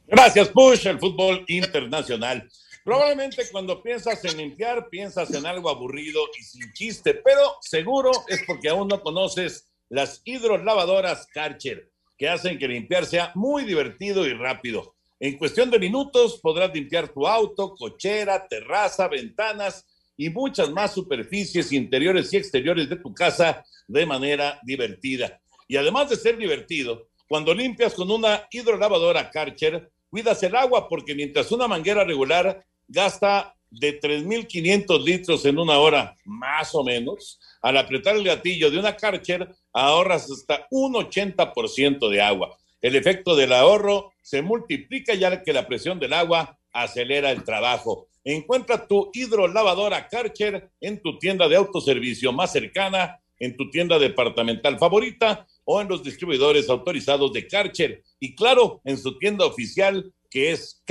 Gracias, 0.07 0.49
Push, 0.49 0.87
el 0.87 0.99
fútbol 0.99 1.45
internacional. 1.47 2.49
Probablemente 2.85 3.49
cuando 3.51 3.81
piensas 3.81 4.23
en 4.25 4.37
limpiar, 4.37 4.89
piensas 4.91 5.33
en 5.33 5.43
algo 5.47 5.71
aburrido 5.71 6.21
y 6.39 6.43
sin 6.43 6.71
chiste, 6.73 7.15
pero 7.15 7.55
seguro 7.59 8.11
es 8.27 8.43
porque 8.45 8.69
aún 8.69 8.87
no 8.87 9.01
conoces 9.01 9.73
las 9.89 10.21
hidrolavadoras 10.23 11.25
Karcher, 11.33 11.89
que 12.15 12.29
hacen 12.29 12.59
que 12.59 12.67
limpiar 12.67 13.07
sea 13.07 13.31
muy 13.33 13.63
divertido 13.63 14.27
y 14.27 14.33
rápido. 14.33 14.93
En 15.19 15.35
cuestión 15.35 15.71
de 15.71 15.79
minutos 15.79 16.39
podrás 16.39 16.71
limpiar 16.75 17.09
tu 17.09 17.25
auto, 17.25 17.73
cochera, 17.73 18.47
terraza, 18.47 19.07
ventanas 19.07 19.87
y 20.15 20.29
muchas 20.29 20.69
más 20.69 20.93
superficies 20.93 21.71
interiores 21.71 22.31
y 22.33 22.37
exteriores 22.37 22.87
de 22.87 22.97
tu 22.97 23.15
casa 23.15 23.65
de 23.87 24.05
manera 24.05 24.59
divertida. 24.61 25.41
Y 25.67 25.77
además 25.77 26.11
de 26.11 26.17
ser 26.17 26.37
divertido, 26.37 27.07
cuando 27.27 27.51
limpias 27.51 27.95
con 27.95 28.11
una 28.11 28.47
hidrolavadora 28.51 29.31
Karcher, 29.31 29.89
cuidas 30.07 30.43
el 30.43 30.55
agua 30.55 30.87
porque 30.87 31.15
mientras 31.15 31.51
una 31.51 31.67
manguera 31.67 32.03
regular 32.03 32.63
gasta 32.87 33.55
de 33.69 33.99
3.500 33.99 35.03
litros 35.03 35.45
en 35.45 35.59
una 35.59 35.77
hora, 35.79 36.15
más 36.23 36.73
o 36.75 36.83
menos, 36.83 37.39
al 37.61 37.77
apretar 37.77 38.15
el 38.15 38.23
gatillo 38.23 38.71
de 38.71 38.79
una 38.79 38.95
Karcher, 38.95 39.49
ahorras 39.73 40.29
hasta 40.31 40.67
un 40.71 40.93
80% 40.93 42.09
de 42.09 42.21
agua. 42.21 42.57
El 42.81 42.95
efecto 42.95 43.35
del 43.35 43.53
ahorro 43.53 44.13
se 44.21 44.41
multiplica 44.41 45.13
ya 45.13 45.41
que 45.43 45.53
la 45.53 45.67
presión 45.67 45.99
del 45.99 46.13
agua 46.13 46.57
acelera 46.71 47.31
el 47.31 47.43
trabajo. 47.43 48.07
Encuentra 48.23 48.87
tu 48.87 49.09
hidrolavadora 49.13 50.07
Karcher 50.07 50.69
en 50.81 51.01
tu 51.01 51.17
tienda 51.19 51.47
de 51.47 51.55
autoservicio 51.55 52.31
más 52.31 52.51
cercana, 52.51 53.19
en 53.39 53.57
tu 53.57 53.69
tienda 53.69 53.99
departamental 53.99 54.77
favorita 54.79 55.47
o 55.63 55.81
en 55.81 55.87
los 55.87 56.03
distribuidores 56.03 56.69
autorizados 56.69 57.33
de 57.33 57.47
Karcher. 57.47 58.03
Y 58.19 58.35
claro, 58.35 58.81
en 58.83 58.97
su 58.97 59.17
tienda 59.17 59.45
oficial 59.45 60.13
que 60.29 60.51
es 60.51 60.81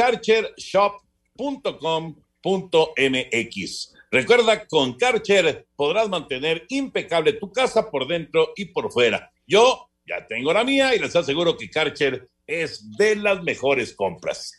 karchershop.com.mx. 1.37 3.95
Recuerda, 4.11 4.67
con 4.67 4.95
Karcher 4.95 5.67
podrás 5.75 6.09
mantener 6.09 6.65
impecable 6.69 7.33
tu 7.35 7.53
casa 7.53 7.91
por 7.91 8.07
dentro 8.07 8.53
y 8.57 8.67
por 8.67 8.93
fuera. 8.93 9.33
Yo 9.47 9.91
ya 10.07 10.27
tengo 10.27 10.53
la 10.53 10.65
mía 10.65 10.95
y 10.95 10.99
les 10.99 11.17
aseguro 11.17 11.57
que 11.57 11.71
Karcher 11.71 12.29
es 12.47 12.97
de 12.97 13.17
las 13.17 13.43
mejores 13.43 13.95
compras. 13.95 14.53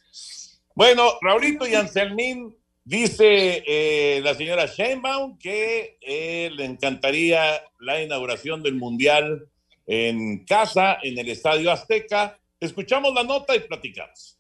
Bueno, 0.76 1.14
Raulito 1.22 1.68
y 1.68 1.76
Anselmín 1.76 2.56
Dice 2.88 3.64
eh, 3.66 4.22
la 4.24 4.36
señora 4.36 4.68
Sheinbaum 4.68 5.40
que 5.40 5.98
eh, 6.00 6.52
le 6.56 6.66
encantaría 6.66 7.64
la 7.80 8.00
inauguración 8.00 8.62
del 8.62 8.76
Mundial 8.76 9.50
en 9.88 10.46
casa, 10.46 11.00
en 11.02 11.18
el 11.18 11.28
Estadio 11.30 11.72
Azteca. 11.72 12.38
Escuchamos 12.60 13.12
la 13.16 13.24
nota 13.24 13.56
y 13.56 13.62
platicamos. 13.62 14.35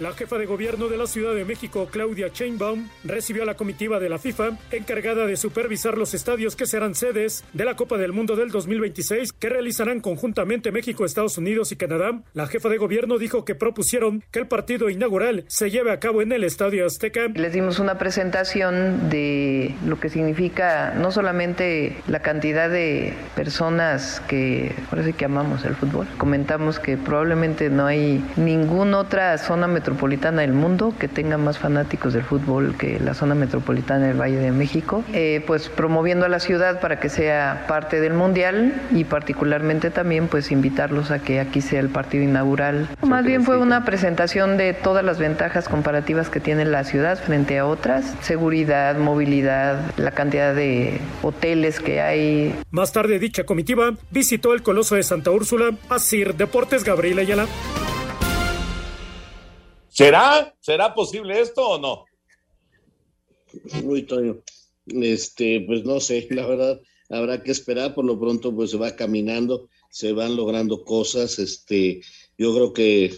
La 0.00 0.12
jefa 0.12 0.38
de 0.38 0.46
gobierno 0.46 0.86
de 0.86 0.96
la 0.96 1.08
Ciudad 1.08 1.34
de 1.34 1.44
México, 1.44 1.88
Claudia 1.90 2.28
Sheinbaum, 2.32 2.88
recibió 3.02 3.42
a 3.42 3.46
la 3.46 3.56
comitiva 3.56 3.98
de 3.98 4.08
la 4.08 4.20
FIFA 4.20 4.50
encargada 4.70 5.26
de 5.26 5.36
supervisar 5.36 5.98
los 5.98 6.14
estadios 6.14 6.54
que 6.54 6.66
serán 6.66 6.94
sedes 6.94 7.42
de 7.52 7.64
la 7.64 7.74
Copa 7.74 7.98
del 7.98 8.12
Mundo 8.12 8.36
del 8.36 8.52
2026 8.52 9.32
que 9.32 9.48
realizarán 9.48 9.98
conjuntamente 9.98 10.70
México, 10.70 11.04
Estados 11.04 11.36
Unidos 11.36 11.72
y 11.72 11.76
Canadá. 11.76 12.12
La 12.32 12.46
jefa 12.46 12.68
de 12.68 12.78
gobierno 12.78 13.18
dijo 13.18 13.44
que 13.44 13.56
propusieron 13.56 14.22
que 14.30 14.38
el 14.38 14.46
partido 14.46 14.88
inaugural 14.88 15.44
se 15.48 15.68
lleve 15.68 15.90
a 15.90 15.98
cabo 15.98 16.22
en 16.22 16.30
el 16.30 16.44
Estadio 16.44 16.86
Azteca. 16.86 17.26
Les 17.34 17.52
dimos 17.52 17.80
una 17.80 17.98
presentación 17.98 19.10
de 19.10 19.74
lo 19.84 19.98
que 19.98 20.10
significa 20.10 20.94
no 20.94 21.10
solamente 21.10 21.96
la 22.06 22.20
cantidad 22.20 22.70
de 22.70 23.14
personas 23.34 24.22
que 24.28 24.70
parece 24.90 25.14
que 25.14 25.24
amamos 25.24 25.64
el 25.64 25.74
fútbol. 25.74 26.06
Comentamos 26.18 26.78
que 26.78 26.96
probablemente 26.96 27.68
no 27.68 27.86
hay 27.86 28.24
ninguna 28.36 28.98
otra 28.98 29.36
zona 29.38 29.66
metropolitana 29.66 29.87
metropolitana 29.88 30.42
del 30.42 30.52
mundo 30.52 30.92
que 30.98 31.08
tenga 31.08 31.38
más 31.38 31.58
fanáticos 31.58 32.12
del 32.12 32.22
fútbol 32.22 32.76
que 32.76 33.00
la 33.00 33.14
zona 33.14 33.34
metropolitana 33.34 34.08
del 34.08 34.20
Valle 34.20 34.36
de 34.36 34.52
México, 34.52 35.02
eh, 35.14 35.42
pues 35.46 35.70
promoviendo 35.70 36.26
a 36.26 36.28
la 36.28 36.40
ciudad 36.40 36.80
para 36.80 37.00
que 37.00 37.08
sea 37.08 37.64
parte 37.66 37.98
del 37.98 38.12
mundial 38.12 38.74
y 38.90 39.04
particularmente 39.04 39.90
también 39.90 40.28
pues 40.28 40.52
invitarlos 40.52 41.10
a 41.10 41.20
que 41.20 41.40
aquí 41.40 41.62
sea 41.62 41.80
el 41.80 41.88
partido 41.88 42.22
inaugural. 42.22 42.86
Más 43.00 43.24
bien 43.24 43.44
fue 43.44 43.56
una 43.56 43.86
presentación 43.86 44.58
de 44.58 44.74
todas 44.74 45.02
las 45.02 45.18
ventajas 45.18 45.70
comparativas 45.70 46.28
que 46.28 46.40
tiene 46.40 46.66
la 46.66 46.84
ciudad 46.84 47.18
frente 47.18 47.58
a 47.58 47.64
otras, 47.64 48.14
seguridad, 48.20 48.98
movilidad, 48.98 49.80
la 49.96 50.10
cantidad 50.10 50.54
de 50.54 51.00
hoteles 51.22 51.80
que 51.80 52.02
hay. 52.02 52.54
Más 52.70 52.92
tarde 52.92 53.18
dicha 53.18 53.44
comitiva 53.44 53.94
visitó 54.10 54.52
el 54.52 54.62
Coloso 54.62 54.96
de 54.96 55.02
Santa 55.02 55.30
Úrsula, 55.30 55.70
Asir 55.88 56.34
Deportes 56.34 56.84
Gabriela 56.84 57.22
Ayala. 57.22 57.46
¿Será? 59.98 60.54
¿Será 60.60 60.94
posible 60.94 61.40
esto 61.40 61.70
o 61.70 61.76
no? 61.76 62.04
Muy 63.82 64.04
Toño. 64.04 64.44
Este, 64.86 65.64
pues 65.66 65.84
no 65.84 65.98
sé, 65.98 66.28
la 66.30 66.46
verdad, 66.46 66.80
habrá 67.10 67.42
que 67.42 67.50
esperar, 67.50 67.96
por 67.96 68.04
lo 68.04 68.16
pronto 68.16 68.54
pues 68.54 68.70
se 68.70 68.76
va 68.76 68.94
caminando, 68.94 69.68
se 69.90 70.12
van 70.12 70.36
logrando 70.36 70.84
cosas, 70.84 71.40
este, 71.40 72.00
yo 72.38 72.54
creo 72.54 72.72
que 72.72 73.12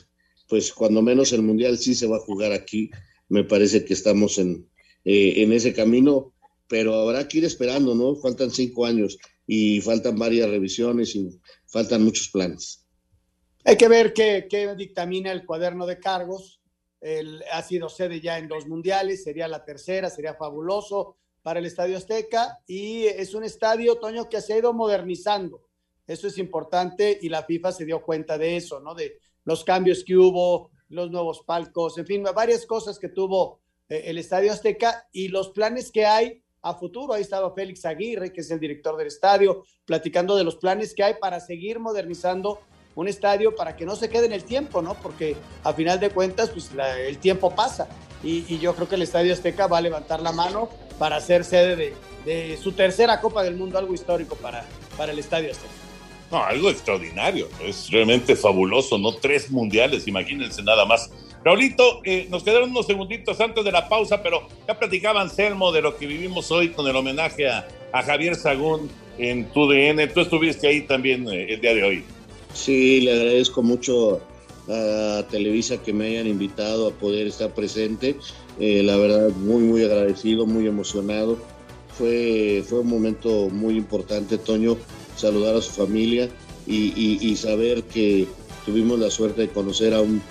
pues 0.49 0.73
cuando 0.73 1.03
menos 1.03 1.35
el 1.35 1.43
Mundial 1.43 1.77
sí 1.77 1.95
se 1.95 2.07
va 2.07 2.17
a 2.17 2.21
jugar 2.21 2.53
aquí, 2.53 2.91
me 3.29 3.45
parece 3.45 3.85
que 3.85 3.93
estamos 3.93 4.39
en, 4.39 4.67
eh, 5.05 5.35
en 5.37 5.53
ese 5.53 5.75
camino, 5.75 6.33
pero 6.67 6.95
habrá 6.95 7.29
que 7.29 7.39
ir 7.39 7.45
esperando, 7.45 7.95
¿no? 7.95 8.17
Faltan 8.17 8.51
cinco 8.51 8.87
años 8.87 9.19
y 9.47 9.83
faltan 9.83 10.19
varias 10.19 10.49
revisiones 10.49 11.15
y 11.15 11.29
faltan 11.67 12.03
muchos 12.03 12.31
planes. 12.31 12.87
Hay 13.67 13.77
que 13.77 13.89
ver 13.89 14.15
qué, 14.15 14.47
qué 14.49 14.75
dictamina 14.75 15.31
el 15.31 15.45
cuaderno 15.45 15.85
de 15.85 16.01
cargos, 16.01 16.60
ha 17.53 17.63
sido 17.63 17.89
sede 17.89 18.21
ya 18.21 18.39
en 18.39 18.49
dos 18.49 18.67
mundiales, 18.67 19.25
sería 19.25 19.49
la 19.49 19.65
tercera, 19.65 20.11
sería 20.11 20.35
fabuloso 20.35 21.17
para 21.43 21.59
el 21.59 21.67
Estadio 21.67 21.97
Azteca 21.97 22.59
y 22.67 23.07
es 23.07 23.35
un 23.35 23.45
estadio, 23.45 23.97
Toño, 23.97 24.29
que 24.29 24.41
se 24.41 24.55
ha 24.55 24.59
ido 24.59 24.73
modernizando. 24.73 25.63
Eso 26.07 26.27
es 26.27 26.39
importante 26.39 27.19
y 27.23 27.29
la 27.29 27.45
FIFA 27.45 27.73
se 27.73 27.85
dio 27.85 28.03
cuenta 28.03 28.37
de 28.37 28.57
eso, 28.57 28.81
¿no? 28.81 28.95
De 28.95 29.19
los 29.45 29.65
cambios 29.65 30.05
que 30.05 30.17
hubo, 30.17 30.71
los 30.89 31.11
nuevos 31.11 31.43
palcos, 31.47 31.97
en 31.99 32.07
fin, 32.07 32.23
varias 32.35 32.67
cosas 32.67 32.99
que 32.99 33.09
tuvo 33.09 33.61
eh, 33.89 34.03
el 34.07 34.19
Estadio 34.19 34.53
Azteca 34.53 35.09
y 35.13 35.29
los 35.29 35.51
planes 35.51 35.91
que 35.91 36.05
hay 36.05 36.43
a 36.63 36.75
futuro. 36.75 37.15
Ahí 37.15 37.23
estaba 37.23 37.55
Félix 37.55 37.85
Aguirre, 37.85 38.33
que 38.33 38.41
es 38.41 38.51
el 38.51 38.61
director 38.61 38.97
del 38.97 39.07
estadio, 39.07 39.65
platicando 39.85 40.37
de 40.37 40.45
los 40.45 40.57
planes 40.57 40.95
que 40.95 41.05
hay 41.05 41.15
para 41.21 41.41
seguir 41.41 41.79
modernizando 41.79 42.61
un 42.95 43.09
estadio 43.09 43.55
para 43.55 43.77
que 43.77 43.87
no 43.87 43.97
se 43.97 44.09
quede 44.09 44.27
en 44.27 44.33
el 44.33 44.45
tiempo, 44.45 44.83
¿no? 44.83 44.95
Porque 44.95 45.37
a 45.65 45.73
final 45.73 46.01
de 46.01 46.11
cuentas, 46.11 46.51
pues 46.51 46.71
el 47.07 47.19
tiempo 47.19 47.55
pasa. 47.55 47.89
Y, 48.23 48.59
yo 48.59 48.75
creo 48.75 48.89
que 48.89 48.97
el 48.97 49.03
Estadio 49.03 49.33
Azteca 49.33 49.67
va 49.67 49.79
a 49.79 49.81
levantar 49.81 50.21
la 50.21 50.33
mano 50.33 50.69
para 50.99 51.21
ser 51.21 51.45
sede 51.45 51.95
de, 52.25 52.59
su 52.59 52.73
tercera 52.73 53.21
Copa 53.21 53.43
del 53.43 53.57
Mundo, 53.57 53.79
algo 53.79 53.95
histórico 53.95 54.37
para, 54.37 54.67
para 54.97 55.13
el 55.13 55.19
Estadio 55.19 55.51
Azteca. 55.51 55.73
No, 56.31 56.45
algo 56.45 56.71
extraordinario, 56.71 57.49
es 57.65 57.91
realmente 57.91 58.37
fabuloso, 58.37 58.99
¿no? 58.99 59.13
Tres 59.15 59.51
mundiales, 59.51 60.07
imagínense 60.07 60.63
nada 60.63 60.85
más. 60.85 61.11
Raulito, 61.45 62.03
eh, 62.05 62.27
nos 62.31 62.45
quedaron 62.45 62.71
unos 62.71 62.87
segunditos 62.87 63.41
antes 63.41 63.65
de 63.65 63.73
la 63.73 63.89
pausa, 63.89 64.23
pero 64.23 64.47
ya 64.69 64.79
platicaba 64.79 65.23
Anselmo 65.23 65.73
de 65.73 65.81
lo 65.81 65.97
que 65.97 66.07
vivimos 66.07 66.51
hoy 66.51 66.69
con 66.69 66.87
el 66.87 66.95
homenaje 66.95 67.49
a, 67.49 67.67
Javier 67.93 68.37
Sagún 68.37 68.89
en 69.19 69.47
tu 69.47 69.67
DN. 69.67 70.07
Tú 70.09 70.21
estuviste 70.21 70.69
ahí 70.69 70.83
también 70.83 71.29
eh, 71.29 71.55
el 71.55 71.61
día 71.61 71.75
de 71.75 71.83
hoy. 71.83 72.05
Sí, 72.55 73.01
le 73.01 73.13
agradezco 73.13 73.63
mucho 73.63 74.21
a 74.69 75.25
Televisa 75.31 75.79
que 75.83 75.93
me 75.93 76.09
hayan 76.09 76.27
invitado 76.27 76.89
a 76.89 76.93
poder 76.93 77.27
estar 77.27 77.55
presente. 77.55 78.17
Eh, 78.59 78.83
la 78.83 78.97
verdad, 78.97 79.31
muy, 79.31 79.63
muy 79.63 79.85
agradecido, 79.85 80.47
muy 80.47 80.67
emocionado. 80.67 81.39
Fue, 81.97 82.65
fue 82.67 82.81
un 82.81 82.89
momento 82.89 83.49
muy 83.51 83.77
importante, 83.77 84.39
Toño, 84.39 84.77
saludar 85.17 85.57
a 85.57 85.63
su 85.63 85.73
familia 85.73 86.29
y, 86.67 87.37
saber 87.37 87.83
que 87.85 88.27
tuvimos 88.65 88.99
la 88.99 89.11
suerte 89.11 89.43
de 89.43 89.49
conocer 89.49 89.93
a 89.93 90.01
un, 90.01 90.23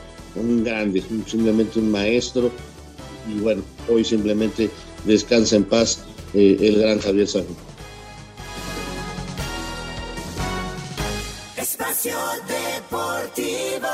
grande, 0.64 1.04
simplemente 1.28 1.80
un 1.80 1.92
maestro. 1.92 2.52
Y 3.28 3.40
bueno, 3.42 3.62
hoy 3.90 4.04
simplemente 4.04 4.70
descansa 5.06 5.58
en 5.58 5.66
paz 5.66 6.04
eh, 6.34 6.58
el 6.62 6.80
gran 6.80 7.00
Javier 7.00 7.28
Sánchez. 7.28 7.56
Deportivo. 12.02 13.90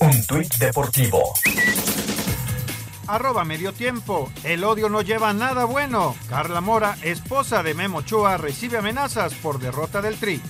Un 0.00 0.26
tuit 0.26 0.54
deportivo. 0.54 1.34
Arroba 3.06 3.44
medio 3.44 3.74
tiempo. 3.74 4.32
El 4.42 4.64
odio 4.64 4.88
no 4.88 5.02
lleva 5.02 5.34
nada 5.34 5.66
bueno. 5.66 6.16
Carla 6.30 6.62
Mora, 6.62 6.96
esposa 7.02 7.62
de 7.62 7.74
Memo 7.74 8.00
Chua, 8.00 8.38
recibe 8.38 8.78
amenazas 8.78 9.34
por 9.34 9.58
derrota 9.58 10.00
del 10.00 10.18
Tri. 10.18 10.40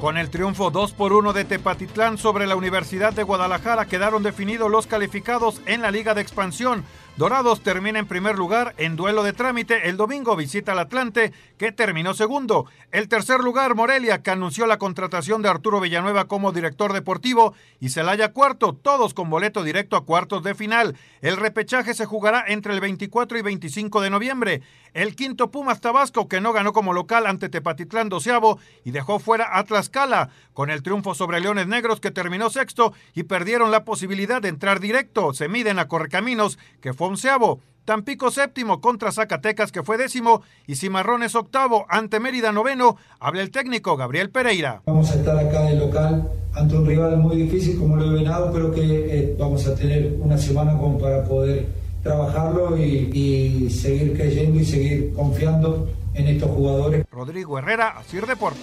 Con 0.00 0.16
el 0.16 0.30
triunfo 0.30 0.70
2 0.70 0.92
por 0.94 1.12
1 1.12 1.32
de 1.32 1.44
Tepatitlán 1.44 2.18
sobre 2.18 2.46
la 2.46 2.56
Universidad 2.56 3.12
de 3.12 3.24
Guadalajara 3.24 3.86
quedaron 3.86 4.22
definidos 4.22 4.70
los 4.70 4.88
calificados 4.88 5.60
en 5.66 5.82
la 5.82 5.90
Liga 5.92 6.14
de 6.14 6.22
Expansión. 6.22 6.84
Dorados 7.18 7.62
termina 7.62 7.98
en 7.98 8.06
primer 8.06 8.38
lugar 8.38 8.76
en 8.78 8.94
duelo 8.94 9.24
de 9.24 9.32
trámite. 9.32 9.88
El 9.88 9.96
domingo 9.96 10.36
visita 10.36 10.70
al 10.70 10.78
Atlante, 10.78 11.32
que 11.56 11.72
terminó 11.72 12.14
segundo. 12.14 12.66
El 12.92 13.08
tercer 13.08 13.40
lugar, 13.40 13.74
Morelia, 13.74 14.22
que 14.22 14.30
anunció 14.30 14.68
la 14.68 14.78
contratación 14.78 15.42
de 15.42 15.48
Arturo 15.48 15.80
Villanueva 15.80 16.26
como 16.26 16.52
director 16.52 16.92
deportivo. 16.92 17.54
Y 17.80 17.88
Celaya 17.88 18.32
cuarto, 18.32 18.72
todos 18.72 19.14
con 19.14 19.30
boleto 19.30 19.64
directo 19.64 19.96
a 19.96 20.04
cuartos 20.04 20.44
de 20.44 20.54
final. 20.54 20.96
El 21.20 21.36
repechaje 21.38 21.92
se 21.92 22.06
jugará 22.06 22.44
entre 22.46 22.72
el 22.72 22.78
24 22.78 23.36
y 23.36 23.42
25 23.42 24.00
de 24.00 24.10
noviembre. 24.10 24.62
El 24.94 25.16
quinto 25.16 25.50
Pumas 25.50 25.80
Tabasco, 25.80 26.28
que 26.28 26.40
no 26.40 26.52
ganó 26.52 26.72
como 26.72 26.92
local 26.92 27.26
ante 27.26 27.48
Tepatitlán 27.48 28.08
doceavo 28.08 28.60
y 28.84 28.92
dejó 28.92 29.18
fuera 29.18 29.58
a 29.58 29.64
Tlaxcala, 29.64 30.30
con 30.52 30.70
el 30.70 30.84
triunfo 30.84 31.14
sobre 31.14 31.40
Leones 31.40 31.66
Negros, 31.66 32.00
que 32.00 32.12
terminó 32.12 32.48
sexto 32.48 32.92
y 33.12 33.24
perdieron 33.24 33.72
la 33.72 33.84
posibilidad 33.84 34.40
de 34.40 34.48
entrar 34.48 34.78
directo. 34.78 35.34
Se 35.34 35.48
miden 35.48 35.80
a 35.80 35.88
Correcaminos, 35.88 36.58
que 36.80 36.94
fue 36.94 37.07
onceavo. 37.08 37.60
Tampico 37.84 38.30
séptimo 38.30 38.82
contra 38.82 39.12
Zacatecas 39.12 39.72
que 39.72 39.82
fue 39.82 39.96
décimo 39.96 40.42
y 40.66 40.76
Cimarrones 40.76 41.34
octavo 41.34 41.86
ante 41.88 42.20
Mérida 42.20 42.52
noveno. 42.52 42.96
Habla 43.18 43.40
el 43.40 43.50
técnico 43.50 43.96
Gabriel 43.96 44.28
Pereira. 44.28 44.82
Vamos 44.84 45.10
a 45.10 45.14
estar 45.14 45.38
acá 45.38 45.62
de 45.62 45.76
local 45.76 46.30
ante 46.54 46.76
un 46.76 46.86
rival 46.86 47.16
muy 47.16 47.36
difícil 47.36 47.78
como 47.78 47.96
lo 47.96 48.04
he 48.04 48.18
Venado. 48.18 48.52
Creo 48.52 48.70
que 48.72 48.82
eh, 48.82 49.36
vamos 49.38 49.66
a 49.66 49.74
tener 49.74 50.16
una 50.20 50.36
semana 50.36 50.76
como 50.76 50.98
para 50.98 51.24
poder 51.24 51.66
trabajarlo 52.02 52.76
y, 52.76 53.10
y 53.12 53.70
seguir 53.70 54.14
creyendo 54.14 54.60
y 54.60 54.64
seguir 54.66 55.14
confiando 55.14 55.88
en 56.12 56.26
estos 56.26 56.50
jugadores. 56.50 57.06
Rodrigo 57.10 57.58
Herrera, 57.58 57.96
Asir 57.98 58.26
Deportes. 58.26 58.62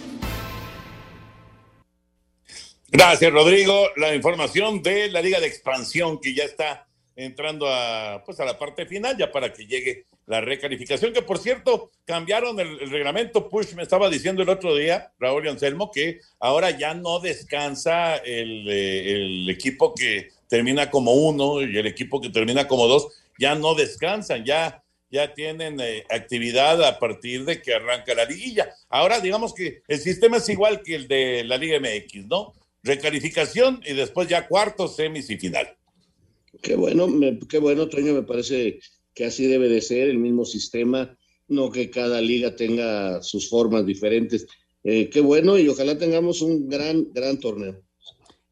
Gracias, 2.92 3.34
Rodrigo. 3.34 3.88
La 3.98 4.14
información 4.14 4.82
de 4.82 5.10
la 5.10 5.22
Liga 5.22 5.40
de 5.40 5.48
Expansión 5.48 6.20
que 6.22 6.34
ya 6.34 6.44
está 6.44 6.85
entrando 7.16 7.68
a, 7.70 8.24
pues 8.26 8.40
a 8.40 8.46
la 8.46 8.58
parte 8.58 8.86
final, 8.86 9.18
ya 9.18 9.32
para 9.32 9.54
que 9.54 9.66
llegue 9.66 10.06
la 10.26 10.42
recalificación, 10.42 11.14
que 11.14 11.22
por 11.22 11.38
cierto, 11.38 11.92
cambiaron 12.06 12.60
el, 12.60 12.90
reglamento. 12.90 13.50
Push 13.50 13.74
me 13.74 13.84
estaba 13.84 14.10
diciendo 14.10 14.42
el 14.42 14.50
otro 14.50 14.76
día, 14.76 15.12
Raúl 15.20 15.46
y 15.46 15.50
Anselmo, 15.50 15.92
que 15.92 16.20
ahora 16.40 16.72
ya 16.72 16.94
no 16.94 17.20
descansa 17.20 18.18
el, 18.18 18.68
eh, 18.68 19.12
el 19.12 19.50
equipo 19.50 19.94
que 19.94 20.30
termina 20.48 20.90
como 20.90 21.14
uno 21.14 21.62
y 21.62 21.78
el 21.78 21.88
equipo 21.88 22.20
que 22.20 22.30
termina 22.30 22.68
como 22.68 22.88
dos, 22.88 23.08
ya 23.38 23.56
no 23.56 23.76
descansan, 23.76 24.46
ya 24.46 24.82
ya 25.16 25.34
tienen 25.34 25.80
eh, 25.80 26.04
actividad 26.10 26.84
a 26.84 27.00
partir 27.00 27.46
de 27.46 27.62
que 27.62 27.74
arranca 27.74 28.14
la 28.14 28.26
liguilla. 28.26 28.70
Ahora, 28.90 29.20
digamos 29.22 29.54
que 29.54 29.82
el 29.88 30.00
sistema 30.00 30.38
es 30.38 30.50
igual 30.50 30.82
que 30.84 30.96
el 30.96 31.08
de 31.08 31.44
la 31.46 31.58
Liga 31.58 31.80
MX, 31.80 32.26
¿no? 32.26 32.54
Recalificación 32.84 33.82
y 33.86 33.94
después 33.94 34.28
ya 34.28 34.48
cuartos, 34.48 34.96
semis 34.96 35.30
y 35.30 35.38
final. 35.38 35.78
Qué 36.62 36.76
bueno, 36.76 37.08
me- 37.08 37.40
qué 37.50 37.60
bueno, 37.60 37.88
Toño, 37.90 38.14
me 38.14 38.24
parece 38.24 38.80
que 39.14 39.26
así 39.26 39.46
debe 39.48 39.70
de 39.70 39.82
ser 39.82 40.10
el 40.10 40.18
mismo 40.18 40.46
sistema, 40.46 41.18
no 41.48 41.72
que 41.72 41.90
cada 41.90 42.22
liga 42.22 42.56
tenga 42.56 43.22
sus 43.22 43.50
formas 43.50 43.86
diferentes. 43.86 44.46
Eh, 44.84 45.10
qué 45.10 45.22
bueno 45.22 45.58
y 45.58 45.68
ojalá 45.68 45.98
tengamos 45.98 46.42
un 46.42 46.68
gran, 46.68 47.12
gran 47.12 47.40
torneo. 47.40 47.82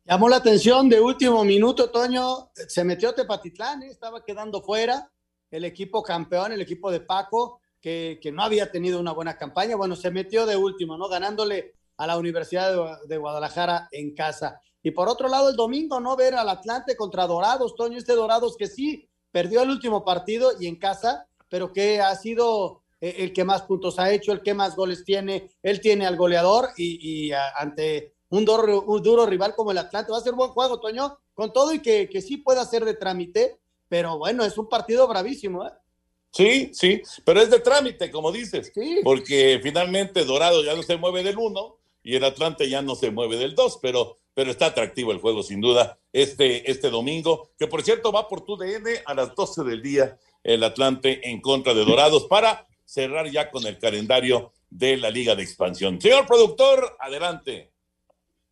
Llamó 0.05 0.27
la 0.27 0.37
atención 0.37 0.89
de 0.89 0.99
último 0.99 1.43
minuto, 1.45 1.89
Toño. 1.89 2.49
Se 2.67 2.83
metió 2.83 3.13
Tepatitlán, 3.13 3.83
¿eh? 3.83 3.87
estaba 3.91 4.23
quedando 4.23 4.61
fuera. 4.61 5.09
El 5.49 5.63
equipo 5.65 6.01
campeón, 6.01 6.51
el 6.51 6.61
equipo 6.61 6.91
de 6.91 6.99
Paco, 7.01 7.61
que, 7.79 8.19
que 8.21 8.31
no 8.31 8.41
había 8.43 8.71
tenido 8.71 8.99
una 8.99 9.11
buena 9.13 9.37
campaña. 9.37 9.75
Bueno, 9.75 9.95
se 9.95 10.09
metió 10.11 10.45
de 10.45 10.57
último, 10.57 10.97
¿no? 10.97 11.07
Ganándole 11.07 11.73
a 11.97 12.07
la 12.07 12.17
Universidad 12.17 12.73
de, 12.73 13.07
de 13.07 13.17
Guadalajara 13.17 13.87
en 13.91 14.13
casa. 14.15 14.59
Y 14.83 14.91
por 14.91 15.07
otro 15.07 15.29
lado, 15.29 15.49
el 15.49 15.55
domingo, 15.55 15.99
¿no? 15.99 16.15
Ver 16.15 16.35
al 16.35 16.49
Atlante 16.49 16.95
contra 16.95 17.25
Dorados, 17.25 17.75
Toño, 17.75 17.97
este 17.97 18.13
Dorados 18.13 18.57
que 18.57 18.67
sí 18.67 19.07
perdió 19.31 19.63
el 19.63 19.69
último 19.69 20.03
partido 20.03 20.51
y 20.59 20.67
en 20.67 20.75
casa, 20.75 21.27
pero 21.49 21.71
que 21.71 22.01
ha 22.01 22.13
sido 22.15 22.83
eh, 23.01 23.15
el 23.19 23.33
que 23.33 23.43
más 23.43 23.63
puntos 23.63 23.97
ha 23.97 24.11
hecho, 24.11 24.31
el 24.31 24.43
que 24.43 24.53
más 24.53 24.75
goles 24.75 25.03
tiene. 25.05 25.49
Él 25.63 25.79
tiene 25.79 26.05
al 26.05 26.17
goleador 26.17 26.69
y, 26.77 27.31
ante 27.31 28.13
un 28.29 28.45
duro, 28.45 28.81
un 28.81 29.01
duro 29.01 29.25
rival 29.25 29.55
como 29.55 29.71
el 29.71 29.77
Atlante. 29.77 30.11
Va 30.11 30.17
a 30.17 30.21
ser 30.21 30.33
buen 30.33 30.51
juego, 30.51 30.79
Toño, 30.79 31.17
con 31.33 31.53
todo 31.53 31.73
y 31.73 31.81
que, 31.81 32.09
que 32.09 32.21
sí 32.21 32.37
pueda 32.37 32.65
ser 32.65 32.83
de 32.83 32.93
trámite, 32.93 33.59
pero 33.87 34.17
bueno, 34.17 34.43
es 34.43 34.57
un 34.57 34.67
partido 34.67 35.07
bravísimo, 35.07 35.65
¿eh? 35.65 35.71
Sí, 36.33 36.71
sí, 36.73 36.99
pero 37.23 37.41
es 37.41 37.51
de 37.51 37.59
trámite, 37.59 38.09
como 38.09 38.31
dices, 38.31 38.71
porque 39.03 39.59
finalmente 39.61 40.25
Dorado 40.25 40.63
ya 40.63 40.75
no 40.75 40.81
se 40.81 40.97
mueve 40.97 41.21
del 41.21 41.37
uno 41.37 41.77
y 42.01 42.15
el 42.15 42.23
Atlante 42.23 42.67
ya 42.67 42.81
no 42.81 42.95
se 42.95 43.11
mueve 43.11 43.37
del 43.37 43.53
dos, 43.53 43.77
pero, 43.79 44.17
pero 44.33 44.51
está 44.51 44.67
atractivo 44.67 45.11
el 45.11 45.19
juego 45.19 45.43
sin 45.43 45.61
duda 45.61 45.97
este, 46.11 46.69
este 46.69 46.89
domingo, 46.89 47.51
que 47.57 47.67
por 47.67 47.83
cierto 47.83 48.11
va 48.11 48.27
por 48.27 48.41
tu 48.45 48.57
DN 48.57 48.89
a 49.05 49.13
las 49.13 49.35
12 49.35 49.63
del 49.63 49.81
día 49.81 50.17
el 50.43 50.63
Atlante 50.63 51.29
en 51.29 51.39
contra 51.41 51.73
de 51.73 51.85
Dorados 51.85 52.25
para 52.25 52.67
cerrar 52.85 53.29
ya 53.29 53.49
con 53.49 53.65
el 53.65 53.77
calendario 53.79 54.51
de 54.69 54.97
la 54.97 55.09
Liga 55.09 55.35
de 55.35 55.43
Expansión. 55.43 56.01
Señor 56.01 56.25
productor, 56.27 56.95
adelante. 56.99 57.71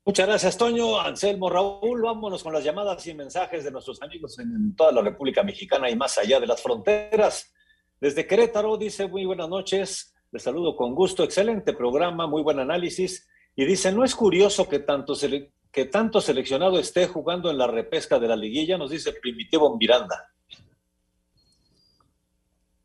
Muchas 0.06 0.28
gracias, 0.28 0.58
Toño, 0.58 1.00
Anselmo, 1.00 1.50
Raúl. 1.50 2.02
Vámonos 2.02 2.42
con 2.42 2.54
las 2.54 2.64
llamadas 2.64 3.06
y 3.06 3.14
mensajes 3.14 3.64
de 3.64 3.72
nuestros 3.72 4.02
amigos 4.02 4.40
en 4.40 4.76
toda 4.76 4.92
la 4.92 5.02
República 5.02 5.44
Mexicana 5.44 5.90
y 5.90 5.96
más 5.96 6.18
allá 6.18 6.40
de 6.40 6.48
las 6.48 6.62
fronteras. 6.62 7.54
Desde 8.00 8.26
Querétaro 8.26 8.78
dice, 8.78 9.08
muy 9.08 9.26
buenas 9.26 9.48
noches, 9.48 10.16
les 10.32 10.42
saludo 10.42 10.76
con 10.76 10.96
gusto, 10.96 11.24
excelente 11.24 11.74
programa, 11.74 12.26
muy 12.26 12.42
buen 12.42 12.58
análisis. 12.60 13.28
Y 13.56 13.66
dice, 13.66 13.92
¿no 13.92 14.04
es 14.04 14.16
curioso 14.16 14.68
que 14.68 14.80
tanto, 14.80 15.14
sele- 15.14 15.52
que 15.72 15.86
tanto 15.86 16.20
seleccionado 16.22 16.78
esté 16.80 17.08
jugando 17.08 17.50
en 17.50 17.58
la 17.58 17.68
repesca 17.68 18.20
de 18.20 18.28
la 18.28 18.36
liguilla? 18.36 18.78
Nos 18.78 18.92
dice 18.92 19.14
Primitivo 19.14 19.78
Miranda. 19.78 20.28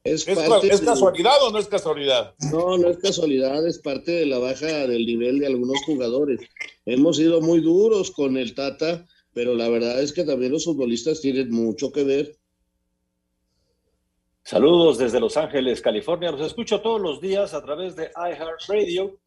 Es, 0.05 0.27
¿Es, 0.29 0.39
parte 0.39 0.69
¿es 0.69 0.81
de- 0.81 0.87
casualidad 0.87 1.43
o 1.43 1.51
no 1.51 1.59
es 1.59 1.67
casualidad? 1.67 2.35
No, 2.53 2.79
no 2.79 2.89
es 2.89 2.99
casualidad, 2.99 3.67
es 3.67 3.81
parte 3.81 4.13
de 4.13 4.27
la 4.27 4.39
baja 4.39 4.87
del 4.87 5.05
nivel 5.05 5.41
de 5.41 5.49
algunos 5.49 5.83
jugadores. 5.85 6.41
Hemos 6.85 7.17
sido 7.17 7.41
muy 7.41 7.61
duros 7.61 8.13
con 8.13 8.37
el 8.37 8.55
Tata, 8.55 9.05
pero 9.35 9.55
la 9.57 9.69
verdad 9.69 10.01
es 10.01 10.13
que 10.13 10.23
también 10.23 10.53
los 10.53 10.65
futbolistas 10.65 11.21
tienen 11.21 11.51
mucho 11.51 11.91
que 11.91 12.05
ver. 12.05 12.37
Saludos 14.45 14.99
desde 14.99 15.19
Los 15.19 15.37
Ángeles, 15.37 15.81
California. 15.83 16.31
Los 16.31 16.41
escucho 16.43 16.81
todos 16.81 17.01
los 17.01 17.21
días 17.21 17.53
a 17.53 17.65
través 17.65 17.97
de 17.97 18.13
iHeartRadio. 18.15 19.19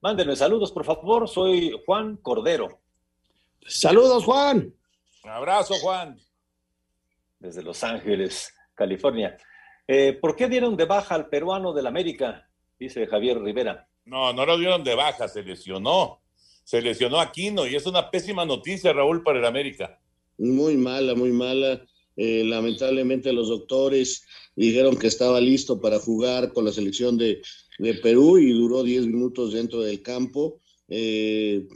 Mándenme 0.00 0.34
saludos, 0.34 0.72
por 0.72 0.86
favor. 0.86 1.28
Soy 1.28 1.78
Juan 1.84 2.16
Cordero. 2.16 2.80
Saludos, 3.66 4.24
Juan. 4.24 4.74
Un 5.24 5.30
abrazo, 5.30 5.74
Juan. 5.76 6.18
Desde 7.38 7.62
Los 7.62 7.82
Ángeles, 7.84 8.52
California. 8.74 9.36
Eh, 9.86 10.18
¿Por 10.20 10.36
qué 10.36 10.48
dieron 10.48 10.76
de 10.76 10.84
baja 10.84 11.14
al 11.14 11.28
peruano 11.28 11.72
del 11.72 11.86
América? 11.86 12.48
Dice 12.78 13.06
Javier 13.06 13.40
Rivera. 13.40 13.88
No, 14.04 14.32
no 14.32 14.44
lo 14.44 14.58
dieron 14.58 14.82
de 14.84 14.94
baja, 14.94 15.28
se 15.28 15.42
lesionó. 15.42 16.20
Se 16.64 16.80
lesionó 16.80 17.20
Aquino 17.20 17.66
y 17.66 17.74
es 17.74 17.86
una 17.86 18.10
pésima 18.10 18.44
noticia, 18.44 18.92
Raúl, 18.92 19.22
para 19.22 19.38
el 19.38 19.44
América. 19.44 20.00
Muy 20.38 20.76
mala, 20.76 21.14
muy 21.14 21.30
mala. 21.30 21.84
Eh, 22.16 22.44
lamentablemente 22.44 23.32
los 23.32 23.48
doctores 23.48 24.26
dijeron 24.54 24.96
que 24.96 25.06
estaba 25.06 25.40
listo 25.40 25.80
para 25.80 25.98
jugar 25.98 26.52
con 26.52 26.64
la 26.64 26.72
selección 26.72 27.16
de, 27.16 27.42
de 27.78 27.94
Perú 27.94 28.38
y 28.38 28.52
duró 28.52 28.82
10 28.82 29.06
minutos 29.06 29.52
dentro 29.52 29.80
del 29.80 30.02
campo. 30.02 30.60
Eh, 30.88 31.66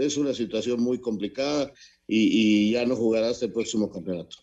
es 0.00 0.16
una 0.16 0.34
situación 0.34 0.80
muy 0.80 1.00
complicada 1.00 1.72
y, 2.06 2.68
y 2.68 2.72
ya 2.72 2.84
no 2.84 2.96
jugará 2.96 3.28
hasta 3.28 3.46
el 3.46 3.52
próximo 3.52 3.90
campeonato. 3.90 4.36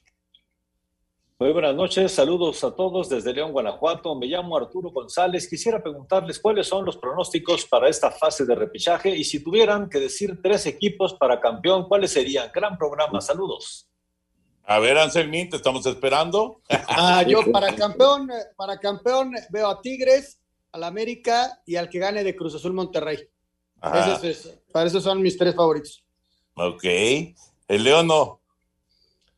Muy 1.43 1.51
buenas 1.51 1.75
noches, 1.75 2.11
saludos 2.13 2.63
a 2.63 2.73
todos 2.73 3.09
desde 3.09 3.33
León, 3.33 3.51
Guanajuato. 3.51 4.15
Me 4.15 4.27
llamo 4.27 4.55
Arturo 4.55 4.91
González. 4.91 5.49
Quisiera 5.49 5.83
preguntarles 5.83 6.39
cuáles 6.39 6.67
son 6.67 6.85
los 6.85 6.95
pronósticos 6.95 7.65
para 7.65 7.89
esta 7.89 8.11
fase 8.11 8.45
de 8.45 8.55
repechaje 8.55 9.09
y 9.09 9.25
si 9.25 9.43
tuvieran 9.43 9.89
que 9.89 9.99
decir 9.99 10.39
tres 10.41 10.65
equipos 10.67 11.15
para 11.15 11.41
campeón, 11.41 11.89
¿cuáles 11.89 12.13
serían? 12.13 12.49
Gran 12.53 12.77
programa, 12.77 13.19
saludos. 13.19 13.89
A 14.63 14.79
ver, 14.79 14.97
Anselmín, 14.97 15.49
te 15.49 15.57
estamos 15.57 15.85
esperando. 15.85 16.61
Ah, 16.87 17.23
yo 17.27 17.41
para 17.51 17.75
campeón, 17.75 18.29
para 18.55 18.79
campeón 18.79 19.33
veo 19.49 19.67
a 19.67 19.81
Tigres, 19.81 20.39
al 20.71 20.85
América 20.85 21.61
y 21.65 21.75
al 21.75 21.89
que 21.89 21.99
gane 21.99 22.23
de 22.23 22.35
Cruz 22.37 22.55
Azul 22.55 22.71
Monterrey. 22.71 23.17
Es- 24.23 24.49
para 24.71 24.87
esos 24.87 25.03
son 25.03 25.21
mis 25.21 25.37
tres 25.37 25.53
favoritos. 25.55 26.03
Ok. 26.55 26.83
El 26.85 27.83
León 27.83 28.07
no. 28.07 28.41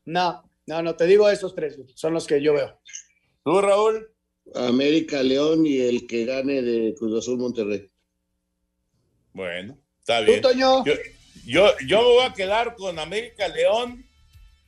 No, 0.04 0.42
no, 0.66 0.82
no, 0.82 0.94
te 0.94 1.06
digo 1.06 1.28
esos 1.28 1.54
tres, 1.54 1.78
son 1.94 2.12
los 2.14 2.26
que 2.26 2.40
yo 2.40 2.52
veo. 2.54 2.78
¿Tú, 3.44 3.60
Raúl? 3.60 4.08
América, 4.54 5.22
León 5.22 5.66
y 5.66 5.78
el 5.80 6.06
que 6.06 6.24
gane 6.24 6.62
de 6.62 6.94
Cruz 6.94 7.18
Azul 7.18 7.38
Monterrey. 7.38 7.90
Bueno, 9.32 9.76
está 9.98 10.20
bien. 10.20 10.40
Toño? 10.40 10.84
Yo, 10.84 10.92
yo, 11.44 11.66
yo 11.86 11.98
me 12.02 12.04
voy 12.08 12.24
a 12.24 12.32
quedar 12.32 12.76
con 12.76 12.98
América, 12.98 13.48
León 13.48 14.06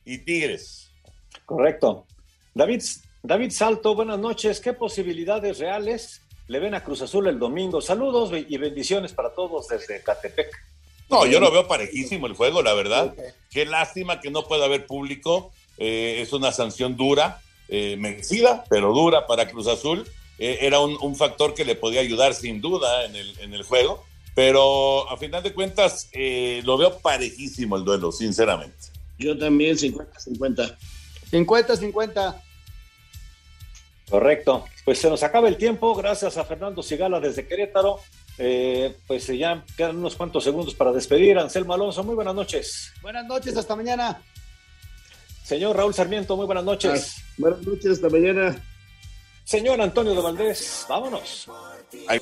y 0.03 0.17
Tigres. 0.19 0.91
Correcto. 1.45 2.05
David, 2.53 2.81
David 3.23 3.51
Salto, 3.51 3.95
buenas 3.95 4.19
noches. 4.19 4.59
¿Qué 4.59 4.73
posibilidades 4.73 5.59
reales 5.59 6.21
le 6.49 6.59
ven 6.59 6.73
a 6.73 6.83
Cruz 6.83 7.01
Azul 7.03 7.27
el 7.27 7.37
domingo? 7.37 7.79
Saludos 7.79 8.31
y 8.33 8.57
bendiciones 8.57 9.13
para 9.13 9.29
todos 9.29 9.67
desde 9.67 10.01
Catepec. 10.01 10.49
No, 11.09 11.25
yo 11.25 11.39
lo 11.39 11.51
veo 11.51 11.67
parejísimo 11.67 12.25
el 12.27 12.33
juego, 12.33 12.61
la 12.63 12.73
verdad. 12.73 13.13
Qué 13.51 13.65
lástima 13.65 14.19
que 14.19 14.31
no 14.31 14.47
pueda 14.47 14.65
haber 14.65 14.87
público. 14.87 15.51
Eh, 15.77 16.17
es 16.21 16.33
una 16.33 16.51
sanción 16.51 16.97
dura, 16.97 17.41
eh, 17.67 17.95
merecida, 17.97 18.65
pero 18.67 18.93
dura 18.93 19.27
para 19.27 19.47
Cruz 19.47 19.67
Azul. 19.67 20.07
Eh, 20.39 20.57
era 20.61 20.79
un, 20.79 20.97
un 21.01 21.15
factor 21.15 21.53
que 21.53 21.65
le 21.65 21.75
podía 21.75 22.01
ayudar 22.01 22.33
sin 22.33 22.61
duda 22.61 23.05
en 23.05 23.15
el, 23.15 23.39
en 23.39 23.53
el 23.53 23.63
juego. 23.63 24.03
Pero 24.33 25.09
a 25.09 25.17
final 25.17 25.43
de 25.43 25.53
cuentas, 25.53 26.09
eh, 26.13 26.61
lo 26.63 26.77
veo 26.77 26.97
parejísimo 26.97 27.75
el 27.75 27.85
duelo, 27.85 28.11
sinceramente. 28.11 28.87
Yo 29.19 29.37
también 29.37 29.77
50-50. 29.77 30.77
50-50. 31.31 32.41
Correcto. 34.09 34.65
Pues 34.85 34.99
se 34.99 35.09
nos 35.09 35.21
acaba 35.23 35.47
el 35.47 35.57
tiempo. 35.57 35.93
Gracias 35.95 36.37
a 36.37 36.43
Fernando 36.45 36.81
Sigala 36.81 37.19
desde 37.19 37.47
Querétaro. 37.47 37.99
Eh, 38.37 38.95
pues 39.05 39.27
ya 39.27 39.63
quedan 39.77 39.97
unos 39.97 40.15
cuantos 40.15 40.43
segundos 40.43 40.73
para 40.73 40.91
despedir. 40.91 41.37
Anselmo 41.37 41.73
Alonso, 41.73 42.03
muy 42.03 42.15
buenas 42.15 42.33
noches. 42.35 42.91
Buenas 43.01 43.25
noches, 43.25 43.55
hasta 43.57 43.75
mañana. 43.75 44.21
Señor 45.43 45.75
Raúl 45.75 45.93
Sarmiento, 45.93 46.35
muy 46.35 46.45
buenas 46.45 46.63
noches. 46.63 47.17
Buenas 47.37 47.61
noches, 47.61 47.91
hasta 47.93 48.09
mañana. 48.09 48.63
Señor 49.43 49.81
Antonio 49.81 50.13
de 50.13 50.21
Valdés, 50.21 50.85
vámonos. 50.87 51.47
Ahí- 52.07 52.19